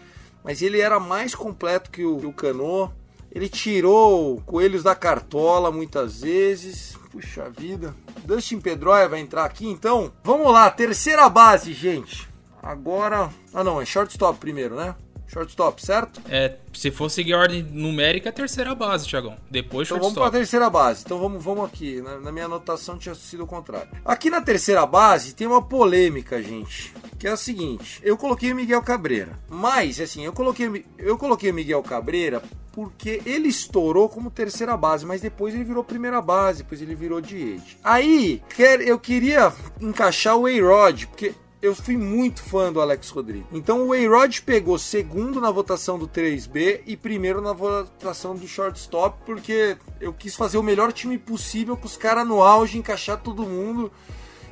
mas 0.44 0.62
ele 0.62 0.82
era 0.82 1.00
mais 1.00 1.34
completo 1.34 1.90
que 1.90 2.04
o, 2.04 2.18
que 2.18 2.26
o 2.26 2.34
Cano. 2.34 2.94
Ele 3.32 3.50
tirou 3.50 4.42
coelhos 4.46 4.84
da 4.84 4.96
cartola 4.96 5.70
muitas 5.70 6.22
vezes. 6.22 6.98
Puxa 7.12 7.50
vida. 7.50 7.94
Dustin 8.24 8.62
Pedroia 8.62 9.10
vai 9.10 9.20
entrar 9.20 9.44
aqui 9.44 9.68
então. 9.68 10.12
Vamos 10.24 10.52
lá, 10.54 10.70
terceira 10.72 11.28
base, 11.28 11.74
gente. 11.74 12.30
Agora. 12.64 13.30
Ah, 13.54 13.64
não, 13.64 13.82
é 13.82 13.86
shortstop 13.86 14.40
primeiro, 14.40 14.76
né? 14.76 14.96
Shortstop, 15.36 15.86
certo? 15.86 16.22
É, 16.30 16.56
se 16.74 16.90
for 16.92 17.10
seguir 17.10 17.34
a 17.34 17.40
ordem 17.40 17.62
numérica, 17.62 18.30
é 18.30 18.32
a 18.32 18.34
terceira 18.34 18.74
base, 18.74 19.06
Tiagão. 19.06 19.36
Depois 19.52 19.88
Então 19.88 19.98
vamos 20.00 20.14
para 20.14 20.22
a 20.24 20.26
shortstop. 20.26 20.38
terceira 20.38 20.70
base. 20.70 21.04
Então 21.06 21.20
vamos, 21.20 21.44
vamos 21.44 21.66
aqui. 21.66 22.02
Na, 22.02 22.20
na 22.20 22.32
minha 22.32 22.46
anotação 22.46 22.98
tinha 22.98 23.14
sido 23.14 23.44
o 23.44 23.48
contrário. 23.48 23.90
Aqui 24.06 24.30
na 24.30 24.42
terceira 24.42 24.86
base 24.86 25.36
tem 25.36 25.46
uma 25.46 25.62
polêmica, 25.62 26.42
gente. 26.42 26.94
Que 27.20 27.28
é 27.28 27.32
a 27.32 27.38
seguinte: 27.38 28.00
eu 28.04 28.16
coloquei 28.18 28.52
o 28.52 28.56
Miguel 28.56 28.82
Cabreira. 28.82 29.38
Mas, 29.50 30.00
assim, 30.00 30.24
eu 30.26 30.32
coloquei, 30.34 30.86
eu 30.98 31.18
coloquei 31.18 31.52
o 31.52 31.54
Miguel 31.54 31.84
Cabreira 31.84 32.42
porque 32.72 33.22
ele 33.26 33.48
estourou 33.48 34.10
como 34.10 34.30
terceira 34.30 34.76
base, 34.76 35.06
mas 35.06 35.22
depois 35.22 35.54
ele 35.56 35.64
virou 35.64 35.82
primeira 35.82 36.22
base, 36.22 36.64
depois 36.64 36.82
ele 36.82 36.94
virou 36.94 37.22
DH. 37.22 37.62
Aí, 37.82 38.42
quer- 38.54 38.82
eu 38.82 39.00
queria 39.00 39.54
encaixar 39.80 40.36
o 40.38 40.46
A-Rod, 40.46 41.06
porque 41.06 41.34
eu 41.66 41.76
fui 41.76 41.98
muito 41.98 42.44
fã 42.44 42.72
do 42.72 42.80
Alex 42.80 43.10
Rodrigues. 43.10 43.48
Então 43.52 43.88
o 43.88 43.94
A-Rod 43.94 44.40
pegou 44.42 44.78
segundo 44.78 45.42
na 45.42 45.50
votação 45.50 45.98
do 45.98 46.08
3B 46.08 46.82
e 46.86 46.96
primeiro 46.96 47.42
na 47.42 47.54
votação 47.54 48.36
do 48.36 48.48
shortstop, 48.48 49.18
porque 49.26 49.78
eu 50.00 50.14
quis 50.14 50.36
fazer 50.36 50.58
o 50.58 50.64
melhor 50.64 50.94
time 50.94 51.18
possível 51.18 51.76
com 51.76 51.86
os 51.86 51.98
caras 51.98 52.28
no 52.28 52.42
auge, 52.42 52.78
encaixar 52.78 53.22
todo 53.22 53.44
mundo 53.44 53.92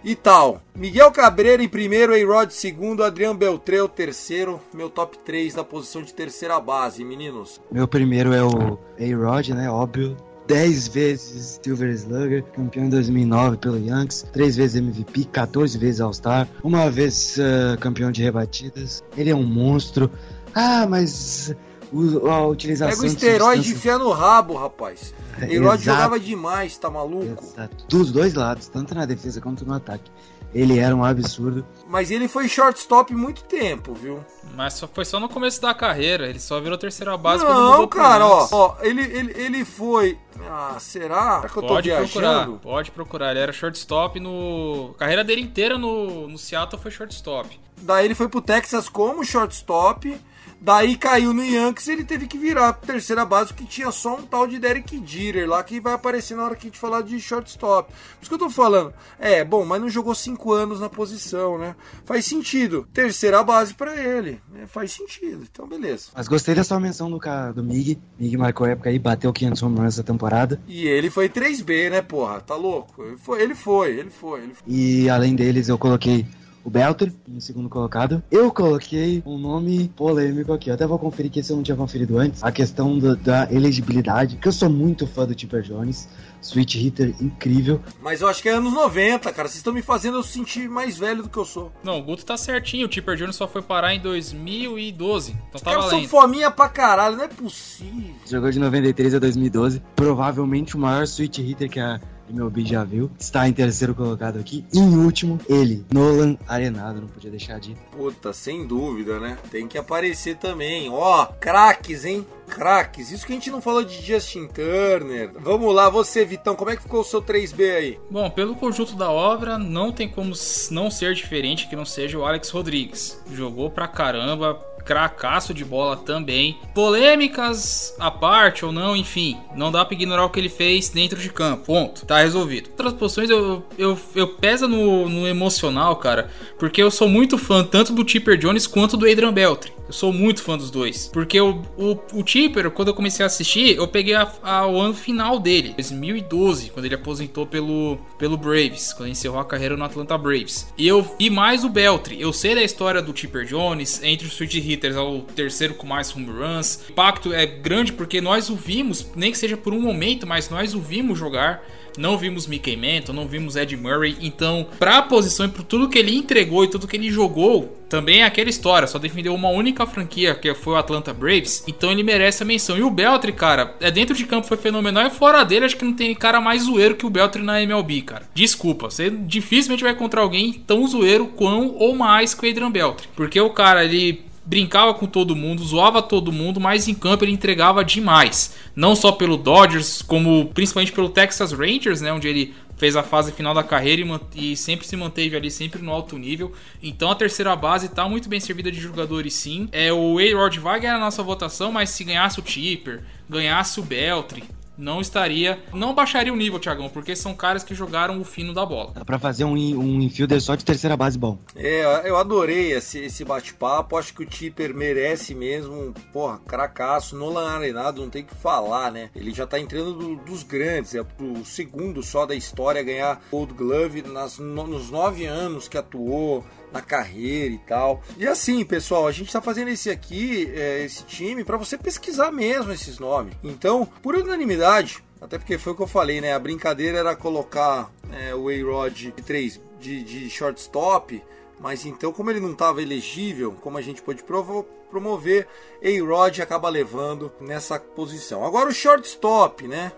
e 0.04 0.16
tal. 0.16 0.62
Miguel 0.76 1.12
Cabreira 1.12 1.64
em 1.64 1.70
primeiro, 1.70 2.14
A-Rod 2.14 2.50
segundo, 2.50 3.04
Adriano 3.04 3.38
Beltreu 3.38 3.88
terceiro, 3.88 4.60
meu 4.74 4.90
top 4.90 5.18
3 5.20 5.54
da 5.54 5.64
posição 5.64 6.02
de 6.02 6.14
terceira 6.14 6.60
base, 6.60 7.04
meninos. 7.04 7.62
Meu 7.72 7.88
primeiro 7.88 8.34
é 8.34 8.44
o 8.44 8.80
A-Rod, 9.00 9.50
né? 9.50 9.70
Óbvio. 9.70 10.18
10 10.48 10.88
vezes 10.90 11.60
Silver 11.64 11.90
Slugger, 11.92 12.44
campeão 12.44 12.86
em 12.86 12.90
2009 12.90 13.58
pelo 13.58 13.78
Yankees, 13.78 14.26
3 14.34 14.56
vezes 14.56 14.76
MVP, 14.76 15.26
14 15.26 15.78
vezes 15.78 16.02
All-Star, 16.02 16.48
uma 16.64 16.90
vez 16.90 17.38
ah, 17.40 17.78
campeão 17.78 18.12
de 18.12 18.22
rebatidas. 18.22 19.04
Ele 19.18 19.30
é 19.30 19.36
um 19.36 19.44
monstro. 19.44 20.12
Ah, 20.54 20.86
mas 20.88 21.56
o- 21.92 22.28
a 22.30 22.46
utilização 22.48 22.96
Pega 22.98 23.02
o 23.02 23.10
de 23.10 23.16
esteroide 23.26 23.70
e 23.70 23.74
enfia 23.74 23.98
no 23.98 24.12
rabo, 24.12 24.56
rapaz. 24.56 25.14
A-Rod 25.38 25.52
Exato. 25.52 25.82
jogava 25.82 26.20
demais, 26.20 26.78
tá 26.78 26.90
maluco? 26.92 27.44
Exato. 27.44 27.86
Dos 27.88 28.12
dois 28.12 28.34
lados, 28.34 28.68
tanto 28.68 28.94
na 28.94 29.06
defesa 29.06 29.42
quanto 29.42 29.66
no 29.66 29.74
ataque. 29.74 30.12
Ele 30.54 30.78
era 30.78 30.96
um 30.96 31.04
absurdo. 31.04 31.66
Mas 31.90 32.12
ele 32.12 32.28
foi 32.28 32.48
shortstop 32.48 33.16
muito 33.16 33.44
tempo, 33.46 33.94
viu? 33.96 34.20
Mas 34.54 34.74
só, 34.74 34.88
foi 34.88 35.04
só 35.04 35.20
no 35.20 35.28
começo 35.28 35.62
da 35.62 35.74
carreira. 35.74 36.28
Ele 36.30 36.40
só 36.40 36.60
virou 36.60 36.78
terceira 36.78 37.18
base 37.18 37.44
quando 37.44 37.60
Não, 37.60 37.88
cara, 37.88 38.26
ó, 38.26 38.48
ó, 38.52 38.76
ele, 38.82 39.02
ele, 39.02 39.34
ele 39.36 39.66
foi. 39.66 40.18
Ah, 40.48 40.78
será? 40.80 41.38
Será 41.38 41.50
que 41.50 41.58
eu 41.58 41.64
tô 41.64 41.68
Pode 41.68 41.90
procurar, 41.90 42.48
pode 42.48 42.92
procurar. 42.92 43.32
Ele 43.32 43.40
era 43.40 43.52
shortstop 43.52 44.20
no. 44.20 44.92
A 44.96 45.00
carreira 45.00 45.24
dele 45.24 45.42
inteira 45.42 45.78
no, 45.78 46.28
no 46.28 46.38
Seattle 46.38 46.82
foi 46.82 46.92
shortstop. 46.92 47.60
Daí 47.82 48.06
ele 48.06 48.16
foi 48.16 48.30
pro 48.30 48.42
Texas 48.42 48.88
como 48.88 49.24
shortstop. 49.26 50.20
Daí 50.64 50.96
caiu 50.96 51.34
no 51.34 51.44
Yankees 51.44 51.88
e 51.88 51.92
ele 51.92 52.06
teve 52.06 52.26
que 52.26 52.38
virar 52.38 52.72
pra 52.72 52.88
terceira 52.94 53.26
base, 53.26 53.52
porque 53.52 53.66
tinha 53.66 53.92
só 53.92 54.16
um 54.16 54.22
tal 54.22 54.48
de 54.48 54.58
Derek 54.58 55.04
Jeter 55.06 55.46
lá 55.46 55.62
que 55.62 55.78
vai 55.82 55.92
aparecer 55.92 56.38
na 56.38 56.46
hora 56.46 56.56
que 56.56 56.68
a 56.68 56.70
gente 56.70 56.80
falar 56.80 57.02
de 57.02 57.20
shortstop. 57.20 57.92
Por 57.92 57.98
isso 58.22 58.30
que 58.30 58.34
eu 58.34 58.40
tô 58.40 58.50
falando. 58.50 58.94
É, 59.20 59.44
bom, 59.44 59.66
mas 59.66 59.82
não 59.82 59.90
jogou 59.90 60.16
cinco 60.16 60.54
anos 60.54 60.80
na 60.80 60.88
posição, 60.88 61.58
né? 61.58 61.76
Faz 62.06 62.26
sentido. 62.26 62.88
Terceira 62.94 63.44
base 63.44 63.74
pra 63.74 63.94
ele. 64.02 64.40
né? 64.54 64.66
Faz 64.66 64.94
sentido. 64.94 65.46
Então, 65.52 65.68
beleza. 65.68 66.12
Mas 66.16 66.30
gostei 66.30 66.56
da 66.56 66.64
sua 66.64 66.80
menção 66.80 67.12
do, 67.12 67.20
do 67.54 67.62
Mig. 67.62 68.00
Mig 68.18 68.38
marcou 68.38 68.66
época 68.66 68.90
aí, 68.90 68.98
bateu 68.98 69.34
500 69.34 69.64
home 69.64 69.78
runs 69.80 69.88
essa 69.96 70.04
temporada. 70.04 70.62
E 70.66 70.88
ele 70.88 71.10
foi 71.10 71.28
3B, 71.28 71.90
né, 71.90 72.02
porra? 72.02 72.40
Tá 72.40 72.56
louco? 72.56 73.04
Ele 73.04 73.18
foi, 73.18 73.42
ele 73.42 73.54
foi, 73.56 74.00
ele 74.00 74.10
foi. 74.10 74.40
Ele 74.44 74.54
foi. 74.54 74.64
E 74.74 75.10
além 75.10 75.36
deles, 75.36 75.68
eu 75.68 75.78
coloquei 75.78 76.26
o 76.64 76.70
Belter 76.70 77.12
em 77.28 77.40
segundo 77.40 77.68
colocado. 77.70 78.24
Eu 78.32 78.52
coloquei 78.52 79.22
um 79.26 79.38
nome 79.38 79.90
polêmico 79.96 80.54
aqui. 80.54 80.70
Eu 80.70 80.76
até 80.76 80.88
vou 80.88 80.98
conferir 81.00 81.30
que 81.32 81.40
esse 81.40 81.52
eu 81.52 81.56
não 81.58 81.64
tinha 81.64 81.76
conferido 81.78 82.18
antes. 82.18 82.44
A 82.44 82.52
questão 82.52 82.98
do- 82.98 83.16
da 83.16 83.48
elegibilidade. 83.52 84.38
Que 84.38 84.48
eu 84.48 84.52
sou 84.52 84.70
muito 84.70 85.06
fã 85.06 85.26
do 85.26 85.36
Tipper 85.36 85.62
Jones. 85.62 86.08
Switch 86.42 86.76
hitter 86.76 87.16
incrível. 87.22 87.80
Mas 88.02 88.20
eu 88.22 88.28
acho 88.28 88.42
que 88.42 88.50
é 88.50 88.54
anos 88.54 88.74
90, 88.74 89.32
cara. 89.32 89.48
Vocês 89.48 89.58
estão 89.60 89.72
me 89.74 89.82
fazendo 89.82 90.18
eu 90.18 90.24
sentir 90.24 90.68
mais 90.70 90.98
velho 90.98 91.24
do 91.24 91.30
que 91.30 91.38
eu 91.38 91.46
sou. 91.46 91.72
Não, 91.82 92.00
o 92.00 92.04
Guto 92.04 92.26
tá 92.26 92.36
certinho. 92.36 92.86
O 92.86 92.90
Tipper 92.90 93.16
Jones 93.16 93.36
só 93.38 93.48
foi 93.48 93.62
parar 93.62 93.96
em 93.96 94.00
2012. 94.02 95.32
Então 95.32 95.42
Os 95.56 95.62
tá 95.62 95.70
caras 95.72 95.86
são 95.86 95.92
valendo. 95.94 96.10
fominha 96.10 96.52
pra 96.52 96.68
caralho, 96.68 97.16
não 97.16 97.24
é 97.24 97.28
possível. 97.30 98.14
Jogou 98.30 98.52
de 98.52 98.60
93 98.60 99.16
a 99.16 99.20
2012. 99.20 99.82
Provavelmente 99.96 100.76
o 100.76 100.80
maior 100.80 101.08
switch 101.08 101.38
hitter 101.40 101.70
que 101.70 101.80
a 101.80 102.00
MLB 102.34 102.66
já 102.66 102.84
viu. 102.84 103.10
Está 103.20 103.48
em 103.48 103.54
terceiro 103.54 103.94
colocado 103.96 104.40
aqui. 104.40 104.66
E 104.74 104.80
em 104.80 104.98
último, 104.98 105.40
ele, 105.48 105.86
Nolan 105.94 106.38
Arenado, 106.48 107.02
não 107.02 107.08
podia 107.08 107.32
deixar 107.32 107.60
de 107.60 107.72
ir. 107.72 107.78
Puta, 107.92 108.34
sem 108.34 108.66
dúvida, 108.66 109.20
né? 109.20 109.38
Tem 109.52 109.68
que 109.68 109.78
aparecer 109.78 110.38
também. 110.38 110.90
Ó, 110.90 111.26
craques, 111.40 112.06
hein? 112.06 112.26
Craques. 112.48 113.12
Isso 113.12 113.26
que 113.26 113.32
a 113.32 113.36
gente 113.36 113.50
não 113.50 113.62
falou 113.62 113.84
de 113.84 114.02
Justin 114.02 114.48
Turner. 114.48 115.32
Vamos 115.40 115.74
lá, 115.74 115.90
você, 115.90 116.26
Vitão, 116.26 116.56
como 116.56 116.72
é 116.72 116.76
que 116.76 116.84
ficou 116.84 117.02
o 117.02 117.06
seu 117.06 117.22
3B 117.22 117.76
aí? 117.76 118.00
Bom, 118.10 118.30
pelo 118.30 118.56
conjunto 118.56 118.96
da 118.96 119.10
obra, 119.10 119.58
não 119.58 119.92
tem 119.92 120.08
como 120.08 120.34
não 120.72 120.92
ser 120.92 121.14
diferente 121.14 121.68
que 121.68 121.76
não 121.76 121.86
seja 121.86 122.18
o 122.18 122.26
Alex 122.26 122.50
Rodrigues. 122.50 123.22
Jogou 123.32 123.70
pra 123.70 123.88
caramba, 123.88 124.60
cracaço 124.86 125.54
de 125.54 125.64
bola 125.64 125.98
também. 125.98 126.58
Polêmicas 126.74 127.96
à 128.00 128.12
parte 128.12 128.66
ou 128.66 128.72
não, 128.72 128.96
enfim, 128.96 129.38
não 129.56 129.72
dá 129.72 129.84
pra 129.84 129.96
ignorar 129.96 130.26
o 130.26 130.30
que 130.30 130.40
ele 130.40 130.50
fez 130.50 130.90
dentro 130.90 131.20
de 131.20 131.30
campo. 131.30 131.66
Ponto. 131.66 132.06
Tá 132.06 132.20
resolvido. 132.20 132.70
Outras 132.72 132.94
posições 132.94 133.30
eu, 133.30 133.64
eu, 133.78 133.98
eu 134.16 134.28
pesa 134.28 134.68
no, 134.68 135.10
no 135.10 135.28
emocional, 135.28 135.96
cara, 135.96 136.30
porque 136.58 136.82
eu 136.82 136.92
sou 136.92 137.08
muito 137.08 137.38
fã 137.38 137.64
tanto 137.64 137.94
do 137.94 138.04
Tipper 138.04 138.38
Jones 138.38 138.68
quanto 138.68 138.98
do 138.98 139.10
Adrian 139.10 139.34
Beltre. 139.34 139.74
Sou 139.94 140.12
muito 140.12 140.42
fã 140.42 140.58
dos 140.58 140.72
dois. 140.72 141.08
Porque 141.14 141.40
o, 141.40 141.62
o, 141.78 142.00
o 142.14 142.24
Tipper, 142.24 142.72
quando 142.72 142.88
eu 142.88 142.94
comecei 142.96 143.24
a 143.24 143.28
assistir, 143.28 143.76
eu 143.76 143.88
peguei 143.88 144.16
a, 144.16 144.30
a, 144.42 144.68
o 144.68 144.80
ano 144.82 144.96
final 144.96 145.40
dele, 145.40 145.74
2012, 145.76 146.72
quando 146.72 146.86
ele 146.86 146.96
aposentou 146.96 147.46
pelo, 147.46 147.98
pelo 148.18 148.36
Braves, 148.36 148.92
quando 148.92 149.04
ele 149.04 149.12
encerrou 149.12 149.40
a 149.40 149.46
carreira 149.46 149.78
no 149.78 149.84
Atlanta 149.84 150.18
Braves. 150.18 150.74
E 150.76 150.88
eu 150.88 151.08
vi 151.20 151.30
mais 151.30 151.64
o 151.64 151.70
Beltre. 151.70 152.20
Eu 152.20 152.34
sei 152.34 152.56
da 152.56 152.64
história 152.64 153.04
do 153.04 153.14
Tipper 153.14 153.46
Jones, 153.46 154.02
entre 154.04 154.26
os 154.26 154.34
switch 154.34 154.56
hitters, 154.56 154.96
é 154.96 155.00
o 155.00 155.22
terceiro 155.22 155.76
com 155.76 155.86
mais 155.86 156.14
home 156.16 156.26
runs. 156.26 156.84
O 156.90 156.92
impacto 156.92 157.32
é 157.32 157.46
grande 157.46 157.94
porque 157.94 158.20
nós 158.20 158.50
o 158.50 158.56
vimos, 158.56 159.06
nem 159.16 159.32
que 159.32 159.38
seja 159.38 159.56
por 159.56 159.74
um 159.74 159.80
momento, 159.80 160.26
mas 160.26 160.50
nós 160.50 160.74
o 160.74 160.82
vimos 160.82 161.20
jogar. 161.20 161.64
Não 161.98 162.18
vimos 162.18 162.48
Mickey 162.48 162.76
Mantle, 162.76 163.14
não 163.14 163.28
vimos 163.28 163.56
Ed 163.56 163.76
Murray. 163.76 164.18
Então, 164.22 164.68
pra 164.80 165.02
posição 165.02 165.46
e 165.46 165.50
por 165.50 165.64
tudo 165.64 165.90
que 165.90 165.98
ele 165.98 166.16
entregou 166.16 166.64
e 166.64 166.70
tudo 166.70 166.88
que 166.88 166.98
ele 166.98 167.12
jogou, 167.12 167.78
também 167.94 168.22
é 168.22 168.26
aquela 168.26 168.50
história. 168.50 168.88
Só 168.88 168.98
defendeu 168.98 169.36
uma 169.36 169.50
única 169.50 169.86
franquia, 169.86 170.34
que 170.34 170.54
foi 170.56 170.74
o 170.74 170.78
Atlanta 170.78 171.14
Braves. 171.14 171.64
Então 171.68 171.92
ele 171.92 172.02
merece 172.02 172.42
a 172.42 172.46
menção. 172.46 172.76
E 172.76 172.82
o 172.82 172.90
Beltry, 172.90 173.32
cara, 173.32 173.76
é 173.80 173.92
dentro 173.92 174.16
de 174.16 174.26
campo 174.26 174.48
foi 174.48 174.58
fenomenal. 174.58 175.06
E 175.06 175.12
fora 175.12 175.44
dele, 175.44 175.66
acho 175.66 175.78
que 175.78 175.86
não 175.86 175.94
tem 175.94 176.16
cara 176.16 176.42
mais 176.42 176.64
zoeiro 176.64 176.96
que 176.96 177.06
o 177.06 177.10
Beltry 177.10 177.44
na 177.44 177.62
MLB, 177.62 178.02
cara. 178.02 178.28
Desculpa, 178.34 178.90
você 178.90 179.12
dificilmente 179.12 179.84
vai 179.84 179.94
encontrar 179.94 180.22
alguém 180.22 180.54
tão 180.54 180.88
zoeiro 180.88 181.28
quão 181.28 181.76
ou 181.78 181.96
mais 181.96 182.34
que 182.34 182.46
o 182.46 182.50
Adrian 182.50 182.72
Beltry. 182.72 183.08
Porque 183.16 183.40
o 183.40 183.52
cara, 183.52 183.86
ele 183.86 184.24
brincava 184.46 184.94
com 184.94 185.06
todo 185.06 185.36
mundo, 185.36 185.64
zoava 185.64 186.02
todo 186.02 186.32
mundo, 186.32 186.60
mas 186.60 186.88
em 186.88 186.94
campo 186.94 187.24
ele 187.24 187.32
entregava 187.32 187.84
demais. 187.84 188.56
Não 188.76 188.96
só 188.96 189.12
pelo 189.12 189.38
Dodgers, 189.38 190.02
como 190.02 190.48
principalmente 190.54 190.92
pelo 190.92 191.10
Texas 191.10 191.52
Rangers, 191.52 192.02
né, 192.02 192.12
onde 192.12 192.28
ele 192.28 192.54
fez 192.76 192.96
a 192.96 193.04
fase 193.04 193.32
final 193.32 193.54
da 193.54 193.64
carreira 193.64 194.02
e, 194.36 194.52
e, 194.52 194.58
sempre 194.58 194.86
se 194.86 194.96
manteve 194.98 195.36
ali, 195.38 195.50
sempre 195.50 195.82
no 195.82 195.92
alto 195.92 196.18
nível. 196.18 196.52
Então 196.82 197.10
a 197.10 197.16
terceira 197.16 197.56
base 197.56 197.86
está 197.86 198.08
muito 198.10 198.28
bem 198.28 198.40
servida 198.40 198.72
de 198.72 198.80
jogadores 198.80 199.34
sim. 199.34 199.70
É, 199.72 199.94
o 199.94 200.18
A-Rod 200.20 200.58
vai 200.58 200.80
ganhar 200.80 200.96
a 200.96 201.00
nossa 201.00 201.24
votação, 201.24 201.72
mas 201.72 201.92
se 201.92 202.04
ganhasse 202.04 202.40
o 202.40 202.44
Tipper, 202.44 203.02
ganhasse 203.30 203.80
o 203.80 203.84
Beltry, 203.84 204.44
não 204.84 205.00
estaria. 205.00 205.64
Não 205.74 205.96
baixaria 205.96 206.34
o 206.34 206.36
nível, 206.36 206.60
Thiagão, 206.60 206.90
porque 206.90 207.16
são 207.16 207.34
caras 207.34 207.64
que 207.64 207.74
jogaram 207.74 208.20
o 208.20 208.26
fino 208.26 208.54
da 208.54 208.66
bola. 208.66 208.92
Dá 208.94 209.06
pra 209.06 209.18
fazer 209.18 209.46
um, 209.46 209.54
um 209.54 210.02
infielder 210.02 210.42
só 210.42 210.56
de 210.56 210.66
terceira 210.66 210.98
base 210.98 211.18
bom. 211.18 211.38
É, 211.56 212.08
eu 212.08 212.18
adorei 212.18 212.74
esse, 212.74 213.00
esse 213.00 213.24
bate-papo. 213.24 213.98
Acho 213.98 214.14
que 214.14 214.24
o 214.24 214.26
Tipper 214.26 214.76
merece 214.76 215.34
mesmo. 215.34 215.94
Porra, 216.12 216.40
cracaço. 216.46 217.16
Nolan 217.16 217.50
Arenado, 217.50 218.02
não 218.02 218.10
tem 218.10 218.24
que 218.24 218.36
falar, 218.36 218.92
né? 218.92 219.10
Ele 219.16 219.34
já 219.34 219.48
tá 219.48 219.58
entrando 219.58 219.94
do, 219.94 220.16
dos 220.18 220.44
grandes. 220.44 220.94
É 220.94 221.02
o 221.02 221.46
segundo 221.46 222.04
só 222.04 222.26
da 222.26 222.36
história 222.36 222.82
a 222.82 222.84
ganhar 222.84 223.22
Gold 223.32 223.54
Glove 223.54 224.02
nas, 224.02 224.38
no, 224.38 224.68
nos 224.68 224.90
nove 224.90 225.26
anos 225.26 225.68
que 225.68 225.78
atuou 225.78 226.44
na 226.74 226.82
carreira 226.82 227.54
e 227.54 227.60
tal. 227.60 228.02
E 228.18 228.28
assim, 228.28 228.66
pessoal, 228.66 229.08
a 229.08 229.12
gente 229.12 229.32
tá 229.32 229.40
fazendo 229.40 229.70
esse 229.70 229.92
aqui, 229.92 230.52
é, 230.56 230.84
esse 230.84 231.04
time, 231.04 231.44
para 231.44 231.56
você 231.56 231.78
pesquisar 231.78 232.32
mesmo 232.32 232.74
esses 232.74 232.98
nomes. 232.98 233.36
Então, 233.44 233.86
por 234.02 234.16
unanimidade, 234.16 235.04
até 235.22 235.38
porque 235.38 235.60
foi 235.60 235.74
o 235.74 235.76
que 235.76 235.84
eu 235.84 235.88
falei, 235.88 236.20
né? 236.20 236.34
A 236.34 236.40
brincadeira 236.40 236.98
era 236.98 237.16
colocar 237.16 237.92
é, 238.12 238.34
o 238.34 238.50
A-Rod 238.50 238.94
de 238.94 239.12
3 239.12 239.62
de, 239.80 240.04
de 240.04 240.30
shortstop, 240.30 241.24
mas 241.60 241.86
então, 241.86 242.12
como 242.12 242.32
ele 242.32 242.40
não 242.40 242.54
estava 242.54 242.82
elegível, 242.82 243.56
como 243.62 243.78
a 243.78 243.82
gente 243.82 244.02
pode 244.02 244.24
promover, 244.24 245.48
A-Rod 245.82 246.40
acaba 246.40 246.68
levando 246.70 247.32
nessa 247.40 247.80
posição. 247.80 248.44
Agora 248.44 248.68
o 248.68 248.74
shortstop, 248.74 249.68
né? 249.68 249.92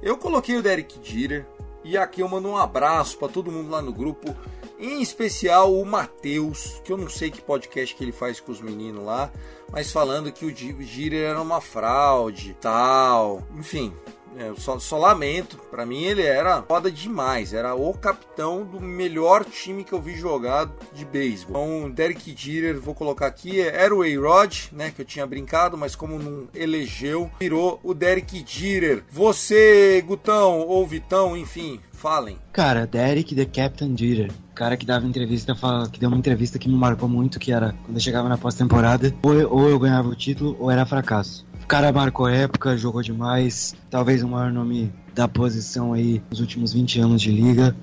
Eu 0.00 0.16
coloquei 0.16 0.56
o 0.56 0.62
Derek 0.62 1.00
Jeter 1.02 1.44
e 1.82 1.98
aqui 1.98 2.20
eu 2.20 2.28
mando 2.28 2.48
um 2.48 2.56
abraço 2.56 3.18
para 3.18 3.28
todo 3.28 3.50
mundo 3.50 3.70
lá 3.70 3.82
no 3.82 3.92
grupo 3.92 4.34
em 4.80 5.02
especial 5.02 5.74
o 5.74 5.84
Matheus, 5.84 6.80
que 6.82 6.90
eu 6.90 6.96
não 6.96 7.08
sei 7.08 7.30
que 7.30 7.42
podcast 7.42 7.94
que 7.94 8.02
ele 8.02 8.12
faz 8.12 8.40
com 8.40 8.50
os 8.50 8.60
meninos 8.60 9.04
lá, 9.04 9.30
mas 9.70 9.92
falando 9.92 10.32
que 10.32 10.46
o 10.46 10.50
Girer 10.50 11.30
era 11.30 11.40
uma 11.40 11.60
fraude, 11.60 12.56
tal, 12.60 13.46
enfim. 13.56 13.92
É, 14.36 14.52
só, 14.56 14.78
só, 14.78 14.98
lamento, 14.98 15.56
para 15.70 15.84
mim 15.84 16.04
ele 16.04 16.22
era 16.22 16.62
foda 16.62 16.90
demais, 16.90 17.52
era 17.52 17.74
o 17.74 17.92
capitão 17.94 18.64
do 18.64 18.80
melhor 18.80 19.44
time 19.44 19.84
que 19.84 19.92
eu 19.92 20.00
vi 20.00 20.16
jogar 20.16 20.70
de 20.94 21.04
beisebol. 21.04 21.78
Então, 21.78 21.90
Derek 21.90 22.34
Jeter, 22.36 22.80
vou 22.80 22.94
colocar 22.94 23.26
aqui, 23.26 23.60
era 23.60 23.94
o 23.94 24.02
A-Rod, 24.02 24.68
né, 24.72 24.92
que 24.94 25.02
eu 25.02 25.06
tinha 25.06 25.26
brincado, 25.26 25.76
mas 25.76 25.96
como 25.96 26.18
não 26.18 26.48
elegeu, 26.54 27.30
virou 27.40 27.80
o 27.82 27.92
Derek 27.92 28.44
Jeter. 28.46 29.02
Você, 29.10 30.02
Gutão 30.06 30.60
ou 30.60 30.86
Vitão, 30.86 31.36
enfim, 31.36 31.80
falem. 31.92 32.38
Cara, 32.52 32.86
Derek 32.86 33.34
the 33.34 33.44
Captain 33.44 33.96
Jeter 33.96 34.30
cara 34.60 34.76
que 34.76 34.84
dava 34.84 35.06
entrevista, 35.06 35.56
que 35.90 35.98
deu 35.98 36.10
uma 36.10 36.18
entrevista 36.18 36.58
que 36.58 36.68
me 36.68 36.74
marcou 36.74 37.08
muito, 37.08 37.38
que 37.38 37.50
era 37.50 37.74
quando 37.82 37.96
eu 37.96 38.00
chegava 38.00 38.28
na 38.28 38.36
pós-temporada, 38.36 39.10
ou, 39.22 39.32
ou 39.50 39.70
eu 39.70 39.78
ganhava 39.78 40.08
o 40.08 40.14
título 40.14 40.54
ou 40.60 40.70
era 40.70 40.84
fracasso. 40.84 41.46
Cara 41.70 41.92
marcou 41.92 42.26
época, 42.26 42.76
jogou 42.76 43.00
demais, 43.00 43.76
talvez 43.88 44.24
o 44.24 44.28
maior 44.28 44.50
nome 44.50 44.92
da 45.14 45.28
posição 45.28 45.92
aí 45.92 46.20
nos 46.28 46.40
últimos 46.40 46.72
20 46.72 46.98
anos 46.98 47.22
de 47.22 47.30
liga 47.30 47.76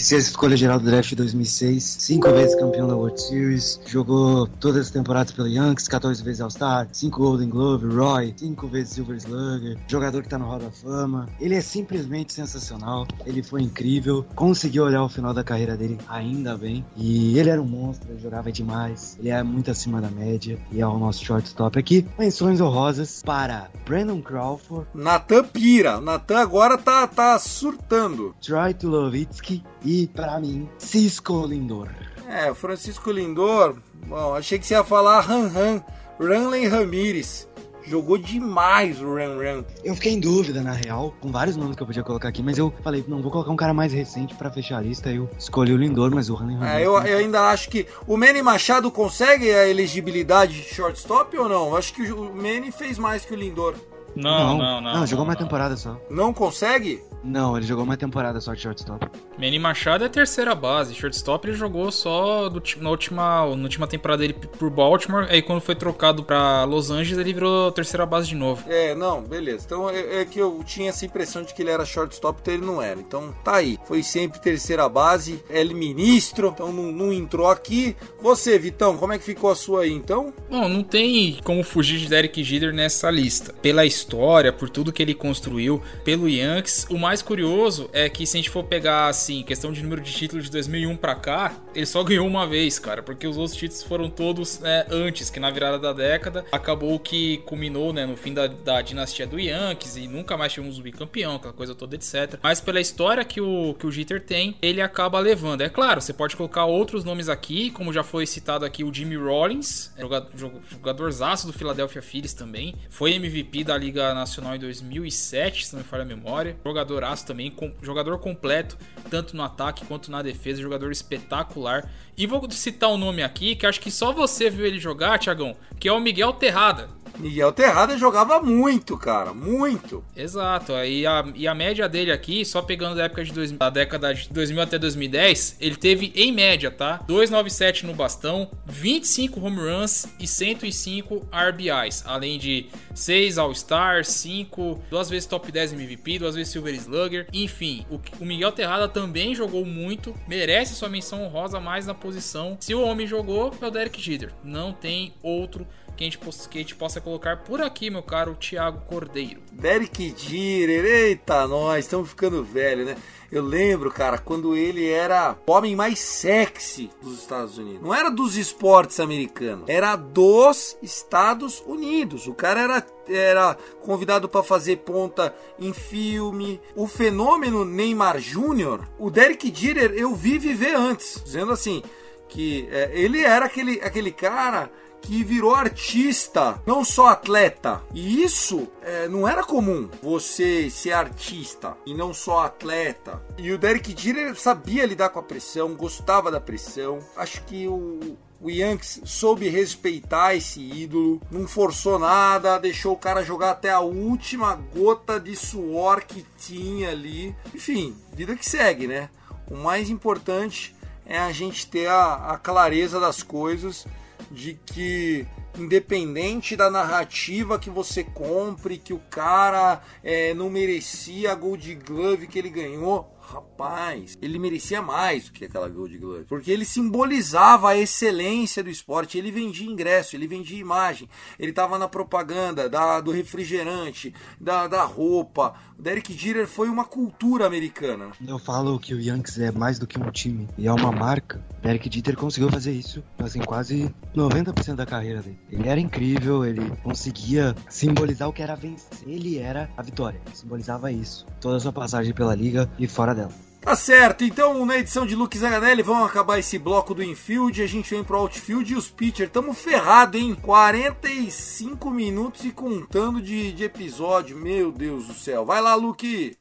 que 0.00 0.08
fez 0.08 0.28
escolha 0.28 0.56
geral 0.56 0.78
do 0.80 0.86
draft 0.86 1.10
de 1.10 1.16
2006, 1.16 1.84
cinco 1.98 2.30
vezes 2.30 2.54
campeão 2.54 2.88
da 2.88 2.96
World 2.96 3.20
Series, 3.20 3.78
jogou 3.86 4.46
todas 4.46 4.86
as 4.86 4.90
temporadas 4.90 5.30
pelo 5.30 5.46
Yankees, 5.46 5.86
14 5.88 6.22
vezes 6.22 6.40
All-Star, 6.40 6.88
cinco 6.90 7.18
Golden 7.18 7.50
Glove, 7.50 7.86
Roy, 7.86 8.32
cinco 8.34 8.66
vezes 8.66 8.94
Silver 8.94 9.18
Slugger, 9.18 9.76
jogador 9.86 10.22
que 10.22 10.28
tá 10.30 10.38
no 10.38 10.46
Hall 10.46 10.58
da 10.58 10.70
Fama. 10.70 11.28
Ele 11.38 11.54
é 11.54 11.60
simplesmente 11.60 12.32
sensacional, 12.32 13.06
ele 13.26 13.42
foi 13.42 13.60
incrível, 13.60 14.24
conseguiu 14.34 14.84
olhar 14.84 15.04
o 15.04 15.08
final 15.08 15.34
da 15.34 15.44
carreira 15.44 15.76
dele 15.76 15.98
ainda 16.08 16.56
bem, 16.56 16.82
e 16.96 17.38
ele 17.38 17.50
era 17.50 17.60
um 17.60 17.66
monstro, 17.66 18.10
ele 18.10 18.22
jogava 18.22 18.50
demais, 18.50 19.18
ele 19.20 19.28
é 19.28 19.42
muito 19.42 19.70
acima 19.70 20.00
da 20.00 20.08
média, 20.08 20.58
e 20.72 20.80
é 20.80 20.86
o 20.86 20.98
nosso 20.98 21.22
shortstop 21.22 21.78
aqui. 21.78 22.06
Menções 22.18 22.58
honrosas 22.58 23.22
para 23.22 23.68
Brandon 23.84 24.22
Crawford, 24.22 24.86
Nathan 24.94 25.44
Pira, 25.44 26.00
Nathan 26.00 26.38
agora 26.38 26.78
tá, 26.78 27.06
tá 27.06 27.38
surtando, 27.38 28.34
Troy 28.40 28.72
Tulowitzki 28.72 29.62
e, 29.84 29.89
para 30.14 30.38
mim, 30.40 30.68
Cisco 30.78 31.46
Lindor. 31.46 31.88
É, 32.28 32.50
o 32.50 32.54
Francisco 32.54 33.10
Lindor, 33.10 33.76
bom, 34.06 34.34
achei 34.34 34.58
que 34.58 34.66
você 34.66 34.74
ia 34.74 34.84
falar 34.84 35.28
Han 35.28 35.46
Han, 35.46 35.82
Ranley 36.18 36.68
Ramirez. 36.68 37.48
Jogou 37.82 38.18
demais 38.18 39.00
o 39.00 39.14
Ran 39.14 39.38
Ran. 39.38 39.64
Eu 39.82 39.94
fiquei 39.94 40.12
em 40.12 40.20
dúvida, 40.20 40.62
na 40.62 40.72
real, 40.72 41.14
com 41.20 41.32
vários 41.32 41.56
nomes 41.56 41.74
que 41.74 41.82
eu 41.82 41.86
podia 41.86 42.04
colocar 42.04 42.28
aqui, 42.28 42.42
mas 42.42 42.58
eu 42.58 42.72
falei, 42.84 43.04
não, 43.08 43.20
vou 43.20 43.32
colocar 43.32 43.50
um 43.50 43.56
cara 43.56 43.74
mais 43.74 43.92
recente 43.92 44.34
para 44.34 44.50
fechar 44.50 44.78
a 44.78 44.80
lista. 44.80 45.10
Eu 45.10 45.28
escolhi 45.36 45.72
o 45.72 45.76
Lindor, 45.76 46.14
mas 46.14 46.28
o 46.28 46.34
Ranley 46.34 46.56
Ramirez. 46.56 46.80
É, 46.82 46.86
eu, 46.86 46.96
eu, 47.02 47.18
ainda 47.18 47.48
acho 47.48 47.68
que 47.68 47.86
o 48.06 48.16
Manny 48.16 48.42
Machado 48.42 48.90
consegue 48.90 49.50
a 49.50 49.66
elegibilidade 49.66 50.52
de 50.52 50.74
shortstop 50.74 51.36
ou 51.36 51.48
não? 51.48 51.68
Eu 51.68 51.76
acho 51.76 51.94
que 51.94 52.02
o 52.12 52.32
Manny 52.32 52.70
fez 52.70 52.98
mais 52.98 53.24
que 53.24 53.32
o 53.32 53.36
Lindor. 53.36 53.74
Não, 54.14 54.56
não, 54.56 54.58
não. 54.58 54.80
Não, 54.80 55.00
não 55.00 55.06
jogou 55.06 55.24
uma 55.24 55.36
temporada 55.36 55.76
só. 55.76 55.98
Não 56.10 56.32
consegue? 56.32 57.02
Não, 57.22 57.56
ele 57.56 57.66
jogou 57.66 57.84
uma 57.84 57.96
temporada 57.96 58.40
só 58.40 58.54
de 58.54 58.62
shortstop. 58.62 59.06
Manny 59.38 59.58
Machado 59.58 60.04
é 60.04 60.06
a 60.06 60.10
terceira 60.10 60.54
base. 60.54 60.94
Shortstop 60.94 61.46
ele 61.46 61.56
jogou 61.56 61.90
só 61.90 62.48
do, 62.48 62.62
na, 62.78 62.90
última, 62.90 63.46
na 63.56 63.62
última 63.62 63.86
temporada 63.86 64.20
dele 64.22 64.32
por 64.32 64.70
Baltimore. 64.70 65.26
Aí 65.28 65.42
quando 65.42 65.60
foi 65.60 65.74
trocado 65.74 66.24
pra 66.24 66.64
Los 66.64 66.90
Angeles, 66.90 67.18
ele 67.18 67.32
virou 67.32 67.70
terceira 67.72 68.06
base 68.06 68.28
de 68.28 68.34
novo. 68.34 68.64
É, 68.68 68.94
não, 68.94 69.22
beleza. 69.22 69.64
Então 69.66 69.90
é, 69.90 70.20
é, 70.20 70.24
que 70.24 70.38
eu 70.38 70.62
tinha 70.64 70.90
essa 70.90 71.04
impressão 71.04 71.42
de 71.42 71.54
que 71.54 71.62
ele 71.62 71.70
era 71.70 71.84
shortstop, 71.84 72.40
então 72.40 72.54
ele 72.54 72.64
não 72.64 72.80
era. 72.80 73.00
Então 73.00 73.34
tá 73.44 73.56
aí. 73.56 73.78
Foi 73.86 74.02
sempre 74.02 74.40
terceira 74.40 74.88
base. 74.88 75.42
Ele 75.50 75.74
ministro, 75.74 76.48
então 76.54 76.72
não, 76.72 76.90
não 76.90 77.12
entrou 77.12 77.48
aqui. 77.48 77.96
Você, 78.20 78.58
Vitão, 78.58 78.96
como 78.96 79.12
é 79.12 79.18
que 79.18 79.24
ficou 79.24 79.50
a 79.50 79.54
sua 79.54 79.82
aí 79.82 79.92
então? 79.92 80.32
Bom, 80.50 80.68
não 80.68 80.82
tem 80.82 81.38
como 81.44 81.62
fugir 81.62 81.98
de 81.98 82.08
Derek 82.08 82.42
Jeter 82.42 82.72
nessa 82.72 83.10
lista. 83.10 83.52
Pela 83.60 83.84
história, 83.84 84.52
por 84.52 84.70
tudo 84.70 84.92
que 84.92 85.02
ele 85.02 85.14
construiu, 85.14 85.82
pelo 86.04 86.28
Yankees, 86.28 86.86
o 86.88 86.98
mais 86.98 87.09
mais 87.10 87.22
curioso 87.22 87.90
é 87.92 88.08
que 88.08 88.24
se 88.24 88.36
a 88.36 88.38
gente 88.38 88.50
for 88.50 88.62
pegar, 88.62 89.08
assim, 89.08 89.42
questão 89.42 89.72
de 89.72 89.82
número 89.82 90.00
de 90.00 90.12
títulos 90.12 90.44
de 90.44 90.50
2001 90.52 90.96
pra 90.96 91.16
cá, 91.16 91.56
ele 91.74 91.84
só 91.84 92.04
ganhou 92.04 92.24
uma 92.24 92.46
vez, 92.46 92.78
cara, 92.78 93.02
porque 93.02 93.26
os 93.26 93.36
outros 93.36 93.56
títulos 93.56 93.82
foram 93.82 94.08
todos 94.08 94.60
né, 94.60 94.86
antes, 94.88 95.28
que 95.28 95.40
na 95.40 95.50
virada 95.50 95.76
da 95.76 95.92
década 95.92 96.44
acabou 96.52 97.00
que 97.00 97.38
culminou, 97.38 97.92
né, 97.92 98.06
no 98.06 98.16
fim 98.16 98.32
da, 98.32 98.46
da 98.46 98.80
dinastia 98.80 99.26
do 99.26 99.40
Yankees 99.40 99.96
e 99.96 100.06
nunca 100.06 100.36
mais 100.36 100.52
tivemos 100.52 100.78
um 100.78 100.82
bicampeão, 100.82 101.34
aquela 101.34 101.52
coisa 101.52 101.74
toda, 101.74 101.96
etc. 101.96 102.38
Mas 102.40 102.60
pela 102.60 102.80
história 102.80 103.24
que 103.24 103.40
o, 103.40 103.74
que 103.74 103.88
o 103.88 103.90
Jeter 103.90 104.24
tem, 104.24 104.56
ele 104.62 104.80
acaba 104.80 105.18
levando. 105.18 105.62
É 105.62 105.68
claro, 105.68 106.00
você 106.00 106.12
pode 106.12 106.36
colocar 106.36 106.66
outros 106.66 107.02
nomes 107.02 107.28
aqui, 107.28 107.72
como 107.72 107.92
já 107.92 108.04
foi 108.04 108.24
citado 108.24 108.64
aqui 108.64 108.84
o 108.84 108.94
Jimmy 108.94 109.16
Rollins, 109.16 109.90
jogador, 109.98 110.30
jogadorzaço 110.70 111.48
do 111.48 111.52
Philadelphia 111.52 112.02
Phillies 112.02 112.34
também, 112.34 112.76
foi 112.88 113.14
MVP 113.14 113.64
da 113.64 113.76
Liga 113.76 114.14
Nacional 114.14 114.54
em 114.54 114.60
2007, 114.60 115.66
se 115.66 115.72
não 115.72 115.82
me 115.82 115.88
falha 115.88 116.04
a 116.04 116.06
memória. 116.06 116.56
Jogadoraço 117.00 117.26
também, 117.26 117.50
com, 117.50 117.72
jogador 117.82 118.18
completo, 118.18 118.76
tanto 119.08 119.34
no 119.34 119.42
ataque 119.42 119.86
quanto 119.86 120.10
na 120.10 120.20
defesa, 120.20 120.60
jogador 120.60 120.92
espetacular. 120.92 121.90
E 122.16 122.26
vou 122.26 122.48
citar 122.50 122.90
um 122.90 122.98
nome 122.98 123.22
aqui 123.22 123.56
que 123.56 123.66
acho 123.66 123.80
que 123.80 123.90
só 123.90 124.12
você 124.12 124.50
viu 124.50 124.66
ele 124.66 124.78
jogar, 124.78 125.18
Tiagão, 125.18 125.56
que 125.78 125.88
é 125.88 125.92
o 125.92 125.98
Miguel 125.98 126.34
Terrada. 126.34 126.90
Miguel 127.20 127.52
Terrada 127.52 127.98
jogava 127.98 128.40
muito, 128.40 128.96
cara, 128.96 129.34
muito. 129.34 130.02
Exato, 130.16 130.72
e 130.72 131.06
a, 131.06 131.24
e 131.34 131.46
a 131.46 131.54
média 131.54 131.88
dele 131.88 132.10
aqui, 132.10 132.44
só 132.44 132.62
pegando 132.62 132.96
da 132.96 133.04
época 133.04 133.24
de 133.24 133.32
dois, 133.32 133.52
da 133.52 133.68
década 133.68 134.14
de 134.14 134.28
2000 134.30 134.62
até 134.62 134.78
2010, 134.78 135.56
ele 135.60 135.76
teve 135.76 136.12
em 136.16 136.32
média, 136.32 136.70
tá? 136.70 137.00
297 137.06 137.84
no 137.84 137.94
bastão, 137.94 138.50
25 138.66 139.38
home 139.38 139.58
runs 139.58 140.06
e 140.18 140.26
105 140.26 141.28
RBIs, 141.30 142.04
além 142.06 142.38
de 142.38 142.66
6 142.94 143.38
All-Stars, 143.38 144.08
5, 144.08 144.82
duas 144.88 145.10
vezes 145.10 145.26
top 145.26 145.52
10 145.52 145.74
MVP, 145.74 146.18
duas 146.18 146.34
vezes 146.34 146.52
Silver 146.52 146.74
Slugger, 146.74 147.26
enfim, 147.32 147.84
o, 147.90 148.00
o 148.18 148.24
Miguel 148.24 148.52
Terrada 148.52 148.88
também 148.88 149.34
jogou 149.34 149.64
muito, 149.66 150.14
merece 150.26 150.74
sua 150.74 150.88
menção 150.88 151.22
honrosa 151.22 151.60
mais 151.60 151.86
na 151.86 151.94
posição. 151.94 152.56
Se 152.60 152.74
o 152.74 152.82
homem 152.82 153.06
jogou, 153.06 153.52
é 153.60 153.66
o 153.66 153.70
Derek 153.70 154.00
Jeter, 154.00 154.32
não 154.42 154.72
tem 154.72 155.12
outro 155.22 155.66
que 156.00 156.04
a 156.04 156.06
gente, 156.06 156.18
que 156.48 156.58
a 156.58 156.62
gente 156.62 156.74
possa 156.74 157.00
colocar 157.00 157.09
por 157.46 157.60
aqui, 157.60 157.90
meu 157.90 158.02
caro 158.02 158.34
Thiago 158.34 158.80
Cordeiro. 158.86 159.40
Derek 159.52 160.14
Jeter, 160.16 160.84
eita, 160.84 161.46
nós 161.46 161.84
estamos 161.84 162.10
ficando 162.10 162.44
velho, 162.44 162.84
né? 162.84 162.96
Eu 163.30 163.44
lembro, 163.44 163.90
cara, 163.92 164.18
quando 164.18 164.56
ele 164.56 164.88
era 164.88 165.36
o 165.46 165.52
homem 165.52 165.76
mais 165.76 166.00
sexy 166.00 166.90
dos 167.00 167.20
Estados 167.20 167.58
Unidos. 167.58 167.80
Não 167.80 167.94
era 167.94 168.10
dos 168.10 168.36
esportes 168.36 168.98
americanos, 168.98 169.68
era 169.68 169.94
dos 169.94 170.76
Estados 170.82 171.62
Unidos. 171.64 172.26
O 172.26 172.34
cara 172.34 172.60
era, 172.60 172.86
era 173.08 173.56
convidado 173.82 174.28
para 174.28 174.42
fazer 174.42 174.78
ponta 174.78 175.34
em 175.58 175.72
filme. 175.72 176.60
O 176.74 176.88
fenômeno 176.88 177.64
Neymar 177.64 178.18
Jr., 178.18 178.88
o 178.98 179.10
Derek 179.10 179.52
Jeter 179.54 179.92
eu 179.92 180.14
vi 180.14 180.38
viver 180.38 180.74
antes, 180.74 181.22
dizendo 181.24 181.52
assim 181.52 181.82
que 182.30 182.68
é, 182.70 182.90
ele 182.94 183.22
era 183.22 183.46
aquele, 183.46 183.80
aquele 183.82 184.12
cara 184.12 184.70
que 185.02 185.24
virou 185.24 185.54
artista, 185.54 186.60
não 186.66 186.84
só 186.84 187.08
atleta. 187.08 187.82
E 187.94 188.22
isso 188.22 188.68
é, 188.82 189.08
não 189.08 189.26
era 189.26 189.42
comum, 189.42 189.88
você 190.02 190.70
ser 190.70 190.92
artista 190.92 191.76
e 191.86 191.94
não 191.94 192.12
só 192.12 192.40
atleta. 192.40 193.22
E 193.38 193.50
o 193.52 193.58
Derek 193.58 193.94
Jeter 193.96 194.38
sabia 194.38 194.86
lidar 194.86 195.10
com 195.10 195.18
a 195.18 195.22
pressão, 195.22 195.74
gostava 195.74 196.30
da 196.30 196.40
pressão. 196.40 196.98
Acho 197.16 197.42
que 197.44 197.66
o, 197.66 198.16
o 198.40 198.50
Yankees 198.50 199.00
soube 199.04 199.48
respeitar 199.48 200.34
esse 200.34 200.60
ídolo, 200.60 201.20
não 201.30 201.46
forçou 201.46 201.98
nada, 201.98 202.58
deixou 202.58 202.94
o 202.94 202.98
cara 202.98 203.24
jogar 203.24 203.50
até 203.50 203.70
a 203.70 203.80
última 203.80 204.54
gota 204.54 205.20
de 205.20 205.36
suor 205.36 206.02
que 206.02 206.24
tinha 206.38 206.90
ali. 206.90 207.34
Enfim, 207.54 207.96
vida 208.12 208.34
que 208.34 208.48
segue, 208.48 208.86
né? 208.86 209.10
O 209.50 209.56
mais 209.56 209.90
importante 209.90 210.74
é 211.04 211.18
a 211.18 211.32
gente 211.32 211.66
ter 211.66 211.88
a, 211.88 212.32
a 212.32 212.38
clareza 212.38 213.00
das 213.00 213.22
coisas 213.22 213.84
de 214.30 214.54
que 214.54 215.26
independente 215.58 216.56
da 216.56 216.70
narrativa 216.70 217.58
que 217.58 217.68
você 217.68 218.04
compre, 218.04 218.78
que 218.78 218.92
o 218.92 219.00
cara 219.10 219.82
é, 220.02 220.32
não 220.34 220.48
merecia 220.48 221.32
a 221.32 221.34
Gold 221.34 221.74
Glove 221.74 222.28
que 222.28 222.38
ele 222.38 222.50
ganhou, 222.50 223.12
rapaz, 223.30 224.18
ele 224.20 224.38
merecia 224.38 224.82
mais 224.82 225.26
do 225.26 225.32
que 225.32 225.44
aquela 225.44 225.68
Gold 225.68 225.96
Glove, 225.98 226.24
porque 226.24 226.50
ele 226.50 226.64
simbolizava 226.64 227.70
a 227.70 227.76
excelência 227.76 228.62
do 228.62 228.70
esporte. 228.70 229.16
Ele 229.16 229.30
vendia 229.30 229.70
ingresso, 229.70 230.16
ele 230.16 230.26
vendia 230.26 230.58
imagem, 230.58 231.08
ele 231.38 231.50
estava 231.50 231.78
na 231.78 231.88
propaganda 231.88 232.68
da, 232.68 233.00
do 233.00 233.10
refrigerante, 233.10 234.12
da, 234.40 234.66
da 234.66 234.82
roupa. 234.84 235.54
O 235.78 235.82
Derek 235.82 236.12
Jeter 236.12 236.46
foi 236.46 236.68
uma 236.68 236.84
cultura 236.84 237.46
americana. 237.46 238.10
Eu 238.26 238.38
falo 238.38 238.78
que 238.78 238.94
o 238.94 239.00
Yankees 239.00 239.38
é 239.38 239.52
mais 239.52 239.78
do 239.78 239.86
que 239.86 239.98
um 239.98 240.10
time 240.10 240.48
e 240.58 240.66
é 240.66 240.72
uma 240.72 240.90
marca. 240.90 241.42
Derek 241.62 241.88
Jeter 241.92 242.16
conseguiu 242.16 242.50
fazer 242.50 242.72
isso, 242.72 243.02
assim, 243.18 243.40
quase 243.40 243.94
90% 244.14 244.74
da 244.74 244.86
carreira 244.86 245.22
dele. 245.22 245.38
Ele 245.50 245.68
era 245.68 245.80
incrível, 245.80 246.44
ele 246.44 246.70
conseguia 246.82 247.54
simbolizar 247.68 248.28
o 248.28 248.32
que 248.32 248.42
era 248.42 248.56
vencer. 248.56 249.06
Ele 249.06 249.38
era 249.38 249.70
a 249.76 249.82
vitória, 249.82 250.20
simbolizava 250.34 250.90
isso. 250.90 251.26
Toda 251.40 251.56
a 251.56 251.60
sua 251.60 251.72
passagem 251.72 252.12
pela 252.12 252.34
liga 252.34 252.70
e 252.78 252.86
fora 252.86 253.14
Tá 253.60 253.76
certo, 253.76 254.24
então 254.24 254.64
na 254.64 254.78
edição 254.78 255.04
de 255.04 255.14
Luke 255.14 255.38
Zaganelli 255.38 255.82
vamos 255.82 256.08
acabar 256.08 256.38
esse 256.38 256.58
bloco 256.58 256.94
do 256.94 257.02
infield, 257.02 257.62
a 257.62 257.66
gente 257.66 257.90
vem 257.90 258.02
pro 258.02 258.16
outfield 258.16 258.72
e 258.72 258.76
os 258.76 258.88
pitchers, 258.88 259.30
tamo 259.30 259.52
ferrado, 259.52 260.16
hein? 260.16 260.34
45 260.34 261.90
minutos 261.90 262.44
e 262.46 262.50
contando 262.50 263.20
de, 263.20 263.52
de 263.52 263.64
episódio, 263.64 264.34
meu 264.36 264.72
Deus 264.72 265.06
do 265.06 265.14
céu. 265.14 265.44
Vai 265.44 265.60
lá, 265.60 265.74
Luke! 265.74 266.34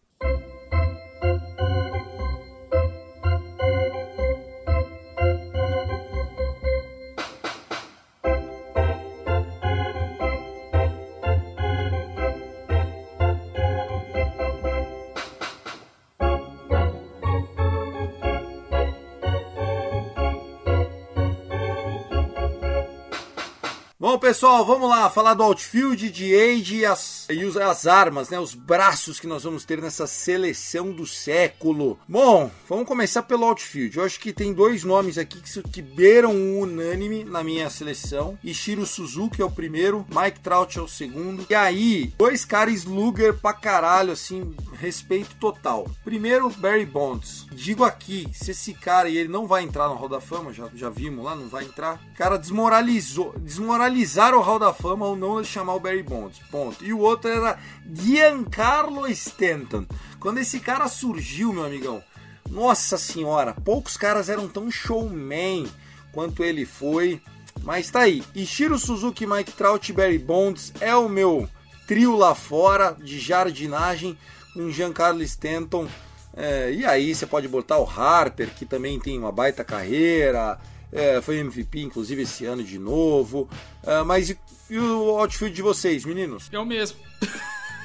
Bom, 24.01 24.17
pessoal, 24.17 24.65
vamos 24.65 24.89
lá 24.89 25.09
falar 25.09 25.33
do 25.33 25.43
outfield 25.43 26.09
de 26.09 26.33
Age 26.33 26.77
e 26.77 26.85
as, 26.85 27.27
e 27.29 27.61
as 27.61 27.85
armas, 27.85 28.29
né? 28.29 28.39
Os 28.39 28.53
braços 28.53 29.19
que 29.19 29.27
nós 29.27 29.43
vamos 29.43 29.65
ter 29.65 29.81
nessa 29.81 30.07
seleção 30.07 30.93
do 30.93 31.05
século. 31.05 31.99
Bom, 32.07 32.49
vamos 32.65 32.87
começar 32.87 33.23
pelo 33.23 33.43
outfield. 33.43 33.97
Eu 33.97 34.05
acho 34.05 34.17
que 34.17 34.31
tem 34.31 34.53
dois 34.53 34.85
nomes 34.85 35.17
aqui 35.17 35.41
que, 35.41 35.61
que 35.63 35.81
beiram 35.81 36.31
um 36.33 36.61
unânime 36.61 37.25
na 37.25 37.43
minha 37.43 37.69
seleção. 37.69 38.39
Ishiro 38.41 38.85
Suzuki 38.85 39.41
é 39.41 39.45
o 39.45 39.51
primeiro, 39.51 40.05
Mike 40.09 40.39
Trout 40.39 40.79
é 40.79 40.81
o 40.81 40.87
segundo. 40.87 41.45
E 41.49 41.53
aí, 41.53 42.13
dois 42.17 42.45
caras 42.45 42.85
Luger 42.85 43.33
pra 43.33 43.51
caralho, 43.51 44.13
assim, 44.13 44.55
respeito 44.79 45.35
total. 45.35 45.85
Primeiro, 46.05 46.49
Barry 46.51 46.85
Bonds. 46.85 47.47
Digo 47.51 47.83
aqui, 47.83 48.29
se 48.31 48.51
esse 48.51 48.73
cara, 48.73 49.09
e 49.09 49.17
ele 49.17 49.27
não 49.27 49.45
vai 49.45 49.63
entrar 49.63 49.89
no 49.89 49.95
Hall 49.95 50.07
da 50.07 50.21
Fama, 50.21 50.53
já, 50.53 50.69
já 50.73 50.89
vimos 50.89 51.25
lá, 51.25 51.35
não 51.35 51.49
vai 51.49 51.65
entrar. 51.65 51.99
O 52.13 52.17
cara 52.17 52.37
desmoralizou, 52.37 53.35
desmoralizou 53.39 53.89
analisar 53.99 54.33
o 54.33 54.39
Hall 54.39 54.57
da 54.57 54.73
Fama 54.73 55.05
ou 55.05 55.15
não 55.15 55.43
chamar 55.43 55.75
o 55.75 55.79
Barry 55.79 56.03
Bonds. 56.03 56.39
Ponto. 56.49 56.85
E 56.85 56.93
o 56.93 56.99
outro 56.99 57.29
era 57.29 57.59
Giancarlo 57.93 59.05
Stanton. 59.09 59.85
Quando 60.19 60.37
esse 60.37 60.61
cara 60.61 60.87
surgiu, 60.87 61.51
meu 61.51 61.65
amigão, 61.65 62.01
nossa 62.49 62.97
senhora, 62.97 63.53
poucos 63.53 63.97
caras 63.97 64.29
eram 64.29 64.47
tão 64.47 64.71
showman 64.71 65.67
quanto 66.13 66.45
ele 66.45 66.65
foi. 66.65 67.21
Mas 67.61 67.91
tá 67.91 68.01
aí. 68.01 68.23
Ishiro 68.33 68.79
Suzuki, 68.79 69.27
Mike 69.27 69.51
Trout 69.51 69.91
e 69.91 69.93
Barry 69.93 70.17
Bonds 70.17 70.71
é 70.79 70.95
o 70.95 71.09
meu 71.09 71.49
trio 71.85 72.15
lá 72.15 72.33
fora 72.33 72.95
de 72.97 73.19
jardinagem 73.19 74.17
com 74.53 74.71
Giancarlo 74.71 75.21
Stanton. 75.23 75.89
É, 76.37 76.71
e 76.71 76.85
aí 76.85 77.13
você 77.13 77.25
pode 77.25 77.49
botar 77.49 77.79
o 77.79 77.89
Harper, 77.89 78.49
que 78.55 78.65
também 78.65 78.97
tem 78.97 79.19
uma 79.19 79.31
baita 79.31 79.63
carreira 79.65 80.57
é, 80.91 81.21
foi 81.21 81.37
MVP, 81.37 81.81
inclusive, 81.81 82.23
esse 82.23 82.45
ano 82.45 82.63
de 82.63 82.79
novo. 82.79 83.49
É, 83.83 84.03
mas 84.03 84.29
e, 84.29 84.39
e, 84.69 84.77
o 84.77 85.19
outfield 85.19 85.55
de 85.55 85.61
vocês, 85.61 86.05
meninos? 86.05 86.49
É 86.51 86.59
o 86.59 86.65
mesmo. 86.65 86.97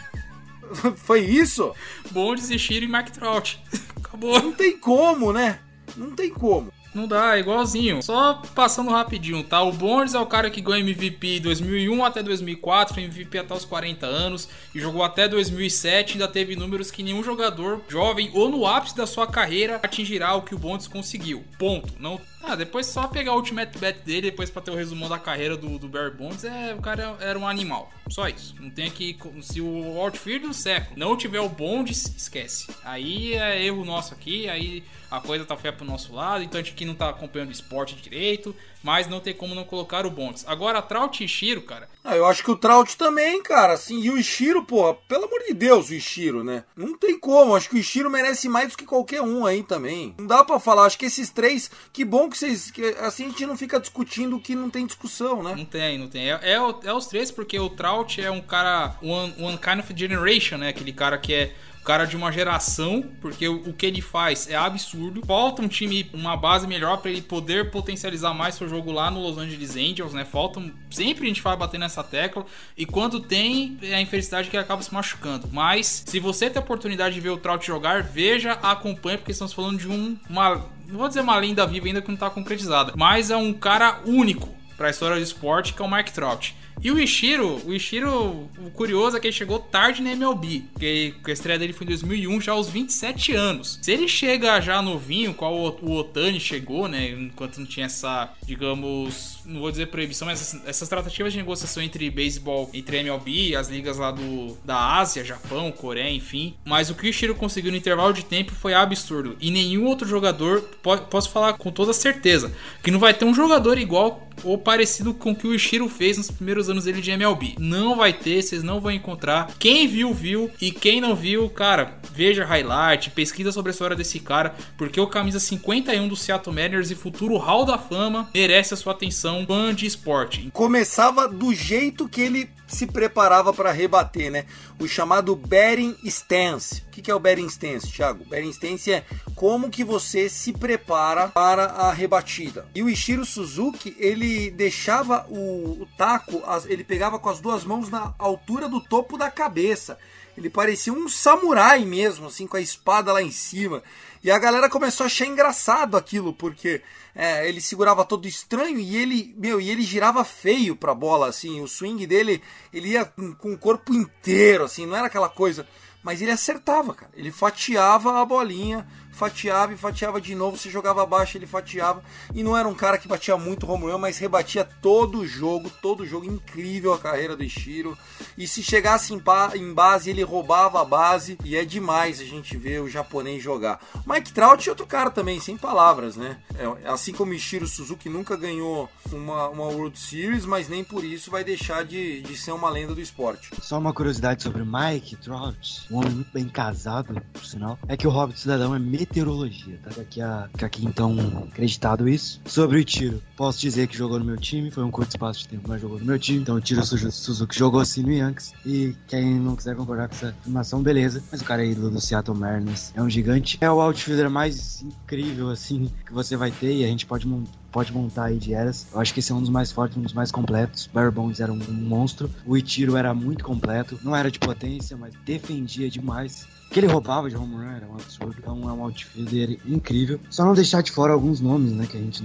foi 0.97 1.21
isso? 1.21 1.75
Bom 2.11 2.35
desistir 2.35 2.83
e 2.83 2.89
Mike 2.89 3.13
Trout. 3.13 3.63
Acabou. 3.97 4.41
Não 4.41 4.53
tem 4.53 4.79
como, 4.79 5.33
né? 5.33 5.61
Não 5.97 6.11
tem 6.13 6.31
como. 6.31 6.73
Não 6.95 7.09
dá, 7.09 7.37
é 7.37 7.41
igualzinho. 7.41 8.01
Só 8.01 8.41
passando 8.55 8.89
rapidinho, 8.89 9.43
tá? 9.43 9.61
O 9.63 9.73
Bonds 9.73 10.15
é 10.15 10.19
o 10.19 10.27
cara 10.27 10.49
que 10.49 10.61
ganhou 10.61 10.79
MVP 10.79 11.41
2001 11.41 12.05
até 12.05 12.23
2004, 12.23 13.01
MVP 13.01 13.37
até 13.37 13.53
os 13.53 13.65
40 13.65 14.07
anos 14.07 14.49
e 14.73 14.79
jogou 14.79 15.03
até 15.03 15.27
2007. 15.27 16.13
Ainda 16.13 16.29
teve 16.29 16.55
números 16.55 16.93
que 16.93 17.03
nenhum 17.03 17.25
jogador 17.25 17.81
jovem 17.89 18.31
ou 18.33 18.49
no 18.49 18.65
ápice 18.65 18.97
da 18.97 19.09
sua 19.09 19.27
carreira 19.27 19.81
atingirá 19.83 20.35
o 20.35 20.43
que 20.43 20.55
o 20.55 20.59
Bonds 20.59 20.87
conseguiu. 20.87 21.43
Ponto. 21.59 21.93
Não 21.99 22.21
Ah, 22.47 22.55
depois 22.55 22.86
só 22.86 23.09
pegar 23.09 23.32
o 23.32 23.36
Ultimate 23.36 23.78
Bet 23.78 24.01
dele, 24.01 24.30
depois 24.30 24.51
pra 24.51 24.61
ter 24.61 24.70
o 24.70 24.74
resumão 24.74 25.09
da 25.09 25.18
carreira 25.18 25.57
do, 25.57 25.78
do 25.78 25.88
Barry 25.88 26.11
Bonds, 26.11 26.45
é, 26.45 26.74
o 26.74 26.80
cara 26.80 27.16
era 27.20 27.38
um 27.38 27.49
animal. 27.49 27.90
Só 28.09 28.28
isso. 28.28 28.55
Não 28.61 28.70
tem 28.70 28.86
aqui. 28.86 29.18
Se 29.42 29.61
o 29.61 29.99
outfield 29.99 30.47
do 30.47 30.55
século 30.55 30.99
não 30.99 31.16
tiver 31.16 31.40
o 31.40 31.49
Bonds, 31.49 32.05
esquece. 32.16 32.66
Aí 32.84 33.34
é 33.34 33.64
erro 33.64 33.84
nosso 33.84 34.12
aqui, 34.12 34.49
aí 34.49 34.84
a 35.11 35.20
coisa 35.20 35.45
tá 35.45 35.57
feia 35.57 35.72
pro 35.72 35.86
nosso 35.86 36.12
lado, 36.12 36.45
então 36.45 36.61
a 36.61 36.62
gente 36.62 36.74
aqui 36.74 36.84
não 36.84 36.95
tá 36.95 37.09
acompanhando 37.09 37.49
o 37.49 37.53
esporte 37.53 37.95
direito, 37.97 38.55
mas 38.85 39.09
não 39.09 39.18
tem 39.18 39.32
como 39.32 39.55
não 39.55 39.64
colocar 39.64 40.05
o 40.05 40.11
Bonds. 40.11 40.45
Agora, 40.47 40.82
Trout 40.82 41.22
e 41.22 41.24
Ishiro, 41.24 41.62
cara. 41.62 41.89
Ah, 42.05 42.14
eu 42.14 42.26
acho 42.26 42.45
que 42.45 42.51
o 42.51 42.57
Trout 42.57 42.99
também, 42.99 43.43
cara, 43.43 43.72
assim, 43.72 43.99
e 44.03 44.11
o 44.11 44.18
Ishiro, 44.18 44.62
porra, 44.62 44.93
pelo 45.09 45.24
amor 45.24 45.41
de 45.49 45.55
Deus, 45.55 45.89
o 45.89 45.95
Ishiro, 45.95 46.45
né? 46.45 46.64
Não 46.76 46.97
tem 46.97 47.18
como, 47.18 47.57
acho 47.57 47.70
que 47.70 47.76
o 47.76 47.78
Ishiro 47.78 48.11
merece 48.11 48.47
mais 48.47 48.72
do 48.72 48.76
que 48.76 48.85
qualquer 48.85 49.22
um 49.22 49.47
aí 49.47 49.62
também. 49.62 50.14
Não 50.18 50.26
dá 50.26 50.45
para 50.45 50.61
falar, 50.61 50.85
acho 50.85 50.99
que 50.99 51.07
esses 51.07 51.30
três, 51.30 51.70
que 51.95 52.05
bom 52.05 52.28
que 52.28 52.37
vocês, 52.37 52.70
que, 52.70 52.85
assim 53.01 53.24
a 53.24 53.28
gente 53.28 53.47
não 53.47 53.57
fica 53.57 53.80
discutindo 53.80 54.39
que 54.39 54.55
não 54.55 54.68
tem 54.68 54.85
discussão, 54.85 55.43
né? 55.43 55.55
Não 55.57 55.64
tem, 55.64 55.99
não 55.99 56.09
tem. 56.09 56.30
É, 56.30 56.39
é, 56.43 56.55
é 56.55 56.93
os 56.93 57.07
três, 57.07 57.30
porque 57.30 57.59
o 57.59 57.70
Trout 57.70 58.20
é 58.20 58.30
um 58.30 58.43
cara, 58.43 58.97
one, 59.03 59.35
one 59.39 59.57
kind 59.57 59.78
of 59.78 59.91
generation, 59.97 60.59
né? 60.59 60.68
Aquele 60.68 60.93
cara 60.93 61.16
que 61.16 61.32
é 61.32 61.55
cara 61.85 62.07
de 62.07 62.16
uma 62.16 62.32
geração, 62.32 63.05
porque 63.20 63.47
o, 63.47 63.72
que 63.72 63.87
ele 63.87 64.01
faz 64.01 64.49
é 64.49 64.57
absurdo. 64.57 65.24
Falta 65.26 65.62
um 65.62 65.68
time, 65.68 66.11
uma 66.12 66.37
base 66.37 66.66
melhor 66.66 66.97
para 66.99 67.11
ele 67.11 67.20
poder 67.20 67.70
potencializar 67.70 68.32
mais 68.32 68.55
seu 68.55 68.68
jogo 68.68 68.91
lá 68.91 69.11
no 69.11 69.20
Los 69.20 69.37
Angeles 69.37 69.76
Angels, 69.76 70.14
né? 70.14 70.24
Falta 70.24 70.62
sempre 70.91 71.24
a 71.24 71.28
gente 71.28 71.43
vai 71.43 71.57
bater 71.57 71.78
nessa 71.78 72.03
tecla 72.03 72.47
e 72.76 72.87
quando 72.87 73.20
tem 73.20 73.78
é 73.82 73.95
a 73.95 74.01
infelicidade 74.01 74.49
que 74.49 74.57
acaba 74.57 74.82
se 74.82 74.93
machucando. 74.93 75.49
Mas 75.53 76.05
se 76.07 76.18
você 76.18 76.49
tem 76.49 76.61
a 76.61 76.64
oportunidade 76.64 77.14
de 77.14 77.20
ver 77.20 77.30
o 77.30 77.37
Trout 77.37 77.66
jogar, 77.66 78.03
veja, 78.03 78.53
acompanhe 78.62 79.18
porque 79.18 79.32
estamos 79.32 79.53
falando 79.53 79.78
de 79.78 79.89
um 79.89 80.16
uma 80.28 80.66
não 80.89 80.99
vou 80.99 81.09
dizer 81.09 81.20
uma 81.20 81.37
lenda 81.37 81.66
viva 81.66 81.87
ainda 81.87 82.01
que 82.01 82.09
não 82.09 82.14
está 82.14 82.30
concretizada, 82.30 82.93
mas 82.97 83.30
é 83.30 83.37
um 83.37 83.53
cara 83.53 84.01
único 84.07 84.49
para 84.76 84.89
a 84.89 84.91
história 84.91 85.16
do 85.16 85.22
esporte 85.22 85.72
que 85.74 85.82
é 85.82 85.85
o 85.85 85.91
Mike 85.91 86.12
Trout. 86.12 86.57
E 86.83 86.91
o 86.91 86.99
Ishiro, 86.99 87.61
o 87.64 87.72
Ishiro, 87.72 88.49
o 88.59 88.70
curioso 88.72 89.16
é 89.16 89.20
que 89.20 89.27
ele 89.27 89.35
chegou 89.35 89.59
tarde 89.59 90.03
na 90.03 90.12
MLB, 90.12 90.64
porque 90.72 91.14
a 91.27 91.31
estreia 91.31 91.59
dele 91.59 91.72
foi 91.72 91.87
em 91.87 91.89
2001, 91.89 92.41
já 92.41 92.53
aos 92.53 92.68
27 92.68 93.35
anos. 93.35 93.79
Se 93.81 93.91
ele 93.93 94.07
chega 94.07 94.61
já 94.61 94.83
novinho, 94.83 95.33
qual 95.33 95.55
o 95.55 95.93
Otani 95.93 96.39
chegou, 96.39 96.87
né, 96.87 97.11
enquanto 97.11 97.59
não 97.59 97.66
tinha 97.66 97.87
essa, 97.87 98.33
digamos, 98.45 99.34
não 99.45 99.61
vou 99.61 99.70
dizer 99.70 99.86
proibição, 99.86 100.26
mas 100.26 100.40
essas, 100.40 100.66
essas 100.66 100.88
tratativas 100.88 101.32
de 101.32 101.38
negociação 101.38 101.82
entre 101.82 102.09
beisebol, 102.11 102.70
entre 102.72 102.99
MLB, 102.99 103.57
as 103.57 103.68
ligas 103.68 103.99
lá 103.99 104.11
do 104.11 104.57
da 104.64 104.99
Ásia, 104.99 105.24
Japão, 105.24 105.70
Coreia, 105.70 106.11
enfim. 106.11 106.55
Mas 106.64 106.90
o 106.90 106.95
que 106.95 107.07
o 107.07 107.09
Ishiro 107.09 107.34
conseguiu 107.34 107.70
no 107.70 107.76
intervalo 107.76 108.12
de 108.12 108.24
tempo 108.24 108.53
foi 108.53 108.74
absurdo. 108.74 109.36
E 109.40 109.51
nenhum 109.51 109.86
outro 109.86 110.07
jogador, 110.07 110.62
posso 111.11 111.30
falar 111.30 111.55
com 111.55 111.70
toda 111.70 111.92
certeza, 111.92 112.53
que 112.82 112.90
não 112.90 112.99
vai 112.99 113.14
ter 113.14 113.24
um 113.24 113.34
jogador 113.34 113.78
igual 113.78 114.28
ou 114.42 114.59
parecido 114.59 115.14
com 115.14 115.30
o 115.30 115.36
que 115.36 115.47
o 115.47 115.55
Ishiro 115.55 115.88
fez 115.88 116.16
nos 116.16 116.30
primeiros 116.30 116.68
anos 116.68 116.84
dele 116.84 117.01
de 117.01 117.11
MLB. 117.11 117.55
Não 117.59 117.97
vai 117.97 118.12
ter, 118.12 118.42
vocês 118.42 118.62
não 118.62 118.80
vão 118.80 118.90
encontrar. 118.90 119.53
Quem 119.59 119.86
viu, 119.86 120.12
viu. 120.12 120.51
E 120.61 120.70
quem 120.70 121.01
não 121.01 121.14
viu, 121.14 121.49
cara, 121.51 121.99
veja 122.12 122.45
highlight, 122.45 123.11
pesquisa 123.11 123.53
sobre 123.53 123.70
a 123.70 123.72
história 123.72 123.97
desse 123.97 124.18
cara, 124.18 124.55
porque 124.76 125.01
o 125.01 125.07
camisa 125.07 125.38
51 125.38 126.09
do 126.09 126.16
Seattle 126.16 126.55
Mariners 126.55 126.90
e 126.90 126.95
futuro 126.95 127.36
Hall 127.36 127.64
da 127.64 127.78
Fama 127.78 128.28
merece 128.34 128.74
a 128.74 128.76
sua 128.76 128.92
atenção, 128.92 129.34
fã 129.47 129.74
de 129.74 129.87
esporte. 129.87 130.51
Começava 130.53 131.26
do 131.26 131.55
jeito 131.55 132.09
que 132.09 132.20
ele 132.20 132.51
se 132.66 132.87
preparava 132.87 133.53
para 133.53 133.72
rebater, 133.72 134.30
né? 134.30 134.47
O 134.78 134.87
chamado 134.87 135.35
betting 135.37 135.97
stance. 136.05 136.82
O 136.87 136.91
que 136.91 137.11
é 137.11 137.14
o 137.14 137.18
betting 137.18 137.47
stance, 137.47 137.91
Thiago? 137.91 138.24
Betting 138.24 138.51
stance 138.51 138.93
é 138.93 139.05
como 139.35 139.70
que 139.70 139.85
você 139.85 140.28
se 140.28 140.53
prepara 140.53 141.28
para 141.28 141.64
a 141.64 141.93
rebatida. 141.93 142.66
E 142.74 142.82
o 142.82 142.89
Ishiro 142.89 143.24
Suzuki, 143.24 143.97
ele 143.99 144.51
deixava 144.51 145.26
o, 145.28 145.82
o 145.82 145.89
taco, 145.97 146.43
ele 146.66 146.85
pegava 146.85 147.18
com 147.18 147.28
as 147.28 147.41
duas 147.41 147.64
mãos 147.64 147.89
na 147.89 148.14
altura 148.18 148.68
do 148.68 148.80
topo 148.80 149.16
da 149.16 149.30
cabeça. 149.30 149.99
Ele 150.37 150.51
parecia 150.51 150.93
um 150.93 151.09
samurai 151.09 151.85
mesmo, 151.85 152.26
assim, 152.26 152.47
com 152.47 152.57
a 152.57 152.61
espada 152.61 153.12
lá 153.12 153.22
em 153.22 153.30
cima. 153.30 153.82
E 154.22 154.30
a 154.30 154.39
galera 154.39 154.68
começou 154.68 155.05
a 155.05 155.07
achar 155.07 155.26
engraçado 155.26 155.97
aquilo, 155.97 156.32
porque 156.32 156.82
é, 157.15 157.49
ele 157.49 157.61
segurava 157.61 158.05
todo 158.05 158.27
estranho 158.27 158.79
e 158.79 158.97
ele, 158.97 159.35
meu, 159.39 159.61
e 159.61 159.71
ele 159.71 159.83
girava 159.83 160.25
feio 160.25 160.75
pra 160.75 160.95
bola, 160.95 161.29
assim. 161.29 161.61
O 161.61 161.69
swing 161.69 162.07
dele, 162.07 162.43
ele 162.73 162.89
ia 162.89 163.05
com, 163.05 163.53
o 163.53 163.59
corpo 163.59 163.95
inteiro, 163.95 164.65
assim, 164.65 164.85
não 164.85 164.97
era 164.97 165.07
aquela 165.07 165.29
coisa. 165.29 165.67
Mas 166.03 166.21
ele 166.21 166.33
acertava, 166.33 166.93
cara. 166.93 167.12
Ele 167.15 167.31
fatiava 167.31 168.21
a 168.21 168.25
bolinha 168.27 168.87
fatiava 169.15 169.73
e 169.73 169.77
fatiava 169.77 170.21
de 170.21 170.35
novo, 170.35 170.59
se 170.59 170.71
jogava 170.71 171.03
abaixo, 171.03 171.39
ele 171.39 171.47
fatiava. 171.47 172.03
E 172.35 172.43
não 172.43 172.57
era 172.57 172.69
um 172.69 172.75
cara 172.75 172.99
que 172.99 173.09
batia 173.09 173.37
muito 173.37 173.67
run, 173.67 173.99
mas 173.99 174.19
rebatia 174.19 174.65
todo 174.65 175.21
o 175.21 175.27
jogo, 175.27 175.71
todo 175.81 176.03
o 176.03 176.07
jogo. 176.07 176.27
Incrível 176.27 176.93
a 176.93 176.99
carreira 176.99 177.37
do 177.37 177.45
Ishiro. 177.45 177.97
E 178.37 178.47
se 178.47 178.62
chegasse 178.62 179.15
em, 179.15 179.23
em 179.55 179.73
base, 179.73 180.11
ele 180.11 180.23
roubava 180.23 180.81
a 180.81 180.85
base. 180.85 181.39
E 181.45 181.57
é 181.57 181.65
demais 181.65 182.21
a 182.21 182.25
gente 182.25 182.57
ver 182.57 182.81
o 182.81 182.89
japonês 182.89 183.43
jogar. 183.43 183.81
Mike 184.07 184.33
Trout 184.33 184.69
é 184.69 184.73
outro 184.73 184.87
cara 184.87 185.11
também, 185.11 185.41
sem 185.41 185.57
palavras, 185.57 186.17
né? 186.17 186.39
É, 186.59 186.89
assim 186.89 187.12
como 187.12 187.33
Ishiro 187.33 187.67
Suzuki 187.67 188.09
nunca 188.09 188.37
ganhou 188.37 188.89
uma, 189.12 189.49
uma 189.49 189.65
World 189.65 189.99
Series, 189.99 190.45
mas 190.45 190.69
nem 190.69 190.83
por 190.83 191.05
isso 191.05 191.31
vai 191.31 191.45
deixar 191.45 191.85
de, 191.85 192.23
de 192.23 192.37
ser 192.37 192.53
uma 192.53 192.71
lenda 192.71 192.95
do 192.95 193.01
esporte. 193.01 193.51
Só 193.61 193.79
uma 193.79 193.93
curiosidade 193.93 194.43
sobre 194.43 194.62
Mike 194.65 195.17
Trout, 195.17 195.87
um 195.91 195.99
homem 195.99 196.11
muito 196.11 196.33
bem 196.33 196.49
casado, 196.49 197.21
por 197.33 197.45
sinal, 197.45 197.79
é 197.89 197.97
que 197.97 198.07
o 198.07 198.11
Hobbit 198.11 198.41
Cidadão 198.41 198.75
é 198.75 198.79
meteorologia, 199.05 199.79
tá? 199.83 200.01
Aqui, 200.01 200.21
a, 200.21 200.49
aqui 200.63 200.85
então 200.85 201.47
acreditado 201.51 202.09
isso. 202.09 202.41
Sobre 202.47 202.81
o 202.81 202.85
tiro, 202.85 203.23
posso 203.37 203.61
dizer 203.61 203.87
que 203.87 203.97
jogou 203.97 204.19
no 204.19 204.25
meu 204.25 204.37
time, 204.37 204.71
foi 204.71 204.83
um 204.83 204.91
curto 204.91 205.11
espaço 205.11 205.41
de 205.41 205.49
tempo, 205.49 205.69
mas 205.69 205.81
jogou 205.81 205.99
no 205.99 206.05
meu 206.05 206.19
time. 206.19 206.41
Então 206.41 206.57
o 206.57 206.61
Tiro 206.61 206.85
Suzuki 206.85 207.57
jogou 207.57 207.81
assim 207.81 208.03
no 208.03 208.13
Yankees. 208.13 208.53
E 208.65 208.97
quem 209.07 209.39
não 209.39 209.55
quiser 209.55 209.77
concordar 209.77 210.09
com 210.09 210.15
essa 210.15 210.29
afirmação, 210.31 210.83
beleza. 210.83 211.23
Mas 211.31 211.41
o 211.41 211.45
cara 211.45 211.65
ídolo 211.65 211.91
do 211.91 212.01
Seattle 212.01 212.37
Mariners, 212.37 212.93
é 212.95 213.03
um 213.03 213.11
gigante. 213.11 213.59
É 213.61 213.71
o 213.71 213.81
outfielder 213.81 214.31
mais 214.31 214.83
incrível, 214.83 215.51
assim, 215.51 215.91
que 216.07 216.13
você 216.13 216.37
vai 216.37 216.51
ter 216.51 216.75
e 216.75 216.85
a 216.85 216.89
gente 216.89 217.07
pode 217.07 217.27
montar 217.27 217.65
pode 217.75 217.93
montar 217.93 218.27
aí 218.27 218.39
de 218.39 218.55
eras. 218.55 218.87
Eu 218.95 219.01
acho 219.01 219.13
que 219.13 219.19
esse 219.19 219.33
é 219.33 219.35
um 219.35 219.41
dos 219.41 219.51
mais 219.51 219.73
fortes, 219.73 219.97
um 219.97 220.03
dos 220.03 220.13
mais 220.13 220.31
completos. 220.31 220.89
Barry 220.95 221.13
era 221.41 221.53
um, 221.53 221.59
um 221.61 221.73
monstro. 221.73 222.31
O 222.47 222.57
Itiro 222.57 222.97
era 222.97 223.13
muito 223.13 223.43
completo. 223.43 223.99
Não 224.01 224.15
era 224.15 224.31
de 224.31 224.39
potência, 224.39 224.97
mas 224.97 225.13
defendia 225.25 225.91
demais 225.91 226.47
que 226.71 226.81
ele 226.81 226.87
roubava 226.87 227.31
de 227.31 227.37
home 227.37 227.55
run 227.55 227.71
era 227.71 227.87
um 227.87 227.95
absurdo. 227.95 228.35
Então 228.39 228.69
é 228.69 228.73
um 228.73 228.83
outfielder 228.83 229.59
incrível. 229.67 230.19
Só 230.31 230.45
não 230.45 230.55
deixar 230.55 230.83
de 230.83 230.91
fora 230.91 231.12
alguns 231.12 231.41
nomes, 231.41 231.73
né? 231.73 231.87
Que 231.87 231.97
a 231.97 232.01
gente. 232.01 232.25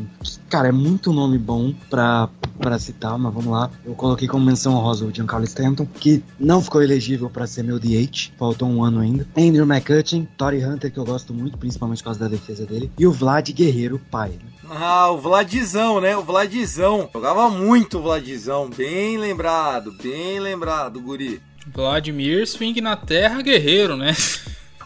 Cara, 0.49 0.69
é 0.69 0.71
muito 0.71 1.13
nome 1.13 1.37
bom 1.37 1.73
pra, 1.89 2.29
pra 2.57 2.79
citar, 2.79 3.17
mas 3.17 3.33
vamos 3.33 3.51
lá. 3.51 3.69
Eu 3.85 3.93
coloquei 3.93 4.27
como 4.27 4.45
menção 4.45 4.73
honrosa 4.73 5.05
o 5.05 5.13
Giancarlo 5.13 5.45
Stanton, 5.45 5.85
que 5.85 6.23
não 6.39 6.61
ficou 6.61 6.81
elegível 6.81 7.29
para 7.29 7.45
ser 7.45 7.63
meu 7.63 7.79
DH. 7.79 8.31
Faltou 8.37 8.67
um 8.67 8.83
ano 8.83 8.99
ainda. 8.99 9.27
Andrew 9.37 9.65
McCutcheon, 9.65 10.25
Tory 10.37 10.63
Hunter, 10.65 10.91
que 10.91 10.97
eu 10.97 11.05
gosto 11.05 11.33
muito, 11.33 11.57
principalmente 11.57 11.99
por 11.99 12.05
causa 12.05 12.19
da 12.19 12.27
defesa 12.27 12.65
dele. 12.65 12.91
E 12.97 13.05
o 13.05 13.11
Vlad 13.11 13.49
Guerreiro, 13.51 14.01
pai. 14.09 14.29
Né? 14.29 14.49
Ah, 14.71 15.09
o 15.11 15.17
Vladzão, 15.17 15.99
né? 15.99 16.15
O 16.15 16.23
Vladzão. 16.23 17.09
Jogava 17.11 17.49
muito 17.49 17.97
o 17.97 18.01
Vladzão. 18.01 18.69
Bem 18.69 19.17
lembrado, 19.17 19.91
bem 20.01 20.39
lembrado, 20.39 21.01
guri. 21.01 21.41
Vladimir 21.67 22.47
Swing 22.47 22.81
na 22.81 22.95
Terra 22.95 23.41
Guerreiro, 23.41 23.95
né? 23.95 24.15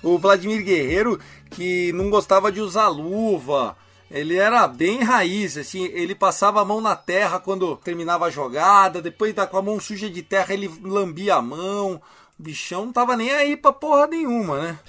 O 0.02 0.18
Vladimir 0.18 0.64
Guerreiro 0.64 1.20
que 1.50 1.94
não 1.94 2.10
gostava 2.10 2.52
de 2.52 2.60
usar 2.60 2.88
luva. 2.88 3.78
Ele 4.12 4.36
era 4.36 4.68
bem 4.68 5.02
raiz, 5.02 5.58
assim, 5.58 5.86
ele 5.86 6.14
passava 6.14 6.62
a 6.62 6.66
mão 6.66 6.80
na 6.80 6.96
terra 6.96 7.40
quando 7.40 7.76
terminava 7.78 8.26
a 8.26 8.30
jogada, 8.30 9.02
depois 9.02 9.34
com 9.50 9.58
a 9.58 9.62
mão 9.62 9.80
suja 9.80 10.08
de 10.10 10.22
terra 10.22 10.54
ele 10.54 10.70
lambia 10.84 11.36
a 11.36 11.42
mão. 11.42 12.00
O 12.44 12.52
bichão 12.54 12.88
não 12.88 12.92
tava 12.92 13.16
nem 13.16 13.32
aí 13.32 13.56
pra 13.56 13.72
porra 13.72 14.06
nenhuma, 14.06 14.62
né? 14.62 14.80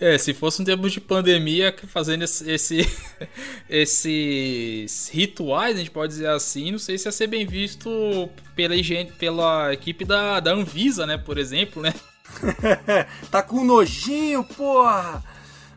É, 0.00 0.18
se 0.18 0.34
fosse 0.34 0.60
um 0.60 0.64
tempo 0.64 0.90
de 0.90 1.00
pandemia, 1.00 1.72
fazendo 1.86 2.24
esse, 2.24 2.50
esse, 2.50 2.92
esses 3.70 5.08
rituais, 5.10 5.76
a 5.76 5.78
gente 5.78 5.92
pode 5.92 6.12
dizer 6.12 6.26
assim, 6.26 6.72
não 6.72 6.78
sei 6.80 6.98
se 6.98 7.06
ia 7.06 7.12
ser 7.12 7.28
bem 7.28 7.46
visto 7.46 8.28
pela, 8.56 8.74
pela 9.16 9.72
equipe 9.72 10.04
da, 10.04 10.40
da 10.40 10.50
Anvisa, 10.50 11.06
né, 11.06 11.16
por 11.16 11.38
exemplo, 11.38 11.80
né? 11.80 11.94
tá 13.30 13.44
com 13.44 13.62
nojinho, 13.62 14.42
porra! 14.42 15.22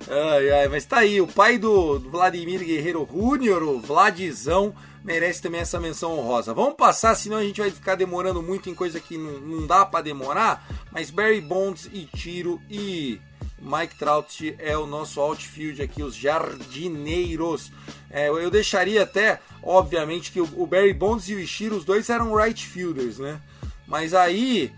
Ai, 0.10 0.50
ai, 0.50 0.68
mas 0.70 0.86
tá 0.86 0.98
aí, 1.00 1.22
o 1.22 1.28
pai 1.28 1.60
do, 1.60 2.00
Vladimir 2.00 2.66
Guerreiro 2.66 3.08
Júnior, 3.12 3.62
o 3.62 3.80
Vladzão, 3.80 4.74
merece 5.08 5.42
também 5.42 5.62
essa 5.62 5.80
menção 5.80 6.20
honrosa. 6.20 6.54
Vamos 6.54 6.76
passar, 6.76 7.16
senão 7.16 7.38
a 7.38 7.44
gente 7.44 7.62
vai 7.62 7.72
ficar 7.72 7.96
demorando 7.96 8.44
muito 8.44 8.70
em 8.70 8.76
coisa 8.76 9.00
que 9.00 9.18
não, 9.18 9.40
não 9.40 9.66
dá 9.66 9.86
para 9.86 10.04
demorar. 10.04 10.68
Mas 10.92 11.10
Barry 11.10 11.40
Bonds 11.40 11.90
e 11.94 12.04
Tiro 12.06 12.62
e 12.70 13.22
Mike 13.58 13.96
Trout 13.98 14.54
é 14.60 14.78
o 14.78 14.86
nosso 14.86 15.22
outfield 15.22 15.82
aqui, 15.82 16.04
os 16.04 16.14
jardineiros. 16.14 17.72
É, 18.12 18.28
eu 18.28 18.52
deixaria 18.52 19.04
até, 19.04 19.40
obviamente, 19.64 20.30
que 20.30 20.42
o, 20.42 20.68
Barry 20.68 20.94
Bonds 20.94 21.30
e 21.30 21.36
o 21.36 21.40
Ishiro, 21.40 21.78
os 21.78 21.86
dois 21.86 22.10
eram 22.10 22.36
right 22.36 22.68
fielders, 22.68 23.18
né? 23.18 23.40
Mas 23.88 24.14
aí 24.14 24.74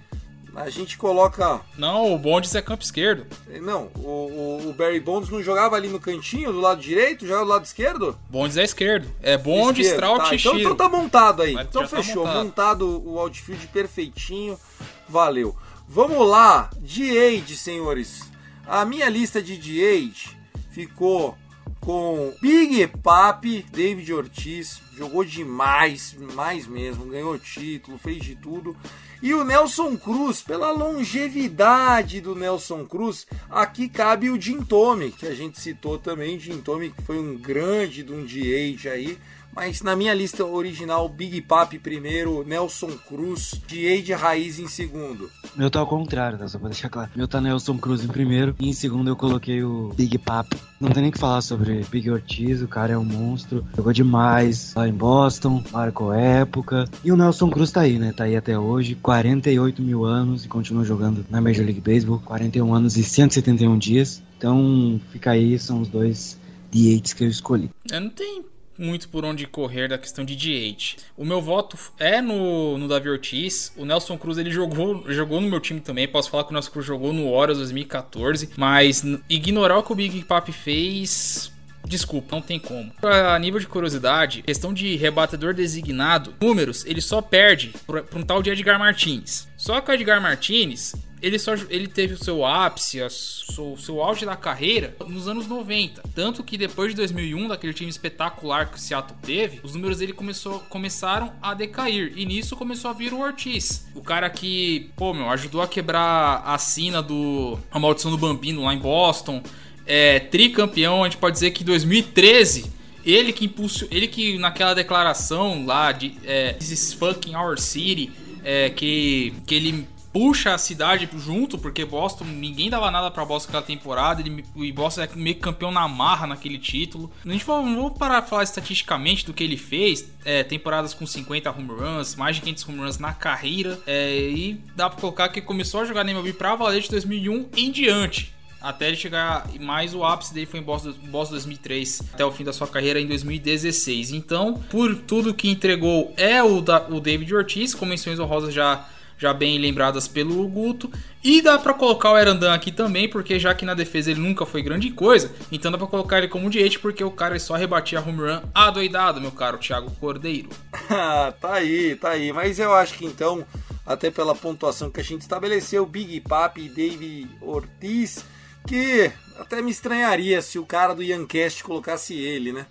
A 0.60 0.70
gente 0.70 0.98
coloca. 0.98 1.62
Não, 1.78 2.14
o 2.14 2.20
Bondes 2.20 2.54
é 2.54 2.62
campo 2.62 2.84
esquerdo. 2.84 3.26
Não, 3.62 3.90
o, 3.96 4.60
o, 4.66 4.70
o 4.70 4.74
Barry 4.74 5.00
Bonds 5.00 5.30
não 5.30 5.42
jogava 5.42 5.78
ali 5.78 5.88
no 5.88 6.02
cantinho, 6.02 6.52
do 6.52 6.60
lado 6.60 6.82
direito, 6.82 7.26
jogava 7.26 7.46
do 7.46 7.52
lado 7.52 7.64
esquerdo? 7.64 8.20
Bondes 8.30 8.58
é 8.58 8.66
esquerdo. 8.66 9.08
É 9.22 9.38
Bondes, 9.38 9.88
Esquerdo, 9.88 10.02
Trout 10.02 10.30
tá. 10.30 10.36
e 10.36 10.38
então, 10.38 10.60
então 10.60 10.76
tá 10.76 10.90
montado 10.90 11.44
aí. 11.44 11.54
Mas 11.54 11.68
então 11.68 11.84
tá 11.84 11.88
fechou. 11.88 12.26
montado. 12.26 12.44
montado. 12.44 13.08
o 13.08 13.18
outfield 13.20 13.66
perfeitinho. 13.68 14.60
Valeu. 15.08 15.56
Vamos 15.88 16.28
lá. 16.28 16.70
De-Age, 16.82 17.56
senhores. 17.56 18.30
A 18.68 18.84
minha 18.84 19.08
lista 19.08 19.42
de 19.42 19.58
De-Age 19.58 20.38
ficou 20.72 21.38
com 21.80 22.34
Big 22.42 22.86
Papi, 23.02 23.66
David 23.72 24.14
Ortiz. 24.14 24.82
Jogou 24.98 25.24
demais, 25.24 26.14
mais 26.36 26.68
mesmo. 26.68 27.06
Ganhou 27.06 27.40
título, 27.40 27.98
fez 27.98 28.22
de 28.22 28.36
tudo. 28.36 28.76
E 29.22 29.34
o 29.34 29.44
Nelson 29.44 29.98
Cruz, 29.98 30.42
pela 30.42 30.72
longevidade 30.72 32.22
do 32.22 32.34
Nelson 32.34 32.86
Cruz, 32.86 33.28
aqui 33.50 33.90
cabe 33.90 34.30
o 34.30 34.40
Jim 34.40 34.62
Tome, 34.62 35.12
que 35.12 35.28
a 35.28 35.36
gente 35.36 35.60
citou 35.60 35.98
também. 35.98 36.40
Jim 36.40 36.62
Tome, 36.62 36.92
que 36.92 37.02
foi 37.02 37.20
um 37.20 37.36
grande 37.36 38.02
de 38.02 38.14
um 38.14 38.26
de-age 38.26 38.88
aí. 38.88 39.18
Mas 39.54 39.82
na 39.82 39.96
minha 39.96 40.14
lista 40.14 40.46
original, 40.46 41.10
Big 41.10 41.42
Papi 41.42 41.80
primeiro, 41.80 42.44
Nelson 42.46 42.92
Cruz, 43.08 43.60
de-age 43.68 44.14
raiz 44.14 44.60
em 44.60 44.68
segundo. 44.68 45.30
Meu 45.56 45.70
tá 45.70 45.80
ao 45.80 45.88
contrário, 45.88 46.38
tá? 46.38 46.48
Só 46.48 46.60
pra 46.60 46.70
deixar 46.70 46.90
claro. 46.90 47.12
Meu 47.16 47.28
tá 47.28 47.42
Nelson 47.42 47.78
Cruz 47.78 48.04
em 48.04 48.08
primeiro 48.08 48.56
e 48.60 48.70
em 48.70 48.74
segundo 48.74 49.10
eu 49.10 49.16
coloquei 49.16 49.64
o 49.64 49.92
Big 49.96 50.18
Papi. 50.18 50.58
Não 50.80 50.90
tem 50.90 51.02
nem 51.02 51.10
o 51.10 51.14
que 51.14 51.20
falar 51.20 51.42
sobre 51.42 51.84
Big 51.90 52.10
Ortiz, 52.10 52.62
o 52.62 52.68
cara 52.68 52.94
é 52.94 52.98
um 52.98 53.04
monstro. 53.04 53.66
Jogou 53.76 53.92
demais 53.92 54.74
lá 54.76 54.88
em 54.88 54.94
Boston, 54.94 55.64
marcou 55.72 56.14
época. 56.14 56.86
E 57.04 57.12
o 57.12 57.18
Nelson 57.18 57.50
Cruz 57.50 57.72
tá 57.72 57.82
aí, 57.82 58.00
né? 58.00 58.14
Tá 58.14 58.26
aí 58.26 58.36
até 58.36 58.58
hoje, 58.58 58.96
48 58.96 59.82
mil 59.82 60.06
anos 60.06 60.46
e 60.46 60.48
continua 60.48 60.86
jogando 60.86 61.26
na 61.30 61.42
Major 61.42 61.66
League 61.66 61.82
Baseball, 61.82 62.22
41 62.24 62.74
anos 62.74 62.98
e 62.98 63.04
171 63.04 63.78
dias. 63.78 64.24
Então 64.38 65.02
fica 65.12 65.32
aí, 65.32 65.60
são 65.60 65.82
os 65.82 65.90
dois 65.90 66.40
D8s 66.72 67.16
que 67.16 67.24
eu 67.24 67.28
escolhi. 67.28 67.70
É, 67.92 68.00
não 68.00 68.10
tem 68.10 68.44
muito 68.80 69.10
por 69.10 69.26
onde 69.26 69.46
correr 69.46 69.90
da 69.90 69.98
questão 69.98 70.24
de 70.24 70.36
DH. 70.36 70.98
O 71.18 71.26
meu 71.26 71.42
voto 71.42 71.78
é 72.00 72.22
no, 72.22 72.78
no 72.78 72.88
Davi 72.88 73.10
Ortiz. 73.10 73.74
O 73.76 73.86
Nelson 73.86 74.18
Cruz 74.18 74.38
ele 74.38 74.50
jogou, 74.50 75.04
jogou 75.12 75.42
no 75.42 75.50
meu 75.50 75.60
time 75.60 75.80
também. 75.80 76.08
Posso 76.08 76.30
falar 76.30 76.46
que 76.46 76.52
o 76.52 76.54
Nelson 76.54 76.72
Cruz 76.72 76.86
jogou 76.86 77.14
no 77.14 77.30
Horas 77.30 77.58
2014. 77.58 78.52
Mas 78.58 79.04
ignorar 79.30 79.78
o 79.78 79.84
que 79.84 79.92
o 79.92 79.96
Big 79.96 80.24
Papi 80.24 80.52
fez. 80.52 81.52
Desculpa, 81.86 82.36
não 82.36 82.42
tem 82.42 82.60
como. 82.60 82.92
A 83.02 83.38
nível 83.40 83.60
de 83.60 83.68
curiosidade, 83.68 84.44
questão 84.44 84.74
de 84.74 84.96
rebatedor 84.96 85.54
designado, 85.54 86.36
números, 86.42 86.86
ele 86.86 87.02
só 87.02 87.22
perde 87.22 87.74
pra 87.86 88.04
um 88.20 88.24
tal 88.24 88.44
de 88.44 88.50
Edgar 88.52 88.78
Martins. 88.78 89.48
Só 89.58 89.82
que 89.82 89.92
o 89.92 89.94
Edgar 89.94 90.22
Martins, 90.22 90.94
ele 91.22 91.38
só 91.38 91.54
ele 91.70 91.88
teve 91.88 92.14
o 92.14 92.24
seu 92.24 92.46
ápice, 92.46 93.02
o 93.02 93.10
seu, 93.10 93.78
seu 93.78 94.02
auge 94.02 94.26
da 94.26 94.36
carreira 94.36 94.96
nos 95.08 95.28
anos 95.28 95.48
90. 95.48 96.02
Tanto 96.16 96.44
que 96.44 96.58
depois 96.58 96.92
de 96.92 96.96
2001, 96.98 97.48
daquele 97.48 97.74
time 97.74 97.90
espetacular 97.90 98.70
que 98.70 98.78
o 98.78 98.80
Seattle 98.80 99.18
teve, 99.22 99.60
os 99.64 99.74
números 99.74 99.98
dele 99.98 100.14
começou, 100.14 100.60
começaram 100.70 101.34
a 101.42 101.54
decair. 101.54 102.14
E 102.16 102.26
nisso 102.26 102.56
começou 102.56 102.92
a 102.92 102.94
vir 102.94 103.14
o 103.14 103.20
Ortiz. 103.20 103.88
O 103.94 104.02
cara 104.02 104.30
que, 104.30 104.92
pô, 104.96 105.14
meu, 105.14 105.30
ajudou 105.30 105.62
a 105.62 105.68
quebrar 105.68 106.44
a 106.46 106.58
sina 106.58 107.02
do 107.02 107.60
A 107.72 107.80
Maldição 107.80 108.12
do 108.12 108.18
Bambino 108.18 108.64
lá 108.64 108.74
em 108.74 108.80
Boston. 108.80 109.44
É, 109.92 110.20
tricampeão, 110.20 111.04
a 111.04 111.10
gente 111.10 111.18
pode 111.18 111.34
dizer 111.34 111.50
que 111.50 111.64
em 111.64 111.66
2013 111.66 112.72
ele 113.04 113.34
que 113.34 113.46
impulsou, 113.46 113.88
ele 113.90 114.08
que 114.08 114.38
naquela 114.38 114.76
declaração 114.76 115.66
lá 115.66 115.92
de 115.92 116.14
é, 116.24 116.54
This 116.54 116.72
is 116.72 116.94
fucking 116.94 117.36
our 117.36 117.58
city, 117.58 118.12
é, 118.44 118.70
que, 118.70 119.34
que 119.48 119.56
ele 119.56 119.88
puxa 120.14 120.54
a 120.54 120.58
cidade 120.58 121.10
junto, 121.18 121.58
porque 121.58 121.86
Boston, 121.86 122.26
ninguém 122.26 122.70
dava 122.70 122.90
nada 122.92 123.10
pra 123.10 123.26
Boston 123.26 123.50
aquela 123.50 123.64
temporada, 123.64 124.22
ele, 124.22 124.44
o 124.56 124.74
Boston 124.74 125.02
é 125.02 125.10
meio 125.16 125.38
campeão 125.38 125.72
na 125.72 125.88
marra 125.88 126.28
naquele 126.28 126.58
título. 126.58 127.12
A 127.26 127.30
gente 127.30 127.48
não 127.48 127.76
vou 127.76 127.92
parar 127.92 128.22
de 128.22 128.30
falar 128.30 128.44
estatisticamente 128.44 129.26
do 129.26 129.34
que 129.34 129.44
ele 129.44 129.58
fez, 129.58 130.12
é, 130.26 130.44
temporadas 130.44 130.94
com 130.94 131.06
50 131.06 131.50
home 131.52 131.70
runs, 131.70 132.16
mais 132.16 132.36
de 132.36 132.44
500 132.44 132.68
home 132.68 132.80
runs 132.80 132.98
na 132.98 133.14
carreira, 133.14 133.80
é, 133.86 134.20
e 134.20 134.60
dá 134.76 134.90
pra 134.90 135.00
colocar 135.00 135.30
que 135.30 135.42
começou 135.42 135.82
a 135.82 135.86
jogar 135.86 136.04
na 136.04 136.12
MLB 136.12 136.34
pra 136.34 136.56
valer 136.56 136.82
de 136.82 136.90
2001 136.90 137.50
em 137.56 137.72
diante. 137.72 138.39
Até 138.62 138.88
ele 138.88 138.98
chegar, 138.98 139.48
mais 139.60 139.96
o 139.96 140.04
ápice 140.04 140.34
dele 140.34 140.46
foi 140.46 140.60
em 140.60 140.64
Boston, 140.64 140.94
Boston 141.04 141.36
2003, 141.36 142.02
até 142.14 142.26
o 142.26 142.32
fim 142.32 142.44
da 142.44 142.52
sua 142.52 142.68
carreira 142.68 143.00
em 143.00 143.08
2016. 143.08 144.12
Então, 144.12 144.56
por 144.70 144.96
tudo 144.96 145.34
que 145.34 145.50
entregou 145.50 146.14
é 146.18 146.44
o, 146.44 146.60
da, 146.60 146.86
o 146.90 147.00
David 147.00 147.34
Ortiz, 147.34 147.74
com 147.74 147.86
menções 147.86 148.20
honrosas 148.20 148.54
já, 148.54 148.86
já 149.18 149.34
bem 149.34 149.58
lembradas 149.58 150.10
pelo 150.10 150.46
Guto. 150.50 150.92
E 151.24 151.42
dá 151.42 151.58
pra 151.58 151.74
colocar 151.74 152.12
o 152.12 152.18
Erandan 152.18 152.54
aqui 152.54 152.70
também, 152.70 153.08
porque 153.08 153.40
já 153.40 153.54
que 153.54 153.66
na 153.66 153.74
defesa 153.74 154.12
ele 154.12 154.20
nunca 154.20 154.46
foi 154.46 154.62
grande 154.62 154.92
coisa, 154.92 155.32
então 155.50 155.72
dá 155.72 155.78
pra 155.78 155.88
colocar 155.88 156.18
ele 156.18 156.28
como 156.28 156.50
DH, 156.50 156.80
porque 156.82 157.04
o 157.04 157.12
cara 157.12 157.40
só 157.40 157.56
rebatia 157.56 158.02
home 158.02 158.20
run 158.20 158.42
adoidado, 158.54 159.22
meu 159.22 159.32
caro 159.32 159.58
Thiago 159.58 159.92
Cordeiro. 160.00 160.50
Tá 161.40 161.54
aí, 161.54 161.96
tá 161.96 162.10
aí. 162.10 162.34
Mas 162.34 162.60
eu 162.60 162.74
acho 162.74 162.96
que 162.96 163.06
então, 163.06 163.46
até 163.86 164.12
pela 164.12 164.36
pontuação 164.36 164.90
que 164.90 165.00
a 165.00 165.04
gente 165.04 165.22
estabeleceu, 165.22 165.86
Big 165.86 166.20
Papi 166.22 166.62
e 166.62 166.70
David 166.70 167.30
Ortiz, 167.42 168.26
que 168.70 169.12
até 169.40 169.64
me 169.64 169.72
estranharia 169.72 170.42
se 170.44 170.60
o 170.60 170.66
cara 170.66 170.94
do 170.94 171.02
Yancast 171.02 171.64
colocasse 171.64 172.14
ele, 172.14 172.54
né? 172.54 172.68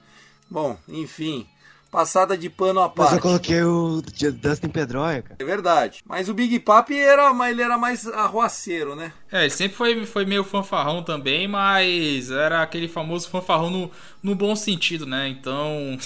Bom, 0.48 0.78
enfim, 0.88 1.44
passada 1.90 2.38
de 2.38 2.48
pano 2.48 2.80
Mas 2.80 2.92
parte. 2.92 3.14
eu 3.14 3.20
coloquei 3.20 3.62
o 3.64 4.00
Dustin 4.40 4.68
Pedroia, 4.68 5.22
cara. 5.22 5.36
É 5.40 5.44
verdade. 5.44 6.00
Mas 6.06 6.28
o 6.28 6.34
Big 6.34 6.60
Papi 6.60 6.96
era, 6.96 7.34
mas 7.34 7.50
ele 7.50 7.62
era 7.62 7.76
mais 7.76 8.06
arruaceiro, 8.06 8.94
né? 8.94 9.12
É, 9.32 9.40
ele 9.42 9.50
sempre 9.50 9.76
foi, 9.76 10.06
foi 10.06 10.24
meio 10.24 10.44
fanfarrão 10.44 11.02
também, 11.02 11.48
mas 11.48 12.30
era 12.30 12.62
aquele 12.62 12.86
famoso 12.86 13.28
fanfarrão 13.28 13.68
no, 13.68 13.90
no 14.22 14.36
bom 14.36 14.54
sentido, 14.54 15.04
né? 15.04 15.28
Então. 15.28 15.98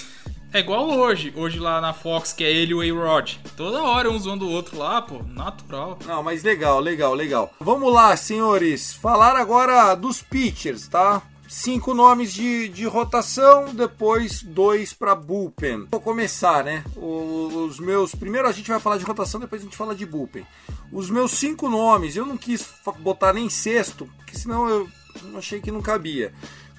É 0.53 0.59
igual 0.59 0.87
hoje, 0.87 1.33
hoje 1.35 1.57
lá 1.57 1.81
na 1.81 1.93
Fox, 1.93 2.31
que 2.31 2.43
é 2.43 2.51
ele 2.51 2.73
e 2.73 2.91
o 2.91 3.01
A-Rod. 3.01 3.37
Toda 3.57 3.81
hora 3.81 4.11
um 4.11 4.19
zoando 4.19 4.45
o 4.45 4.51
outro 4.51 4.77
lá, 4.77 5.01
pô, 5.01 5.23
natural. 5.23 5.97
Não, 6.05 6.21
mas 6.21 6.43
legal, 6.43 6.79
legal, 6.79 7.15
legal. 7.15 7.51
Vamos 7.59 7.91
lá, 7.91 8.15
senhores. 8.15 8.93
Falar 8.93 9.35
agora 9.35 9.95
dos 9.95 10.21
pitchers, 10.21 10.87
tá? 10.87 11.23
Cinco 11.47 11.95
nomes 11.95 12.31
de, 12.31 12.69
de 12.69 12.85
rotação, 12.85 13.73
depois 13.73 14.43
dois 14.43 14.93
para 14.93 15.15
bullpen. 15.15 15.87
Vou 15.89 15.99
começar, 15.99 16.63
né? 16.63 16.83
Os 16.95 17.79
meus. 17.79 18.13
Primeiro 18.13 18.47
a 18.47 18.51
gente 18.51 18.69
vai 18.69 18.79
falar 18.79 18.97
de 18.97 19.05
rotação, 19.05 19.39
depois 19.39 19.59
a 19.59 19.65
gente 19.65 19.75
fala 19.75 19.95
de 19.95 20.05
bullpen. 20.05 20.45
Os 20.91 21.09
meus 21.09 21.31
cinco 21.31 21.67
nomes, 21.67 22.15
eu 22.15 22.27
não 22.27 22.37
quis 22.37 22.63
botar 22.99 23.33
nem 23.33 23.49
sexto, 23.49 24.07
porque 24.17 24.37
senão 24.37 24.69
eu 24.69 24.87
achei 25.35 25.59
que 25.59 25.71
não 25.71 25.81
cabia. 25.81 26.31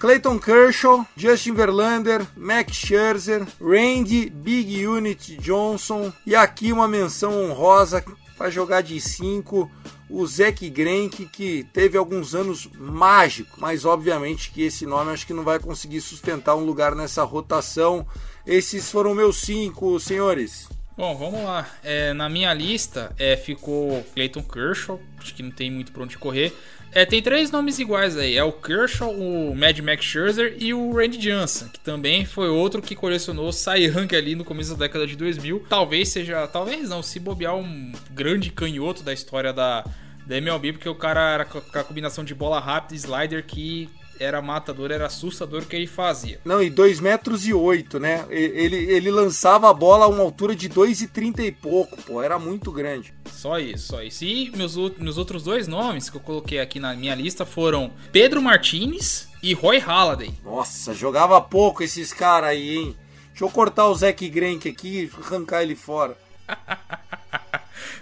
Clayton 0.05 0.39
Kershaw, 0.39 1.07
Justin 1.17 1.55
Verlander, 1.55 2.27
Max 2.37 2.77
Scherzer, 2.77 3.47
Randy 3.59 4.29
Big 4.29 4.87
Unit 4.87 5.35
Johnson 5.39 6.13
e 6.27 6.37
aqui 6.37 6.71
uma 6.75 6.87
menção 6.87 7.43
honrosa 7.43 8.05
para 8.37 8.51
jogar 8.51 8.83
de 8.83 9.01
5, 9.01 9.71
o 10.11 10.27
Zack 10.27 10.69
Greinke, 10.69 11.25
que 11.25 11.65
teve 11.73 11.97
alguns 11.97 12.35
anos 12.35 12.69
mágicos, 12.75 13.55
mas 13.57 13.87
obviamente 13.87 14.51
que 14.51 14.65
esse 14.65 14.85
nome 14.85 15.11
acho 15.11 15.27
que 15.27 15.33
não 15.33 15.43
vai 15.43 15.59
conseguir 15.59 16.03
sustentar 16.03 16.55
um 16.55 16.67
lugar 16.67 16.95
nessa 16.95 17.25
rotação. 17.25 18.07
Esses 18.47 18.91
foram 18.91 19.15
meus 19.15 19.39
cinco, 19.39 19.99
senhores. 19.99 20.69
Bom, 20.99 21.17
vamos 21.17 21.43
lá. 21.43 21.67
É, 21.83 22.13
na 22.13 22.29
minha 22.29 22.53
lista 22.53 23.11
é, 23.19 23.39
ficou 23.39 24.05
Clayton 24.15 24.43
Kershaw, 24.43 25.01
acho 25.19 25.35
que 25.35 25.43
não 25.43 25.51
tem 25.51 25.71
muito 25.71 25.93
pra 25.93 26.03
onde 26.03 26.19
correr. 26.19 26.55
É, 26.95 27.05
tem 27.05 27.21
três 27.21 27.51
nomes 27.51 27.81
iguais 27.81 28.17
aí: 28.17 28.37
é 28.37 28.45
o 28.45 28.53
Kershaw, 28.53 29.13
o 29.13 29.55
Mad 29.57 29.77
Max 29.81 30.05
Scherzer 30.05 30.55
e 30.61 30.73
o 30.73 30.93
Randy 30.93 31.19
Johnson, 31.19 31.69
que 31.69 31.81
também 31.81 32.25
foi 32.25 32.49
outro 32.49 32.81
que 32.81 32.95
colecionou 32.95 33.53
Cy 33.53 33.91
ali 34.17 34.37
no 34.37 34.45
começo 34.45 34.71
da 34.71 34.87
década 34.87 35.05
de 35.05 35.17
2000. 35.17 35.67
Talvez 35.69 36.11
seja, 36.11 36.47
talvez 36.47 36.89
não, 36.89 37.03
se 37.03 37.19
bobear 37.19 37.57
um 37.57 37.93
grande 38.13 38.51
canhoto 38.51 39.03
da 39.03 39.13
história 39.13 39.53
da, 39.53 39.85
da 40.25 40.37
MLB, 40.37 40.75
porque 40.75 40.89
o 40.89 40.95
cara 40.95 41.35
era 41.35 41.45
com 41.45 41.59
a 41.59 41.83
combinação 41.83 42.23
de 42.23 42.33
bola 42.33 42.61
rápida 42.61 42.95
e 42.95 42.99
slider 42.99 43.45
que 43.45 43.91
era 44.19 44.41
matador, 44.43 44.91
era 44.91 45.07
assustador 45.07 45.63
o 45.63 45.67
que 45.67 45.75
ele 45.77 45.87
fazia. 45.87 46.41
Não, 46.45 46.63
e 46.63 46.71
2 46.71 47.01
metros 47.01 47.47
e 47.47 47.53
8, 47.55 47.99
né? 47.99 48.25
E- 48.31 48.35
Ele, 48.55 48.77
ele 48.77 49.11
lançava 49.11 49.69
a 49.71 49.75
bola 49.75 50.05
a 50.05 50.09
uma 50.09 50.23
altura 50.23 50.55
de 50.55 50.69
2,30 50.69 51.41
e 51.45 51.53
pouco, 51.53 51.97
pô, 52.03 52.23
era 52.23 52.39
muito 52.39 52.71
grande. 52.73 53.13
Só 53.33 53.59
isso, 53.59 53.89
só 53.89 54.03
isso. 54.03 54.25
E 54.25 54.51
meus, 54.57 54.77
meus 54.99 55.19
outros 55.19 55.45
dois 55.45 55.67
nomes 55.69 56.09
que 56.09 56.17
eu 56.17 56.21
coloquei 56.21 56.61
aqui 56.61 56.79
na 56.81 56.95
minha 56.95 57.15
lista 57.15 57.45
foram 57.45 57.93
Pedro 58.13 58.41
Martinez 58.41 59.29
e 59.43 59.53
Roy 59.55 59.79
Halladay. 59.79 60.33
Nossa, 60.45 60.95
jogava 60.95 61.41
pouco 61.41 61.83
esses 61.83 62.13
caras 62.13 62.51
aí, 62.51 62.77
hein? 62.77 62.97
Deixa 63.31 63.45
eu 63.45 63.51
cortar 63.51 63.87
o 63.89 63.95
Zack 63.95 64.29
Greinke 64.29 64.69
aqui 64.69 65.05
e 65.05 65.11
arrancar 65.25 65.63
ele 65.63 65.75
fora. 65.75 66.17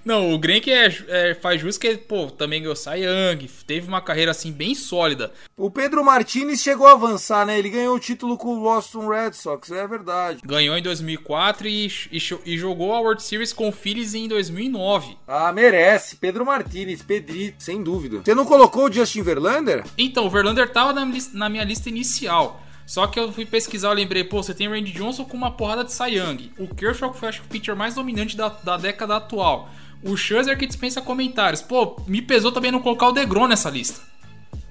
Não, 0.05 0.33
o 0.33 0.39
Grenk 0.39 0.71
é, 0.71 0.87
é, 1.09 1.35
faz 1.35 1.61
jus 1.61 1.79
que, 1.79 1.97
pô, 1.97 2.27
também 2.27 2.61
ganhou 2.61 2.75
Cy 2.75 3.05
Young, 3.05 3.49
teve 3.67 3.87
uma 3.87 4.01
carreira 4.01 4.33
assim 4.33 4.51
bem 4.51 4.75
sólida. 4.75 5.33
O 5.57 5.71
Pedro 5.71 6.05
Martinez 6.05 6.61
chegou 6.61 6.87
a 6.87 6.93
avançar, 6.93 7.47
né? 7.47 7.59
Ele 7.59 7.71
ganhou 7.71 7.95
o 7.95 8.01
título 8.01 8.37
com 8.37 8.57
o 8.57 8.61
Boston 8.61 9.09
Red 9.09 9.33
Sox, 9.33 9.71
é 9.71 9.87
verdade. 9.87 10.41
Ganhou 10.45 10.77
em 10.77 10.83
2004 10.83 11.69
e, 11.69 11.87
e, 12.11 12.19
e 12.47 12.59
jogou 12.59 12.93
a 12.95 13.01
World 13.01 13.23
Series 13.23 13.53
com 13.53 13.69
o 13.69 13.73
Phillies 13.73 14.15
em 14.15 14.27
2009. 14.27 15.17
Ah, 15.27 15.53
merece. 15.53 16.17
Pedro 16.17 16.45
Martinez, 16.45 17.03
Pedrito, 17.03 17.63
sem 17.63 17.83
dúvida. 17.83 18.23
Você 18.25 18.35
não 18.35 18.45
colocou 18.45 18.89
o 18.89 18.93
Justin 18.93 19.23
Verlander? 19.23 19.85
Então, 19.97 20.27
o 20.27 20.31
Verlander 20.31 20.71
tava 20.71 20.93
na, 20.93 21.09
na 21.33 21.49
minha 21.49 21.65
lista 21.65 21.89
inicial. 21.89 22.61
Só 22.87 23.07
que 23.07 23.19
eu 23.19 23.33
fui 23.33 23.47
pesquisar, 23.47 23.89
eu 23.89 23.95
lembrei, 23.95 24.25
pô, 24.25 24.43
você 24.43 24.53
tem 24.53 24.69
Randy 24.69 24.93
Johnson 24.93 25.25
com 25.25 25.37
uma 25.37 25.53
porrada 25.53 25.85
de 25.85 25.93
Cy 25.93 26.17
Young. 26.17 26.51
O 26.59 26.75
Kershaw 26.75 27.13
foi, 27.13 27.29
acho 27.29 27.41
que, 27.41 27.47
o 27.47 27.51
pitcher 27.51 27.77
mais 27.77 27.95
dominante 27.95 28.37
da, 28.37 28.49
da 28.49 28.77
década 28.77 29.17
atual. 29.17 29.71
O 30.03 30.17
Scherzer 30.17 30.59
que 30.59 30.67
dispensa 30.67 31.01
comentários. 31.01 31.63
Pô, 31.63 32.01
me 32.07 32.21
pesou 32.21 32.51
também 32.53 32.73
não 32.73 32.81
colocar 32.81 33.09
o 33.09 33.13
DeGrom 33.13 33.47
nessa 33.47 33.71
lista. 33.71 34.01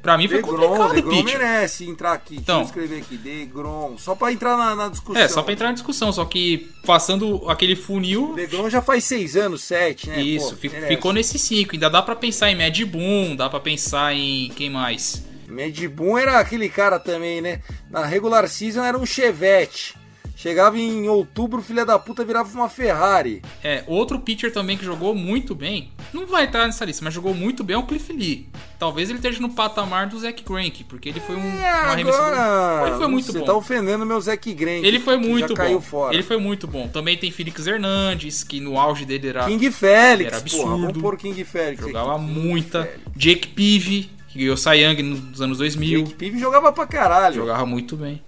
Pra 0.02 0.18
mim 0.18 0.28
foi 0.28 0.38
Degrom, 0.38 0.58
complicado, 0.58 0.94
Degrom 0.96 1.24
pitcher. 1.24 1.40
merece 1.40 1.88
entrar 1.88 2.14
aqui. 2.14 2.36
Então. 2.36 2.64
Deixa 2.64 2.80
eu 2.80 2.84
escrever 2.84 3.02
aqui. 3.04 3.18
Degrom. 3.18 3.98
Só 3.98 4.16
pra 4.16 4.32
entrar 4.32 4.58
na, 4.58 4.76
na 4.76 4.90
discussão. 4.90 5.22
É, 5.22 5.28
só 5.28 5.44
pra 5.44 5.54
entrar 5.54 5.68
na 5.68 5.74
discussão, 5.74 6.12
só 6.12 6.26
que 6.26 6.72
passando 6.86 7.48
aquele 7.48 7.76
funil... 7.76 8.34
Degrom 8.34 8.68
já 8.68 8.82
faz 8.82 9.04
seis 9.04 9.36
anos, 9.36 9.64
sete, 9.64 10.10
né? 10.10 10.20
Isso, 10.20 10.56
Pô, 10.56 10.70
ficou 10.88 11.14
nesse 11.14 11.38
5. 11.38 11.74
Ainda 11.74 11.90
dá 11.90 12.02
pra 12.02 12.16
pensar 12.16 12.50
em 12.50 12.56
Mad 12.56 12.80
Boom, 12.86 13.36
dá 13.36 13.48
pra 13.48 13.60
pensar 13.60 14.16
em 14.16 14.50
quem 14.50 14.72
mais? 14.72 15.24
Mad 15.48 15.80
Boom 15.88 16.18
era 16.18 16.40
aquele 16.40 16.68
cara 16.68 16.98
também, 16.98 17.40
né? 17.40 17.62
Na 17.90 18.04
regular 18.04 18.48
season 18.48 18.84
era 18.84 18.98
um 18.98 19.06
Chevette. 19.06 19.96
Chegava 20.42 20.76
em 20.80 21.08
outubro, 21.08 21.60
o 21.60 21.64
filho 21.64 21.86
da 21.86 22.00
puta 22.00 22.26
virava 22.26 22.52
uma 22.58 22.68
Ferrari. 22.68 23.44
É, 23.64 23.84
outro 23.86 24.20
pitcher 24.20 24.52
também 24.52 24.76
que 24.76 24.84
jogou 24.84 25.14
muito 25.14 25.54
bem, 25.54 25.92
não 26.12 26.26
vai 26.26 26.46
estar 26.46 26.66
nessa 26.66 26.84
lista, 26.84 27.06
mas 27.06 27.14
jogou 27.14 27.32
muito 27.36 27.64
bem 27.64 27.76
é 27.76 27.78
o 27.78 27.84
Cliff 27.84 28.12
Lee. 28.12 28.50
Talvez 28.80 29.08
ele 29.10 29.20
esteja 29.20 29.40
no 29.40 29.50
patamar 29.52 30.08
do 30.08 30.18
Zack 30.20 30.44
Greinke, 30.44 30.84
porque 30.84 31.10
ele 31.10 31.20
foi 31.20 31.36
um, 31.36 31.42
É, 31.62 31.70
agora. 31.70 32.88
Ele 32.88 32.98
foi 32.98 33.08
muito 33.08 33.32
Você 33.32 33.38
bom. 33.40 33.46
tá 33.46 33.54
ofendendo 33.54 34.04
meu 34.04 34.20
Zack 34.20 34.52
Grant. 34.56 34.84
Ele 34.84 35.00
foi 35.00 35.18
muito 35.18 35.50
já 35.50 35.54
caiu 35.56 35.76
bom. 35.80 35.82
fora. 35.82 36.14
Ele 36.16 36.24
foi 36.24 36.38
muito 36.38 36.66
bom. 36.68 36.88
Também 36.88 37.16
tem 37.16 37.30
Felix 37.30 37.68
Hernandes, 37.68 38.44
que 38.44 38.60
no 38.60 38.80
auge 38.80 39.06
dele 39.06 39.28
era 39.28 39.46
King 39.46 39.70
Félix, 39.72 40.34
Era 40.34 40.42
porra. 40.42 40.64
Vamos 40.72 40.86
absurdo. 40.88 41.02
pôr 41.02 41.18
King 41.18 41.44
Félix. 41.44 41.84
jogava. 41.86 42.18
King 42.18 42.32
muita. 42.32 42.90
Jake 43.16 43.48
Peavy, 43.50 44.10
que 44.30 44.40
ganhou 44.40 44.58
Cy 44.58 44.70
Young 44.78 45.04
nos 45.04 45.40
anos 45.40 45.60
2000, 45.60 46.00
Jake 46.04 46.16
Pive 46.16 46.40
jogava 46.40 46.72
pra 46.74 46.88
caralho. 46.88 47.36
jogava 47.36 47.64
muito 47.68 47.96
bem. 47.96 48.20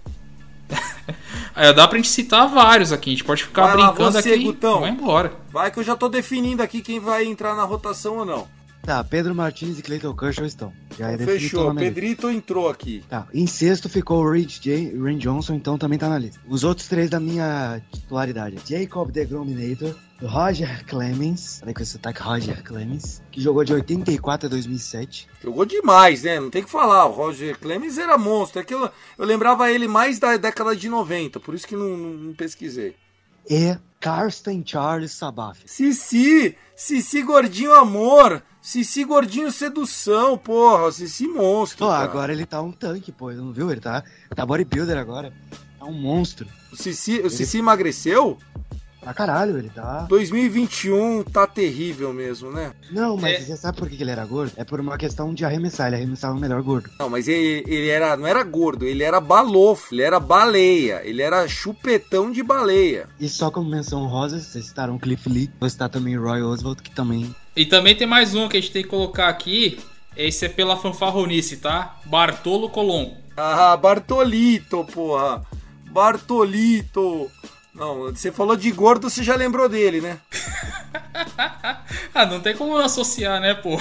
Aí 1.54 1.72
dá 1.74 1.86
pra 1.86 1.98
gente 1.98 2.08
citar 2.08 2.48
vários 2.48 2.92
aqui, 2.92 3.10
a 3.10 3.12
gente 3.12 3.24
pode 3.24 3.44
ficar 3.44 3.66
Vai 3.68 3.76
lá, 3.76 3.86
brincando 3.92 4.12
você, 4.12 4.30
aqui 4.32 4.44
Gutão. 4.44 4.80
vai 4.80 4.90
embora. 4.90 5.32
Vai 5.52 5.70
que 5.70 5.78
eu 5.78 5.84
já 5.84 5.96
tô 5.96 6.08
definindo 6.08 6.62
aqui 6.62 6.80
quem 6.80 6.98
vai 7.00 7.24
entrar 7.24 7.54
na 7.54 7.64
rotação 7.64 8.18
ou 8.18 8.24
não. 8.24 8.48
Tá, 8.84 9.02
Pedro 9.02 9.34
Martins 9.34 9.78
e 9.78 9.82
Clayton 9.82 10.14
Kershaw 10.14 10.44
estão. 10.44 10.72
Já 10.98 11.10
é 11.12 11.16
Fechou. 11.16 11.74
Pedrito 11.74 12.28
entrou 12.30 12.68
aqui. 12.68 13.02
Tá, 13.08 13.26
em 13.32 13.46
sexto 13.46 13.88
ficou 13.88 14.22
o 14.22 14.30
Reed 14.30 14.58
J. 14.60 14.92
Ren 15.02 15.16
Johnson, 15.16 15.54
então 15.54 15.78
também 15.78 15.98
tá 15.98 16.06
na 16.08 16.18
lista. 16.18 16.38
Os 16.46 16.64
outros 16.64 16.86
três 16.86 17.08
da 17.08 17.18
minha 17.18 17.80
titularidade: 17.90 18.58
Jacob 18.68 19.10
DeGrominator, 19.10 19.94
Roger 20.22 20.84
Clemens, 20.84 21.60
falei 21.60 21.74
com 21.74 21.82
esse 21.82 21.92
sotaque 21.92 22.20
Roger 22.20 22.62
Clemens, 22.62 23.22
que 23.30 23.40
jogou 23.40 23.64
de 23.64 23.72
84 23.72 24.46
a 24.46 24.50
2007. 24.50 25.28
Jogou 25.42 25.64
demais, 25.64 26.22
né? 26.22 26.38
Não 26.38 26.50
tem 26.50 26.60
o 26.60 26.64
que 26.66 26.70
falar. 26.70 27.06
O 27.06 27.12
Roger 27.12 27.58
Clemens 27.58 27.96
era 27.96 28.18
monstro. 28.18 28.60
É 28.60 28.64
que 28.64 28.74
eu, 28.74 28.90
eu 29.18 29.24
lembrava 29.24 29.70
ele 29.72 29.88
mais 29.88 30.18
da 30.18 30.36
década 30.36 30.76
de 30.76 30.90
90, 30.90 31.40
por 31.40 31.54
isso 31.54 31.66
que 31.66 31.74
não, 31.74 31.96
não- 31.96 32.12
não 32.14 32.34
pesquisei. 32.34 32.94
E 33.48 33.76
Karsten 33.98 34.62
Charles 34.64 35.12
Sabaf. 35.12 35.58
Cici! 35.64 36.54
Cici 36.76 37.22
Gordinho 37.22 37.72
Amor! 37.74 38.42
Cici 38.64 39.04
Gordinho 39.04 39.52
Sedução, 39.52 40.38
porra! 40.38 40.90
Cici 40.90 41.28
Monstro! 41.28 41.84
Pô, 41.84 41.92
cara. 41.92 42.02
agora 42.02 42.32
ele 42.32 42.46
tá 42.46 42.62
um 42.62 42.72
tanque, 42.72 43.12
pô, 43.12 43.30
não 43.30 43.52
viu? 43.52 43.70
Ele 43.70 43.78
tá, 43.78 44.02
tá 44.34 44.46
bodybuilder 44.46 44.96
agora. 44.96 45.34
Tá 45.78 45.84
um 45.84 45.92
monstro. 45.92 46.48
O 46.72 46.76
Cici, 46.76 47.20
o 47.20 47.28
Cici 47.28 47.58
emagreceu? 47.58 48.38
Pra 49.02 49.12
caralho, 49.12 49.58
ele 49.58 49.68
tá. 49.68 50.06
2021 50.08 51.24
tá 51.24 51.46
terrível 51.46 52.10
mesmo, 52.14 52.50
né? 52.50 52.72
Não, 52.90 53.18
mas 53.18 53.34
É. 53.34 53.40
você 53.44 53.56
sabe 53.58 53.76
por 53.76 53.86
que 53.86 53.98
que 53.98 54.02
ele 54.02 54.10
era 54.12 54.24
gordo? 54.24 54.52
É 54.56 54.64
por 54.64 54.80
uma 54.80 54.96
questão 54.96 55.34
de 55.34 55.44
arremessar, 55.44 55.88
ele 55.88 55.96
arremessava 55.96 56.34
melhor 56.40 56.62
gordo. 56.62 56.88
Não, 56.98 57.10
mas 57.10 57.28
ele, 57.28 57.62
ele 57.66 57.88
era, 57.88 58.16
não 58.16 58.26
era 58.26 58.42
gordo, 58.42 58.86
ele 58.86 59.02
era 59.02 59.20
balofo, 59.20 59.94
ele 59.94 60.00
era 60.00 60.18
baleia, 60.18 61.02
ele 61.04 61.20
era 61.20 61.46
chupetão 61.46 62.32
de 62.32 62.42
baleia. 62.42 63.10
E 63.20 63.28
só 63.28 63.50
como 63.50 63.68
menção 63.68 64.06
rosa, 64.06 64.40
vocês 64.40 64.64
citaram 64.64 64.98
Cliff 64.98 65.28
Lee, 65.28 65.50
vou 65.60 65.68
citar 65.68 65.90
também 65.90 66.16
Roy 66.16 66.40
Oswald, 66.42 66.80
que 66.82 66.90
também 66.90 67.36
E 67.56 67.64
também 67.64 67.94
tem 67.94 68.06
mais 68.06 68.34
um 68.34 68.48
que 68.48 68.56
a 68.56 68.60
gente 68.60 68.72
tem 68.72 68.82
que 68.82 68.88
colocar 68.88 69.28
aqui. 69.28 69.78
Esse 70.16 70.46
é 70.46 70.48
pela 70.48 70.76
fanfarronice, 70.76 71.58
tá? 71.58 71.96
Bartolo 72.04 72.68
Colon. 72.68 73.14
Ah, 73.36 73.76
Bartolito, 73.76 74.84
porra. 74.92 75.44
Bartolito. 75.90 77.30
Não, 77.72 78.12
você 78.12 78.32
falou 78.32 78.56
de 78.56 78.70
gordo, 78.72 79.08
você 79.08 79.22
já 79.22 79.36
lembrou 79.36 79.68
dele, 79.68 80.00
né? 80.00 80.18
Ah, 82.14 82.24
não 82.24 82.40
tem 82.40 82.56
como 82.56 82.76
associar, 82.76 83.40
né, 83.40 83.54
pô? 83.54 83.76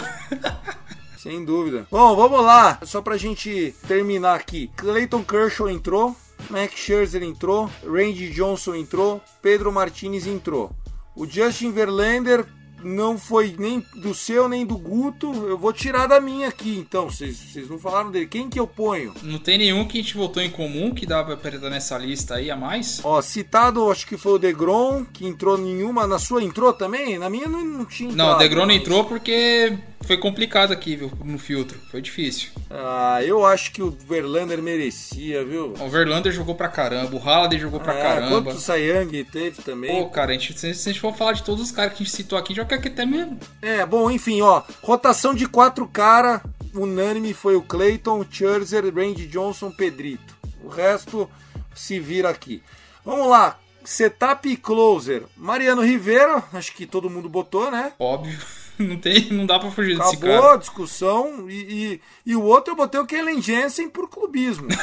Sem 1.18 1.46
dúvida. 1.46 1.86
Bom, 1.92 2.16
vamos 2.16 2.44
lá. 2.44 2.80
Só 2.84 3.00
pra 3.00 3.16
gente 3.16 3.76
terminar 3.88 4.36
aqui. 4.36 4.72
Clayton 4.76 5.24
Kershaw 5.24 5.70
entrou. 5.70 6.16
Max 6.50 6.74
Scherzer 6.74 7.22
entrou. 7.22 7.70
Randy 7.86 8.32
Johnson 8.32 8.74
entrou. 8.74 9.22
Pedro 9.42 9.72
Martinez 9.72 10.26
entrou. 10.26 10.72
O 11.16 11.28
Justin 11.28 11.72
Verlander 11.72 12.46
não 12.84 13.18
foi 13.18 13.56
nem 13.58 13.84
do 13.96 14.14
seu 14.14 14.48
nem 14.48 14.66
do 14.66 14.78
Guto. 14.78 15.32
Eu 15.48 15.58
vou 15.58 15.74
tirar 15.74 16.08
da 16.08 16.20
minha 16.20 16.48
aqui, 16.48 16.78
então. 16.78 17.10
Vocês 17.10 17.70
não 17.70 17.80
falaram 17.80 18.12
dele. 18.12 18.28
Quem 18.28 18.50
que 18.50 18.60
eu 18.60 18.68
ponho? 18.68 19.14
Não 19.24 19.40
tem 19.40 19.58
nenhum 19.58 19.86
que 19.86 20.00
a 20.00 20.02
gente 20.02 20.16
votou 20.16 20.42
em 20.42 20.50
comum 20.50 20.94
que 20.94 21.06
dá 21.06 21.24
pra 21.24 21.34
apertar 21.34 21.70
nessa 21.70 21.98
lista 21.98 22.36
aí 22.36 22.52
a 22.52 22.56
mais? 22.56 23.02
Ó, 23.04 23.22
citado, 23.22 23.90
acho 23.92 24.08
que 24.08 24.18
foi 24.18 24.34
o 24.34 24.38
Degrom, 24.38 25.06
que 25.06 25.26
entrou 25.26 25.58
nenhuma. 25.58 26.06
Na 26.08 26.20
sua 26.20 26.44
entrou 26.44 26.74
também? 26.74 27.18
Na 27.18 27.30
minha 27.30 27.48
não, 27.48 27.64
não 27.64 27.86
tinha 27.86 28.12
Não, 28.12 28.34
o 28.34 28.38
Degrom 28.38 28.66
não 28.66 28.74
entrou 28.74 29.06
porque 29.06 29.78
foi 30.06 30.18
complicado 30.18 30.72
aqui, 30.72 30.96
viu, 30.96 31.12
no 31.24 31.38
filtro. 31.38 31.80
Foi 31.90 32.02
difícil. 32.02 32.50
Ah, 32.70 33.20
eu 33.24 33.46
acho 33.46 33.72
que 33.72 33.82
o 33.82 33.92
Verlander 33.92 34.62
merecia, 34.62 35.44
viu? 35.46 35.74
O 35.80 35.90
Verlander 35.90 36.32
jogou 36.32 36.56
pra 36.56 36.68
caramba, 36.68 37.16
o 37.16 37.20
Halladay 37.20 37.60
jogou 37.60 37.80
pra 37.80 37.94
É, 37.98 38.02
caramba. 38.02 38.42
Quanto 38.44 38.60
Sayang 38.60 39.24
teve 39.26 39.62
também? 39.62 39.92
Pô, 40.04 40.10
cara, 40.10 40.32
a 40.32 40.34
gente, 40.34 40.58
se 40.60 40.68
a 40.68 40.74
gente 40.74 41.00
for 41.00 41.16
falar 41.16 41.34
de 41.34 41.44
todos 41.44 41.64
os 41.64 41.72
caras 41.72 41.94
que 41.94 42.04
a 42.04 42.06
gente 42.06 42.16
citou 42.16 42.38
aqui, 42.38 42.54
já 42.54 42.66
quer 42.66 42.82
que 42.82 42.88
até 42.88 43.06
mesmo. 43.06 43.40
É, 43.62 43.86
bom, 43.86 44.10
enfim, 44.12 44.42
ó. 44.42 44.62
Rotação 44.82 45.34
de 45.34 45.48
quatro 45.48 45.88
cara, 45.88 46.42
unânime 46.74 47.34
foi 47.34 47.56
o 47.56 47.62
Clayton, 47.62 48.26
Scherzer, 48.30 48.84
Randy 48.94 49.28
Johnson, 49.28 49.72
Pedrito. 49.72 50.36
O 50.64 50.68
resto 50.70 51.30
se 51.76 52.00
vira 52.00 52.30
aqui. 52.30 52.62
Vamos 53.06 53.28
lá. 53.28 53.60
Setup 53.84 54.48
e 54.48 54.56
closer. 54.56 55.24
Mariano 55.36 55.82
Rivera, 55.82 56.42
acho 56.54 56.74
que 56.74 56.86
todo 56.86 57.10
mundo 57.10 57.28
botou, 57.28 57.70
né? 57.70 57.92
Óbvio. 58.00 58.38
Não, 58.80 58.98
tem, 58.98 59.32
não 59.32 59.46
dá 59.46 59.60
pra 59.60 59.70
fugir 59.70 59.96
desse 59.98 60.16
Acabou 60.16 60.42
cara. 60.42 60.54
a 60.56 60.58
discussão. 60.58 61.48
E, 61.50 62.02
e, 62.26 62.32
e 62.32 62.36
o 62.36 62.42
outro 62.42 62.74
eu 62.74 62.78
botei 62.78 63.00
o 63.00 63.06
Kellen 63.06 63.40
Jensen 63.42 63.88
por 63.88 64.10
clubismo. 64.10 64.68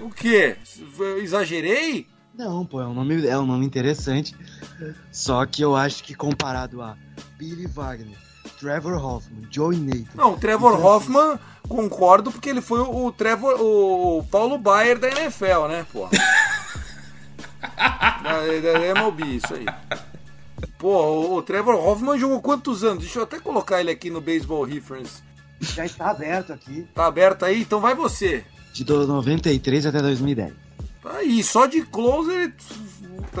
o 0.00 0.10
quê? 0.10 0.56
Exagerei? 1.22 2.06
Não, 2.34 2.66
pô, 2.66 2.82
é 2.82 2.86
um 2.86 2.92
nome, 2.92 3.26
é 3.26 3.38
um 3.38 3.46
nome 3.46 3.64
interessante. 3.64 4.36
Só 5.10 5.46
que 5.46 5.62
eu 5.62 5.74
acho 5.74 6.04
que 6.04 6.14
comparado 6.14 6.82
a 6.82 6.94
Billy 7.38 7.66
Wagner, 7.66 8.18
Trevor 8.60 9.02
Hoffman, 9.02 9.48
Joey 9.50 9.78
Nathan. 9.78 10.10
Não, 10.14 10.34
o 10.34 10.38
Trevor 10.38 10.74
Então, 10.74 10.84
Hoffman, 10.84 11.38
concordo, 11.66 12.30
porque 12.30 12.50
ele 12.50 12.60
foi 12.60 12.80
o, 12.80 13.06
o 13.06 13.12
Trevor, 13.12 13.58
o 13.60 14.22
Paulo 14.30 14.58
Baier 14.58 14.98
da 14.98 15.08
NFL, 15.08 15.68
né, 15.68 15.86
pô? 15.90 16.06
da, 17.76 18.42
da 18.42 18.86
MLB, 18.86 19.24
isso 19.24 19.54
aí. 19.54 19.66
Pô, 20.86 21.34
o, 21.34 21.42
Trevor 21.42 21.74
Hoffman 21.74 22.16
jogou 22.16 22.40
quantos 22.40 22.84
anos? 22.84 23.02
Deixa 23.02 23.18
eu 23.18 23.24
até 23.24 23.40
colocar 23.40 23.80
ele 23.80 23.90
aqui 23.90 24.08
no 24.08 24.20
Baseball 24.20 24.62
Reference. 24.62 25.20
Já 25.58 25.84
está 25.84 26.10
aberto 26.10 26.52
aqui. 26.52 26.86
Tá 26.94 27.06
aberto 27.06 27.44
aí? 27.44 27.62
Então 27.62 27.80
vai 27.80 27.92
você. 27.92 28.44
De 28.72 28.84
do- 28.84 29.04
93 29.04 29.84
até 29.84 30.00
2010. 30.00 30.52
Tá 31.02 31.10
aí, 31.16 31.42
só 31.42 31.66
de 31.66 31.82
closer, 31.82 32.54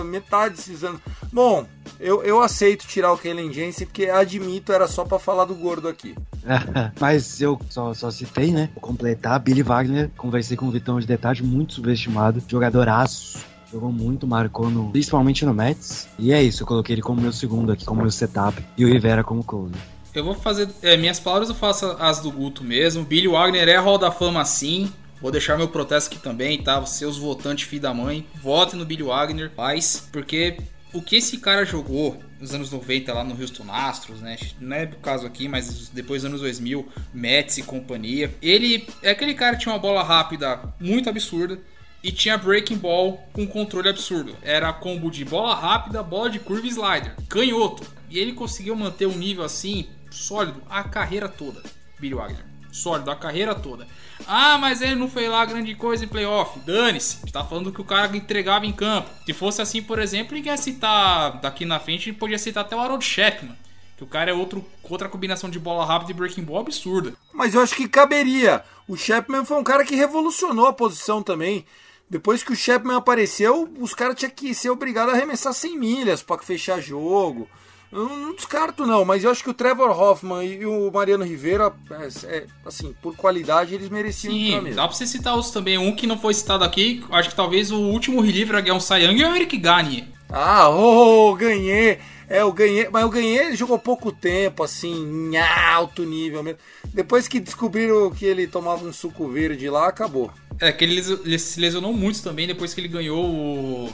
metade 0.04 0.56
desses 0.56 0.82
anos. 0.82 1.00
Bom, 1.32 1.64
eu, 2.00 2.20
eu 2.24 2.42
aceito 2.42 2.84
tirar 2.84 3.12
o 3.12 3.16
Kellen 3.16 3.52
Jensen, 3.52 3.86
porque 3.86 4.06
admito, 4.06 4.72
era 4.72 4.88
só 4.88 5.04
pra 5.04 5.20
falar 5.20 5.44
do 5.44 5.54
gordo 5.54 5.86
aqui. 5.86 6.16
Mas 6.98 7.40
eu 7.40 7.60
só, 7.70 7.94
só 7.94 8.10
citei, 8.10 8.50
né? 8.50 8.70
Vou 8.74 8.82
completar. 8.82 9.38
Billy 9.38 9.62
Wagner, 9.62 10.10
conversei 10.16 10.56
com 10.56 10.66
o 10.66 10.72
Vitão 10.72 10.98
de 10.98 11.06
detalhe, 11.06 11.44
muito 11.44 11.74
subestimado. 11.74 12.42
Jogadoraço. 12.48 13.38
Jogou 13.76 13.92
muito, 13.92 14.26
marcou 14.26 14.70
no, 14.70 14.90
principalmente 14.90 15.44
no 15.44 15.52
Mets. 15.52 16.08
E 16.18 16.32
é 16.32 16.42
isso, 16.42 16.62
eu 16.62 16.66
coloquei 16.66 16.94
ele 16.94 17.02
como 17.02 17.20
meu 17.20 17.30
segundo 17.30 17.70
aqui, 17.70 17.84
como 17.84 18.00
meu 18.00 18.10
setup. 18.10 18.64
E 18.74 18.86
o 18.86 18.88
Rivera 18.88 19.22
como 19.22 19.44
closer. 19.44 19.76
Eu 20.14 20.24
vou 20.24 20.34
fazer. 20.34 20.66
é, 20.80 20.96
minhas 20.96 21.20
palavras 21.20 21.50
eu 21.50 21.54
faço 21.54 21.84
as 22.00 22.20
do 22.20 22.30
Guto 22.30 22.64
mesmo. 22.64 23.04
Billy 23.04 23.28
Wagner 23.28 23.68
é 23.68 23.76
Hall 23.76 23.98
da 23.98 24.10
Fama 24.10 24.42
sim. 24.46 24.90
Vou 25.20 25.30
deixar 25.30 25.58
meu 25.58 25.68
protesto 25.68 26.10
aqui 26.10 26.18
também, 26.18 26.62
tá? 26.62 26.86
Seus 26.86 27.18
votantes, 27.18 27.68
filho 27.68 27.82
da 27.82 27.92
mãe, 27.92 28.26
votem 28.42 28.78
no 28.78 28.86
Billy 28.86 29.02
Wagner, 29.02 29.50
paz, 29.50 30.08
porque 30.10 30.56
o 30.94 31.02
que 31.02 31.16
esse 31.16 31.36
cara 31.36 31.66
jogou 31.66 32.18
nos 32.40 32.54
anos 32.54 32.70
90 32.70 33.12
lá 33.12 33.24
no 33.24 33.38
Houston 33.38 33.70
Astros, 33.70 34.22
né? 34.22 34.38
Não 34.58 34.74
é 34.74 34.84
o 34.84 34.96
caso 35.02 35.26
aqui, 35.26 35.48
mas 35.48 35.90
depois 35.90 36.22
dos 36.22 36.30
anos 36.30 36.40
2000, 36.40 36.88
Mets 37.12 37.58
e 37.58 37.62
companhia. 37.62 38.32
Ele 38.40 38.88
é 39.02 39.10
aquele 39.10 39.34
cara 39.34 39.54
que 39.56 39.64
tinha 39.64 39.74
uma 39.74 39.78
bola 39.78 40.02
rápida 40.02 40.60
muito 40.80 41.10
absurda 41.10 41.58
e 42.02 42.12
tinha 42.12 42.38
breaking 42.38 42.76
ball 42.76 43.28
com 43.32 43.46
controle 43.46 43.88
absurdo. 43.88 44.36
Era 44.42 44.72
combo 44.72 45.10
de 45.10 45.24
bola 45.24 45.54
rápida, 45.54 46.02
bola 46.02 46.30
de 46.30 46.38
curva 46.38 46.66
e 46.66 46.70
slider. 46.70 47.14
Canhoto. 47.28 47.84
E 48.08 48.18
ele 48.18 48.32
conseguiu 48.32 48.76
manter 48.76 49.06
um 49.06 49.16
nível 49.16 49.44
assim 49.44 49.88
sólido 50.10 50.62
a 50.68 50.84
carreira 50.84 51.28
toda. 51.28 51.62
Billy 51.98 52.14
Wagner. 52.14 52.44
Sólido 52.70 53.10
a 53.10 53.16
carreira 53.16 53.54
toda. 53.54 53.86
Ah, 54.26 54.58
mas 54.58 54.80
ele 54.80 54.94
não 54.94 55.08
fez 55.08 55.30
lá 55.30 55.44
grande 55.44 55.74
coisa 55.74 56.04
em 56.04 56.08
playoff. 56.08 56.58
Dane-se. 56.60 57.16
A 57.16 57.20
gente 57.20 57.32
tá 57.32 57.44
falando 57.44 57.72
que 57.72 57.80
o 57.80 57.84
cara 57.84 58.14
entregava 58.16 58.66
em 58.66 58.72
campo. 58.72 59.10
Se 59.24 59.32
fosse 59.32 59.62
assim, 59.62 59.82
por 59.82 59.98
exemplo, 59.98 60.36
ele 60.36 60.46
ia 60.46 60.56
citar 60.56 61.40
daqui 61.40 61.64
na 61.64 61.80
frente, 61.80 62.06
gente 62.06 62.18
podia 62.18 62.38
citar 62.38 62.64
até 62.64 62.76
o 62.76 62.80
Harold 62.80 63.04
Chapman. 63.04 63.56
Que 63.96 64.04
o 64.04 64.06
cara 64.06 64.30
é 64.30 64.34
outro, 64.34 64.64
outra 64.82 65.08
combinação 65.08 65.48
de 65.48 65.58
bola 65.58 65.84
rápida 65.86 66.12
e 66.12 66.14
breaking 66.14 66.44
ball 66.44 66.60
absurda. 66.60 67.14
Mas 67.32 67.54
eu 67.54 67.62
acho 67.62 67.74
que 67.74 67.88
caberia. 67.88 68.62
O 68.86 68.94
Chapman 68.94 69.44
foi 69.44 69.56
um 69.56 69.64
cara 69.64 69.84
que 69.84 69.96
revolucionou 69.96 70.66
a 70.66 70.72
posição 70.72 71.22
também. 71.22 71.64
Depois 72.08 72.42
que 72.42 72.52
o 72.52 72.56
Chapman 72.56 72.96
apareceu, 72.96 73.68
os 73.80 73.94
caras 73.94 74.14
tinham 74.16 74.30
que 74.30 74.54
ser 74.54 74.70
obrigados 74.70 75.12
a 75.12 75.16
arremessar 75.16 75.52
100 75.52 75.78
milhas 75.78 76.22
para 76.22 76.40
fechar 76.42 76.80
jogo. 76.80 77.48
Eu 77.92 78.08
não 78.08 78.34
descarto 78.34 78.84
não, 78.84 79.04
mas 79.04 79.24
eu 79.24 79.30
acho 79.30 79.42
que 79.42 79.50
o 79.50 79.54
Trevor 79.54 79.90
Hoffman 79.90 80.44
e 80.44 80.66
o 80.66 80.90
Mariano 80.90 81.24
Rivera, 81.24 81.72
é, 81.90 82.08
é, 82.24 82.46
assim, 82.64 82.94
por 83.00 83.16
qualidade 83.16 83.74
eles 83.74 83.88
mereciam 83.88 84.32
Sim, 84.32 84.60
mesmo. 84.60 84.76
dá 84.76 84.86
pra 84.86 84.96
você 84.96 85.06
citar 85.06 85.34
outros 85.34 85.52
também. 85.52 85.78
Um 85.78 85.94
que 85.94 86.06
não 86.06 86.18
foi 86.18 86.34
citado 86.34 86.64
aqui, 86.64 87.04
acho 87.10 87.30
que 87.30 87.36
talvez 87.36 87.70
o 87.70 87.78
último 87.78 88.20
reliever 88.20 88.56
a 88.56 88.60
ganhar 88.60 88.74
um 88.74 88.80
Cy 88.80 89.04
Young 89.04 89.22
é 89.22 89.28
o 89.28 89.36
Eric 89.36 89.56
Gagne. 89.56 90.08
Ah, 90.28 90.68
oh, 90.68 91.34
ganhei. 91.36 91.98
É, 92.28 92.40
eu 92.40 92.52
ganhei, 92.52 92.88
mas 92.90 93.02
eu 93.02 93.10
ganhei, 93.10 93.38
ele 93.38 93.56
jogou 93.56 93.78
pouco 93.78 94.10
tempo, 94.10 94.64
assim, 94.64 95.30
em 95.32 95.36
alto 95.36 96.04
nível 96.04 96.42
mesmo. 96.42 96.58
Depois 96.86 97.28
que 97.28 97.38
descobriram 97.38 98.10
que 98.10 98.24
ele 98.24 98.46
tomava 98.46 98.84
um 98.84 98.92
suco 98.92 99.28
verde 99.28 99.70
lá, 99.70 99.86
acabou. 99.86 100.32
É, 100.60 100.72
que 100.72 100.84
ele, 100.84 101.00
ele 101.24 101.38
se 101.38 101.60
lesionou 101.60 101.92
muito 101.92 102.22
também 102.22 102.46
depois 102.46 102.74
que 102.74 102.80
ele 102.80 102.88
ganhou 102.88 103.24
o, 103.24 103.92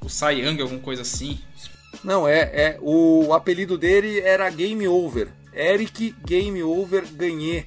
o 0.00 0.08
Cy 0.08 0.40
Young, 0.40 0.60
alguma 0.60 0.80
coisa 0.80 1.02
assim. 1.02 1.38
Não, 2.02 2.26
é, 2.26 2.40
é. 2.40 2.78
O 2.80 3.32
apelido 3.32 3.78
dele 3.78 4.20
era 4.20 4.50
Game 4.50 4.86
Over. 4.88 5.28
Eric 5.54 6.14
Game 6.24 6.62
Over 6.62 7.04
Ganhei. 7.12 7.64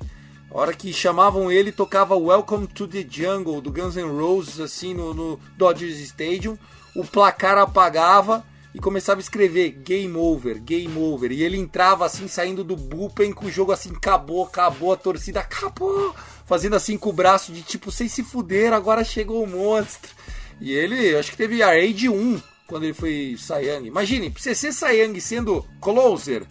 A 0.54 0.58
hora 0.58 0.74
que 0.74 0.92
chamavam 0.92 1.50
ele, 1.50 1.72
tocava 1.72 2.16
Welcome 2.16 2.68
to 2.68 2.86
the 2.88 3.06
Jungle 3.10 3.62
do 3.62 3.72
Guns 3.72 3.96
N' 3.96 4.20
Roses, 4.20 4.60
assim, 4.60 4.94
no, 4.94 5.14
no 5.14 5.40
Dodgers 5.58 5.98
Stadium. 6.00 6.58
O 6.94 7.06
placar 7.06 7.58
apagava 7.58 8.46
e 8.74 8.80
começava 8.80 9.20
a 9.20 9.24
escrever 9.24 9.72
Game 9.84 10.16
Over, 10.16 10.62
Game 10.62 10.98
Over. 10.98 11.32
E 11.32 11.44
ele 11.44 11.58
entrava 11.58 12.06
assim, 12.06 12.28
saindo 12.28 12.64
do 12.64 12.76
bullpen 12.76 13.34
com 13.34 13.46
o 13.46 13.52
jogo 13.52 13.72
assim, 13.72 13.92
acabou, 13.96 14.46
acabou, 14.46 14.94
a 14.94 14.98
torcida 14.98 15.40
acabou. 15.42 16.16
Fazendo 16.46 16.76
assim 16.76 16.98
com 16.98 17.10
o 17.10 17.14
braço 17.14 17.52
de 17.52 17.62
tipo, 17.62 17.92
vocês 17.92 18.12
se 18.12 18.24
fuderam, 18.24 18.76
agora 18.76 19.04
chegou 19.04 19.44
o 19.44 19.48
monstro. 19.48 20.12
E 20.60 20.72
ele, 20.72 21.16
acho 21.16 21.32
que 21.32 21.38
teve 21.38 21.64
a 21.64 21.74
de 21.92 22.08
1 22.08 22.42
quando 22.68 22.84
ele 22.84 22.94
foi 22.94 23.36
Young. 23.50 23.88
Imagine, 23.88 24.30
pra 24.30 24.42
você 24.42 24.56
ser 24.56 24.72
Young 24.94 25.20
sendo 25.20 25.66
closer, 25.82 26.46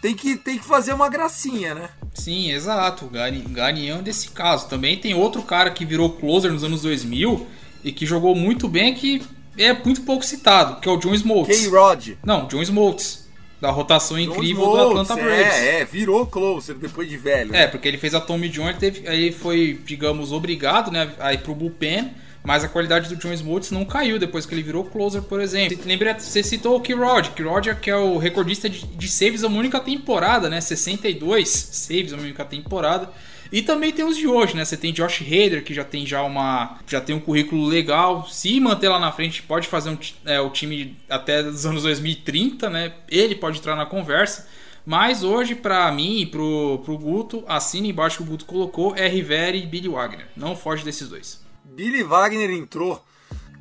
tem 0.00 0.14
que, 0.14 0.36
tem 0.36 0.58
que 0.58 0.64
fazer 0.64 0.94
uma 0.94 1.08
gracinha, 1.08 1.74
né? 1.74 1.90
Sim, 2.14 2.50
exato. 2.50 3.04
Um 3.06 4.02
desse 4.02 4.30
caso. 4.30 4.68
Também 4.68 4.98
tem 4.98 5.14
outro 5.14 5.42
cara 5.42 5.70
que 5.70 5.84
virou 5.84 6.16
closer 6.16 6.50
nos 6.50 6.64
anos 6.64 6.82
2000 6.82 7.46
e 7.84 7.92
que 7.92 8.06
jogou 8.06 8.34
muito 8.34 8.68
bem 8.68 8.94
que 8.94 9.22
é 9.56 9.72
muito 9.72 10.02
pouco 10.02 10.24
citado, 10.24 10.80
que 10.80 10.88
é 10.88 10.92
o 10.92 10.96
John 10.96 11.14
Smoltz. 11.14 11.60
K-Rod. 11.60 12.10
Não, 12.24 12.46
John 12.46 12.62
Smoltz. 12.62 13.22
Da 13.60 13.70
rotação 13.70 14.16
John 14.16 14.22
incrível 14.24 14.64
do 14.64 14.72
Smoltz, 14.72 15.10
Atlanta 15.10 15.14
Braves. 15.22 15.54
É, 15.54 15.80
é, 15.80 15.84
virou 15.84 16.26
closer 16.26 16.74
depois 16.74 17.08
de 17.08 17.16
velho. 17.16 17.54
É, 17.54 17.66
porque 17.66 17.86
ele 17.86 17.98
fez 17.98 18.14
a 18.14 18.20
Tommy 18.20 18.48
John, 18.48 18.68
ele 18.68 18.78
teve, 18.78 19.06
aí 19.06 19.30
foi, 19.30 19.80
digamos, 19.84 20.32
obrigado, 20.32 20.90
né, 20.90 21.12
a 21.20 21.32
ir 21.32 21.38
pro 21.38 21.54
bullpen, 21.54 22.10
mas 22.42 22.64
a 22.64 22.68
qualidade 22.68 23.08
do 23.08 23.14
John 23.14 23.32
Smoltz 23.32 23.70
não 23.70 23.84
caiu 23.84 24.18
depois 24.18 24.44
que 24.44 24.52
ele 24.52 24.64
virou 24.64 24.84
closer, 24.84 25.22
por 25.22 25.40
exemplo. 25.40 25.78
Lembra, 25.84 26.18
você 26.18 26.42
citou 26.42 26.76
o 26.76 26.80
K-Rod, 26.80 27.28
K-Rod 27.28 27.68
é 27.68 27.74
que 27.74 27.88
é 27.88 27.96
o 27.96 28.18
recordista 28.18 28.68
de, 28.68 28.84
de 28.84 29.08
saves 29.08 29.44
a 29.44 29.46
uma 29.46 29.58
única 29.58 29.78
temporada, 29.78 30.50
né, 30.50 30.60
62 30.60 31.48
saves 31.48 32.12
a 32.12 32.16
uma 32.16 32.24
única 32.24 32.44
temporada. 32.44 33.10
E 33.52 33.60
também 33.60 33.92
tem 33.92 34.02
os 34.04 34.16
de 34.16 34.26
hoje, 34.26 34.56
né? 34.56 34.64
Você 34.64 34.78
tem 34.78 34.94
Josh 34.94 35.20
Hader, 35.20 35.62
que 35.62 35.74
já 35.74 35.84
tem 35.84 36.06
já 36.06 36.22
uma. 36.22 36.78
já 36.86 37.02
tem 37.02 37.14
um 37.14 37.20
currículo 37.20 37.66
legal. 37.66 38.26
Se 38.26 38.58
manter 38.58 38.88
lá 38.88 38.98
na 38.98 39.12
frente, 39.12 39.42
pode 39.42 39.68
fazer 39.68 39.90
um, 39.90 39.98
é, 40.24 40.40
o 40.40 40.48
time 40.48 40.96
até 41.08 41.42
dos 41.42 41.66
anos 41.66 41.82
2030, 41.82 42.70
né? 42.70 42.94
Ele 43.10 43.34
pode 43.34 43.58
entrar 43.58 43.76
na 43.76 43.84
conversa. 43.84 44.48
Mas 44.86 45.22
hoje, 45.22 45.54
pra 45.54 45.92
mim 45.92 46.22
e 46.22 46.26
pro, 46.26 46.80
pro 46.84 46.98
Guto, 46.98 47.44
assina 47.46 47.86
embaixo 47.86 48.16
que 48.16 48.22
o 48.22 48.26
Guto 48.26 48.46
colocou 48.46 48.96
é 48.96 49.06
Rivera 49.06 49.56
e 49.56 49.66
Billy 49.66 49.88
Wagner. 49.88 50.26
Não 50.34 50.56
foge 50.56 50.82
desses 50.82 51.08
dois. 51.08 51.44
Billy 51.62 52.02
Wagner 52.02 52.50
entrou. 52.50 53.04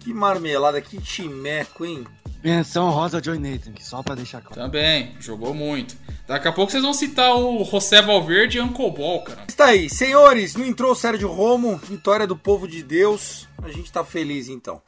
Que 0.03 0.13
marmelada, 0.13 0.81
que 0.81 0.99
timeco, 0.99 1.85
hein? 1.85 2.05
Menção 2.43 2.89
rosa 2.89 3.21
Joy 3.23 3.37
Nathan, 3.37 3.71
que 3.71 3.85
só 3.85 4.01
pra 4.01 4.15
deixar 4.15 4.41
claro. 4.41 4.59
Também, 4.59 5.15
jogou 5.19 5.53
muito. 5.53 5.95
Daqui 6.27 6.47
a 6.47 6.51
pouco 6.51 6.71
vocês 6.71 6.81
vão 6.81 6.93
citar 6.93 7.35
o 7.35 7.63
José 7.63 8.01
Valverde 8.01 8.57
e 8.57 8.61
Uncle 8.61 8.89
Ball, 8.89 9.21
cara. 9.21 9.43
Está 9.47 9.65
aí, 9.65 9.87
senhores, 9.87 10.55
não 10.55 10.65
entrou 10.65 10.91
o 10.91 10.95
Sérgio 10.95 11.31
Romo, 11.31 11.77
vitória 11.77 12.25
do 12.25 12.35
povo 12.35 12.67
de 12.67 12.81
Deus. 12.81 13.47
A 13.61 13.69
gente 13.69 13.91
tá 13.91 14.03
feliz 14.03 14.49
então. 14.49 14.81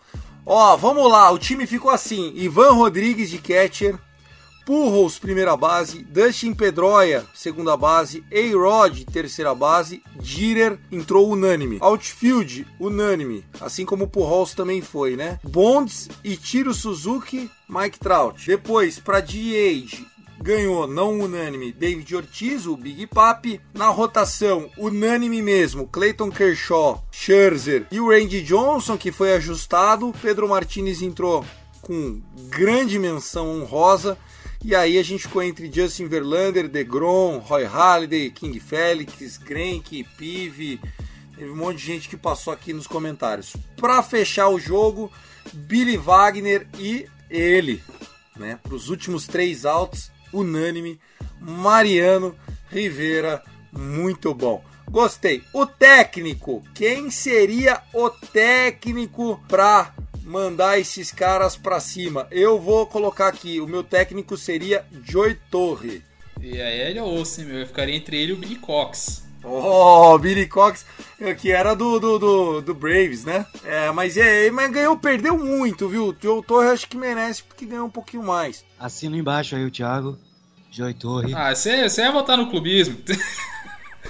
Ó, 0.43 0.76
vamos 0.76 1.09
lá, 1.11 1.30
o 1.30 1.38
time 1.38 1.68
ficou 1.68 1.91
assim: 1.91 2.34
Ivan 2.36 2.72
Rodrigues 2.72 3.30
de 3.30 3.38
catcher, 3.38 3.95
Purros, 4.66 5.20
primeira 5.20 5.57
base, 5.57 6.03
Dustin 6.03 6.53
Pedroia, 6.53 7.26
segunda 7.34 7.76
base, 7.76 8.24
A-Rod, 8.32 9.03
terceira 9.11 9.53
base, 9.53 10.01
Jeter 10.22 10.80
entrou 10.89 11.30
unânime. 11.30 11.78
Outfield, 11.82 12.66
unânime, 12.80 13.43
assim 13.59 13.86
como 13.86 14.07
Purros 14.07 14.53
também 14.53 14.82
foi, 14.82 15.18
né? 15.18 15.39
Bonds, 15.43 16.09
Ichiro 16.24 16.74
Suzuki, 16.74 17.51
Mike 17.68 17.99
Trout. 17.99 18.45
Depois, 18.47 18.99
para 18.99 19.20
DH, 19.20 20.05
ganhou, 20.41 20.88
não 20.88 21.20
unânime, 21.20 21.74
David 21.74 22.16
Ortiz, 22.16 22.66
o 22.66 22.78
Big 22.78 23.07
Papi. 23.07 23.59
Na 23.74 23.88
rotação, 23.88 24.70
unânime 24.78 25.41
mesmo, 25.41 25.88
Clayton 25.88 26.30
Kershaw, 26.30 27.03
Scherzer 27.11 27.86
e 27.91 27.99
o 27.99 28.09
Randy 28.09 28.41
Johnson, 28.41 28.97
que 28.97 29.11
foi 29.11 29.34
ajustado. 29.34 30.14
Pedro 30.22 30.47
Martinez 30.47 31.01
entrou 31.01 31.45
com 31.82 32.22
grande 32.49 32.97
menção 32.97 33.61
honrosa. 33.61 34.18
E 34.64 34.74
aí 34.74 34.97
a 34.97 35.03
gente 35.03 35.24
ficou 35.24 35.43
entre 35.43 35.70
Justin 35.70 36.07
Verlander, 36.07 36.70
DeGrom, 36.70 37.39
Roy 37.39 37.66
Halladay, 37.66 38.32
King 38.32 38.57
Felix, 38.61 39.38
Grenk, 39.38 40.05
Pive. 40.18 40.80
Teve 41.36 41.51
um 41.51 41.55
monte 41.55 41.80
de 41.80 41.86
gente 41.86 42.07
que 42.07 42.16
passou 42.16 42.53
aqui 42.53 42.72
nos 42.72 42.88
comentários. 42.88 43.57
Para 43.76 44.01
fechar 44.01 44.47
o 44.47 44.57
jogo, 44.57 45.11
Billy 45.51 45.97
Wagner 45.97 46.66
e 46.80 47.05
ele, 47.30 47.84
né? 48.38 48.57
Para 48.64 48.74
os 48.74 48.89
últimos 48.89 49.28
três 49.28 49.66
outs, 49.66 50.09
unânime, 50.32 50.97
Mariano 51.41 52.34
Rivera, 52.70 53.43
muito 53.70 54.34
bom. 54.34 54.64
Gostei. 54.89 55.43
O 55.51 55.66
técnico, 55.66 56.64
quem 56.74 57.11
seria 57.11 57.82
o 57.93 58.09
técnico 58.09 59.43
para 59.49 59.93
mandar 60.24 60.80
esses 60.80 61.11
caras 61.11 61.55
para 61.55 61.80
cima? 61.80 62.28
Eu 62.32 62.59
vou 62.59 62.88
colocar 62.88 63.28
aqui, 63.28 63.59
o 63.59 63.67
meu 63.67 63.84
técnico 63.84 64.38
seria 64.38 64.86
Joy 65.03 65.38
Torre. 65.51 66.03
E 66.41 66.61
aí 66.61 66.82
ele 66.82 66.99
é 66.99 67.03
osso, 67.03 67.41
hein, 67.41 67.47
meu? 67.47 67.59
Eu 67.59 67.67
ficaria 67.67 67.95
entre 67.95 68.17
ele 68.17 68.32
e 68.32 68.36
o 68.36 68.38
Billy 68.38 68.55
Cox. 68.55 69.24
Oh, 69.45 70.17
Billy 70.17 70.47
Cox, 70.47 70.86
que 71.39 71.51
era 71.51 71.74
do, 71.74 71.99
do, 71.99 72.17
do, 72.17 72.61
do 72.61 72.74
Braves, 72.74 73.26
né? 73.26 73.45
É, 73.65 73.91
mas, 73.91 74.15
é, 74.15 74.49
mas 74.49 74.71
ganhou, 74.71 74.97
perdeu 74.97 75.38
muito, 75.38 75.89
viu? 75.89 76.09
O 76.09 76.15
Joe 76.19 76.41
Torre 76.41 76.69
acho 76.69 76.88
que 76.88 76.95
merece 76.95 77.43
porque 77.43 77.65
ganhou 77.65 77.86
um 77.86 77.91
pouquinho 77.91 78.24
mais. 78.24 78.63
Assina 78.80 79.17
embaixo 79.17 79.55
aí 79.55 79.65
o 79.65 79.71
Thiago, 79.71 80.17
Joy 80.71 80.93
Torre. 80.93 81.34
Ah, 81.36 81.53
você, 81.53 81.88
você 81.88 82.01
ia 82.01 82.11
votar 82.11 82.38
no 82.38 82.49
clubismo. 82.49 82.97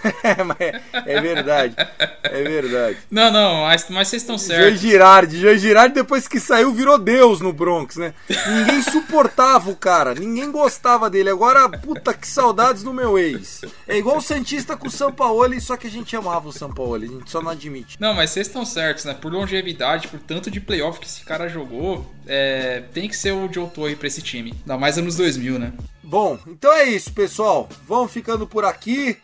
É, 1.05 1.21
verdade, 1.21 1.75
é 2.23 2.43
verdade. 2.43 2.97
Não, 3.09 3.31
não, 3.31 3.61
mas, 3.63 3.85
mas 3.89 4.07
vocês 4.07 4.21
estão 4.21 4.37
certos. 4.37 4.79
Girardi, 4.79 5.39
Joe 5.39 5.57
Girardi 5.57 5.95
depois 5.95 6.27
que 6.27 6.39
saiu 6.39 6.73
virou 6.73 6.97
Deus 6.97 7.41
no 7.41 7.51
Bronx, 7.53 7.97
né? 7.97 8.13
Ninguém 8.47 8.81
suportava 8.83 9.69
o 9.69 9.75
cara, 9.75 10.13
ninguém 10.13 10.51
gostava 10.51 11.09
dele. 11.09 11.29
Agora, 11.29 11.69
puta 11.69 12.13
que 12.13 12.27
saudades 12.27 12.83
do 12.83 12.93
meu 12.93 13.17
ex. 13.17 13.61
É 13.87 13.97
igual 13.97 14.17
o 14.17 14.21
Santista 14.21 14.75
com 14.75 14.87
o 14.87 14.91
Sampaoli, 14.91 15.59
só 15.61 15.77
que 15.77 15.87
a 15.87 15.91
gente 15.91 16.15
amava 16.15 16.47
o 16.47 16.53
Sampaoli, 16.53 17.07
a 17.07 17.11
gente 17.11 17.31
só 17.31 17.41
não 17.41 17.51
admite. 17.51 17.97
Não, 17.99 18.13
mas 18.13 18.31
vocês 18.31 18.47
estão 18.47 18.65
certos, 18.65 19.05
né? 19.05 19.13
Por 19.13 19.31
longevidade, 19.31 20.07
por 20.07 20.19
tanto 20.19 20.49
de 20.49 20.59
playoff 20.59 20.99
que 20.99 21.07
esse 21.07 21.23
cara 21.23 21.47
jogou, 21.47 22.09
é, 22.25 22.83
tem 22.93 23.07
que 23.07 23.15
ser 23.15 23.31
o 23.31 23.51
Joe 23.51 23.69
Torre 23.69 23.95
pra 23.95 24.07
esse 24.07 24.21
time. 24.21 24.53
Ainda 24.61 24.77
mais 24.77 24.97
anos 24.97 25.15
2000, 25.15 25.59
né? 25.59 25.73
Bom, 26.03 26.37
então 26.47 26.71
é 26.73 26.85
isso, 26.85 27.11
pessoal. 27.13 27.69
Vamos 27.87 28.11
ficando 28.11 28.45
por 28.45 28.65
aqui. 28.65 29.17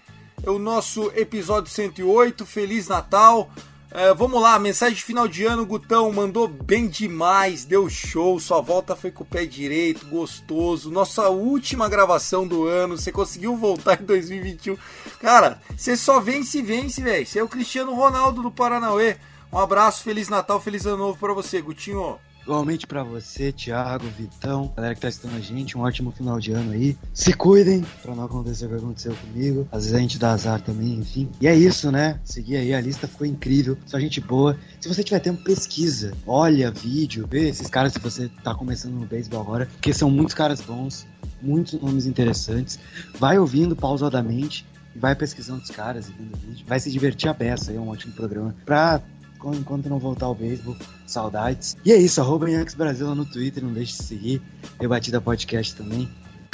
É 0.44 0.50
o 0.50 0.60
nosso 0.60 1.12
episódio 1.16 1.72
108. 1.72 2.46
Feliz 2.46 2.88
Natal. 2.88 3.50
É, 3.92 4.14
vamos 4.14 4.40
lá, 4.40 4.60
mensagem 4.60 4.94
de 4.94 5.04
final 5.04 5.28
de 5.28 5.46
ano, 5.46 5.66
Gutão 5.66 6.12
mandou 6.14 6.48
bem 6.48 6.88
demais, 6.88 7.66
deu 7.66 7.90
show, 7.90 8.40
sua 8.40 8.62
volta 8.62 8.96
foi 8.96 9.10
com 9.10 9.24
o 9.24 9.26
pé 9.26 9.48
direito, 9.48 10.06
gostoso. 10.06 10.92
Nossa 10.92 11.28
última 11.30 11.90
gravação 11.90 12.48
do 12.48 12.68
ano, 12.68 12.96
você 12.96 13.12
conseguiu 13.12 13.58
voltar 13.58 14.00
em 14.00 14.06
2021. 14.06 14.78
Cara, 15.20 15.60
você 15.76 15.98
só 15.98 16.20
vence, 16.20 16.62
vence, 16.62 17.02
velho. 17.02 17.26
Você 17.26 17.40
é 17.40 17.44
o 17.44 17.50
Cristiano 17.50 17.96
Ronaldo 17.96 18.44
do 18.44 18.52
Paranauê. 18.52 19.18
Um 19.52 19.58
abraço, 19.58 20.04
Feliz 20.04 20.30
Natal, 20.30 20.62
Feliz 20.62 20.86
Ano 20.86 20.98
Novo 20.98 21.18
pra 21.18 21.34
você, 21.34 21.60
Gutinho. 21.60 22.20
Igualmente 22.42 22.88
pra 22.88 23.04
você, 23.04 23.52
Thiago, 23.52 24.08
Vitão, 24.18 24.74
galera 24.76 24.96
que 24.96 25.02
tá 25.02 25.08
assistindo 25.08 25.36
a 25.36 25.40
gente, 25.40 25.78
um 25.78 25.82
ótimo 25.82 26.12
final 26.12 26.40
de 26.40 26.52
ano 26.52 26.72
aí. 26.72 26.98
Se 27.14 27.32
cuidem 27.34 27.86
pra 28.02 28.16
não 28.16 28.24
acontecer 28.24 28.66
o 28.66 28.70
que 28.70 28.76
aconteceu 28.76 29.16
comigo. 29.16 29.68
Às 29.72 29.84
vezes 29.84 29.96
a 29.96 30.00
gente 30.00 30.18
dá 30.18 30.32
azar 30.32 30.62
também, 30.62 30.96
enfim. 30.96 31.30
E 31.40 31.48
é 31.48 31.56
isso, 31.56 31.92
né? 31.92 32.20
Seguir 32.24 32.58
aí, 32.58 32.74
a 32.74 32.82
lista 32.82 33.08
ficou 33.08 33.28
incrível, 33.28 33.78
só 33.86 34.00
gente 34.00 34.20
boa. 34.20 34.58
Se 34.80 34.88
você 34.88 35.04
tiver 35.04 35.20
tempo, 35.20 35.44
pesquisa, 35.44 36.14
olha 36.26 36.72
vídeo, 36.72 37.28
vê 37.30 37.50
esses 37.50 37.68
caras 37.68 37.94
se 37.94 38.00
você 38.00 38.30
tá 38.44 38.56
começando 38.56 38.94
no 38.94 39.06
beisebol 39.06 39.42
agora, 39.42 39.68
porque 39.68 39.94
são 39.94 40.10
muitos 40.10 40.34
caras 40.34 40.60
bons, 40.62 41.06
muitos 41.42 41.80
nomes 41.80 42.06
interessantes. 42.06 42.80
Vai 43.20 43.38
ouvindo 43.38 43.76
pausadamente, 43.76 44.66
vai 44.96 45.16
pesquisando 45.16 45.62
os 45.62 45.70
caras 45.70 46.10
e 46.10 46.12
vendo 46.14 46.38
vídeo. 46.38 46.66
Vai 46.68 46.80
se 46.80 46.90
divertir 46.90 47.30
a 47.30 47.34
beça, 47.34 47.72
é 47.72 47.80
um 47.80 47.90
ótimo 47.90 48.14
programa 48.14 48.56
pra 48.66 49.02
enquanto 49.48 49.90
não 49.90 50.00
voltar 50.00 50.26
ao 50.26 50.36
beisebol. 50.36 50.76
Saudades. 51.06 51.78
E 51.84 51.92
é 51.92 51.98
isso, 51.98 52.22
arroba 52.22 52.50
Yankees 52.50 52.76
Brasil 52.76 53.14
no 53.16 53.26
Twitter, 53.26 53.64
não 53.64 53.74
deixe 53.74 53.98
de 53.98 54.04
seguir. 54.04 54.42
Rebatida 54.80 55.20
Podcast 55.20 55.76
também, 55.76 56.10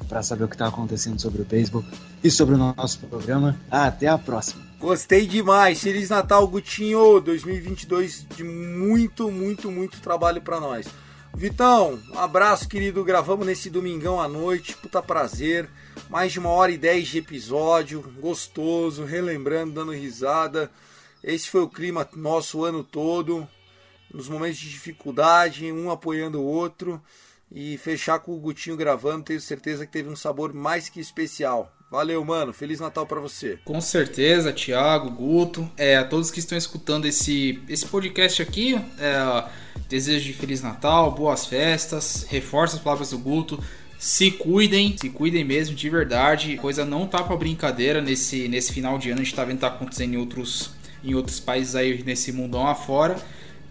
para 0.07 0.23
saber 0.23 0.45
o 0.45 0.47
que 0.47 0.57
tá 0.57 0.67
acontecendo 0.67 1.19
sobre 1.19 1.41
o 1.41 1.45
beisebol 1.45 1.83
e 2.23 2.31
sobre 2.31 2.55
o 2.55 2.57
nosso 2.57 2.99
programa. 2.99 3.59
Até 3.69 4.07
a 4.07 4.17
próxima. 4.17 4.63
Gostei 4.79 5.25
demais. 5.25 5.81
Feliz 5.81 6.09
Natal, 6.09 6.47
Gutinho. 6.47 7.19
2022 7.19 8.27
de 8.35 8.43
muito, 8.43 9.31
muito, 9.31 9.71
muito 9.71 9.99
trabalho 9.99 10.41
para 10.41 10.59
nós. 10.59 10.85
Vitão, 11.35 11.99
um 12.13 12.19
abraço, 12.19 12.69
querido. 12.69 13.03
Gravamos 13.03 13.45
nesse 13.45 13.69
domingão 13.69 14.21
à 14.21 14.27
noite. 14.27 14.75
Puta 14.77 15.01
prazer. 15.01 15.69
Mais 16.09 16.31
de 16.31 16.39
uma 16.39 16.49
hora 16.49 16.71
e 16.71 16.77
dez 16.77 17.07
de 17.07 17.17
episódio. 17.17 18.01
Gostoso, 18.21 19.03
relembrando, 19.03 19.73
dando 19.73 19.91
risada. 19.91 20.69
Esse 21.25 21.49
foi 21.49 21.61
o 21.61 21.67
clima 21.67 22.07
nosso 22.15 22.59
o 22.59 22.65
ano 22.65 22.83
todo, 22.83 23.47
nos 24.13 24.29
momentos 24.29 24.59
de 24.59 24.69
dificuldade, 24.69 25.71
um 25.71 25.89
apoiando 25.89 26.39
o 26.39 26.45
outro 26.45 27.01
e 27.51 27.79
fechar 27.79 28.19
com 28.19 28.31
o 28.31 28.39
Gutinho 28.39 28.77
gravando, 28.77 29.23
tenho 29.23 29.41
certeza 29.41 29.87
que 29.87 29.91
teve 29.91 30.07
um 30.07 30.15
sabor 30.15 30.53
mais 30.53 30.87
que 30.87 30.99
especial. 30.99 31.73
Valeu, 31.89 32.23
mano. 32.23 32.53
Feliz 32.53 32.79
Natal 32.79 33.07
para 33.07 33.19
você. 33.19 33.57
Com 33.65 33.81
certeza, 33.81 34.53
Thiago, 34.53 35.09
Guto, 35.09 35.67
é, 35.75 35.97
a 35.97 36.03
todos 36.03 36.29
que 36.29 36.39
estão 36.39 36.57
escutando 36.57 37.07
esse, 37.07 37.59
esse 37.67 37.87
podcast 37.87 38.43
aqui, 38.43 38.75
é, 38.99 39.49
desejo 39.89 40.25
de 40.25 40.33
Feliz 40.33 40.61
Natal, 40.61 41.11
boas 41.11 41.47
festas, 41.47 42.23
reforço 42.29 42.75
as 42.75 42.81
palavras 42.83 43.09
do 43.09 43.17
Guto. 43.17 43.63
Se 43.97 44.29
cuidem, 44.29 44.95
se 44.95 45.09
cuidem 45.09 45.43
mesmo, 45.43 45.75
de 45.75 45.89
verdade. 45.89 46.57
Coisa 46.57 46.85
não 46.85 47.07
tá 47.07 47.23
pra 47.23 47.35
brincadeira 47.35 47.99
nesse, 47.99 48.47
nesse 48.47 48.71
final 48.71 48.99
de 48.99 49.09
ano. 49.09 49.21
A 49.21 49.23
gente 49.23 49.33
tá 49.33 49.43
vendo 49.43 49.55
que 49.55 49.61
tá 49.61 49.67
acontecendo 49.67 50.13
em 50.13 50.17
outros 50.17 50.74
em 51.05 51.13
outros 51.13 51.39
países 51.39 51.75
aí 51.75 52.03
nesse 52.03 52.31
mundão 52.31 52.67
afora. 52.67 53.17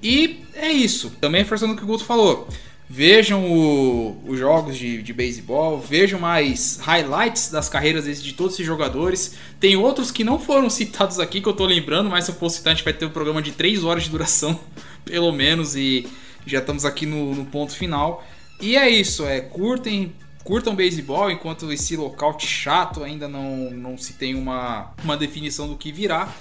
E 0.03 0.45
é 0.55 0.71
isso. 0.71 1.11
Também 1.21 1.43
reforçando 1.43 1.73
o 1.73 1.77
que 1.77 1.83
o 1.83 1.87
Guto 1.87 2.05
falou. 2.05 2.49
Vejam 2.89 3.51
o, 3.51 4.23
os 4.27 4.39
jogos 4.39 4.77
de, 4.77 5.03
de 5.03 5.13
beisebol, 5.15 5.81
vejam 5.81 6.21
mais 6.21 6.79
highlights 6.83 7.49
das 7.49 7.67
carreiras 7.67 8.23
de 8.23 8.35
todos 8.35 8.55
esses 8.55 8.67
jogadores. 8.67 9.37
Tem 9.59 9.75
outros 9.75 10.11
que 10.11 10.23
não 10.23 10.39
foram 10.39 10.69
citados 10.69 11.19
aqui 11.19 11.41
que 11.41 11.49
eu 11.49 11.55
tô 11.55 11.65
lembrando, 11.65 12.11
mas 12.11 12.27
se 12.27 12.31
eu 12.31 12.35
for 12.35 12.51
citar, 12.51 12.73
a 12.73 12.77
gente 12.77 12.85
vai 12.85 12.93
ter 12.93 13.07
um 13.07 13.11
programa 13.11 13.41
de 13.41 13.53
3 13.53 13.85
horas 13.85 14.05
de 14.05 14.11
duração, 14.11 14.61
pelo 15.03 15.33
menos, 15.33 15.75
e 15.75 16.07
já 16.47 16.59
estamos 16.59 16.85
aqui 16.85 17.07
no, 17.07 17.35
no 17.35 17.47
ponto 17.47 17.75
final. 17.75 18.23
E 18.61 18.77
é 18.77 18.89
isso, 18.89 19.25
é 19.25 19.41
curtem, 19.41 20.13
curtam 20.45 20.75
beisebol 20.75 21.31
enquanto 21.31 21.73
esse 21.73 21.97
local 21.97 22.39
chato 22.39 23.03
ainda 23.03 23.27
não, 23.27 23.71
não 23.71 23.97
se 23.97 24.13
tem 24.13 24.35
uma, 24.35 24.93
uma 25.03 25.17
definição 25.17 25.67
do 25.67 25.77
que 25.77 25.91
virá. 25.91 26.33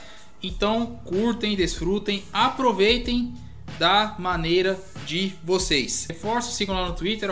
Então 0.43 0.99
curtem, 1.05 1.55
desfrutem, 1.55 2.21
aproveitem 2.33 3.33
da 3.79 4.15
maneira 4.19 4.77
de 5.05 5.33
vocês. 5.41 6.05
Reforço, 6.09 6.51
sigam 6.51 6.75
lá 6.75 6.87
no 6.87 6.93
Twitter, 6.93 7.29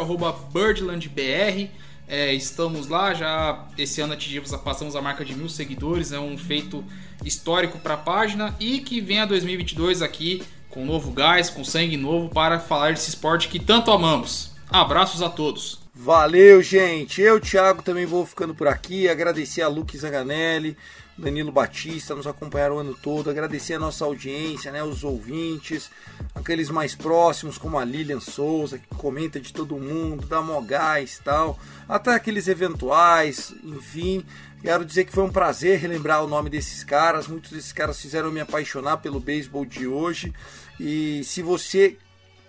BirdlandBR. 0.54 1.70
É, 2.08 2.34
estamos 2.34 2.88
lá, 2.88 3.14
já 3.14 3.68
esse 3.78 4.02
ano 4.02 4.14
atingimos, 4.14 4.52
passamos 4.58 4.96
a 4.96 5.02
marca 5.02 5.24
de 5.24 5.36
mil 5.36 5.48
seguidores, 5.48 6.12
é 6.12 6.20
um 6.20 6.38
feito 6.38 6.84
histórico 7.24 7.80
para 7.80 7.94
a 7.94 7.98
página 7.98 8.56
e 8.60 8.80
que 8.80 9.00
venha 9.00 9.26
2022 9.26 10.02
aqui 10.02 10.42
com 10.70 10.86
novo 10.86 11.12
gás, 11.12 11.50
com 11.50 11.64
sangue 11.64 11.98
novo 11.98 12.30
para 12.30 12.60
falar 12.60 12.94
desse 12.94 13.10
esporte 13.10 13.50
que 13.50 13.60
tanto 13.60 13.92
amamos. 13.92 14.52
Abraços 14.70 15.22
a 15.22 15.30
todos. 15.30 15.80
Valeu, 15.94 16.62
gente. 16.62 17.22
Eu, 17.22 17.40
Thiago, 17.40 17.84
também 17.84 18.06
vou 18.06 18.26
ficando 18.26 18.56
por 18.56 18.68
aqui. 18.68 19.08
Agradecer 19.10 19.62
a 19.62 19.68
Luke 19.68 19.98
Zanganelli 19.98 20.78
Danilo 21.22 21.52
Batista, 21.52 22.16
nos 22.16 22.26
acompanharam 22.26 22.76
o 22.76 22.80
ano 22.80 22.96
todo, 22.96 23.30
agradecer 23.30 23.76
a 23.76 23.80
nossa 23.80 24.04
audiência, 24.04 24.72
né, 24.72 24.84
os 24.84 25.04
ouvintes, 25.04 25.92
aqueles 26.34 26.70
mais 26.70 26.96
próximos, 26.96 27.58
como 27.58 27.78
a 27.78 27.86
Lilian 27.86 28.20
Souza, 28.20 28.80
que 28.80 28.96
comenta 28.96 29.40
de 29.40 29.54
todo 29.54 29.78
mundo, 29.78 30.26
da 30.26 30.42
Mogás 30.42 31.18
e 31.18 31.24
tal, 31.24 31.60
até 31.88 32.16
aqueles 32.16 32.48
eventuais, 32.48 33.54
enfim. 33.64 34.26
Quero 34.62 34.84
dizer 34.84 35.06
que 35.06 35.14
foi 35.14 35.24
um 35.24 35.32
prazer 35.32 35.80
relembrar 35.80 36.24
o 36.24 36.28
nome 36.28 36.50
desses 36.50 36.84
caras, 36.84 37.28
muitos 37.28 37.52
desses 37.52 37.72
caras 37.72 38.02
fizeram 38.02 38.32
me 38.32 38.40
apaixonar 38.40 38.98
pelo 38.98 39.20
beisebol 39.20 39.66
de 39.66 39.88
hoje. 39.88 40.34
E 40.80 41.24
se 41.24 41.42
você 41.42 41.98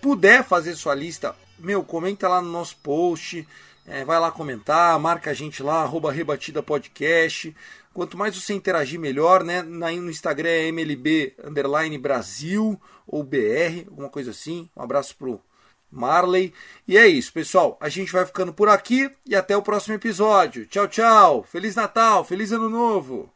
puder 0.00 0.44
fazer 0.44 0.74
sua 0.74 0.94
lista, 0.94 1.34
meu, 1.58 1.84
comenta 1.84 2.28
lá 2.28 2.40
no 2.40 2.50
nosso 2.50 2.76
post, 2.76 3.46
é, 3.86 4.04
vai 4.04 4.18
lá 4.18 4.30
comentar, 4.30 4.98
marca 4.98 5.30
a 5.30 5.34
gente 5.34 5.62
lá, 5.62 5.82
arroba 5.82 6.12
Rebatida 6.12 6.62
Podcast. 6.62 7.54
Quanto 7.94 8.16
mais 8.16 8.34
você 8.34 8.54
interagir, 8.54 8.98
melhor, 8.98 9.44
né? 9.44 9.62
No 9.62 10.10
Instagram 10.10 10.48
é 10.48 10.68
MLB 10.68 11.34
underline 11.44 11.98
Brasil 11.98 12.80
ou 13.06 13.22
BR, 13.22 13.86
alguma 13.88 14.08
coisa 14.08 14.30
assim. 14.30 14.70
Um 14.76 14.82
abraço 14.82 15.14
pro 15.16 15.40
Marley. 15.90 16.54
E 16.88 16.96
é 16.96 17.06
isso, 17.06 17.32
pessoal. 17.32 17.76
A 17.80 17.88
gente 17.88 18.12
vai 18.12 18.24
ficando 18.24 18.52
por 18.52 18.68
aqui 18.68 19.10
e 19.26 19.36
até 19.36 19.56
o 19.56 19.62
próximo 19.62 19.94
episódio. 19.94 20.66
Tchau, 20.66 20.88
tchau. 20.88 21.42
Feliz 21.42 21.74
Natal, 21.74 22.24
feliz 22.24 22.50
Ano 22.50 22.70
Novo. 22.70 23.30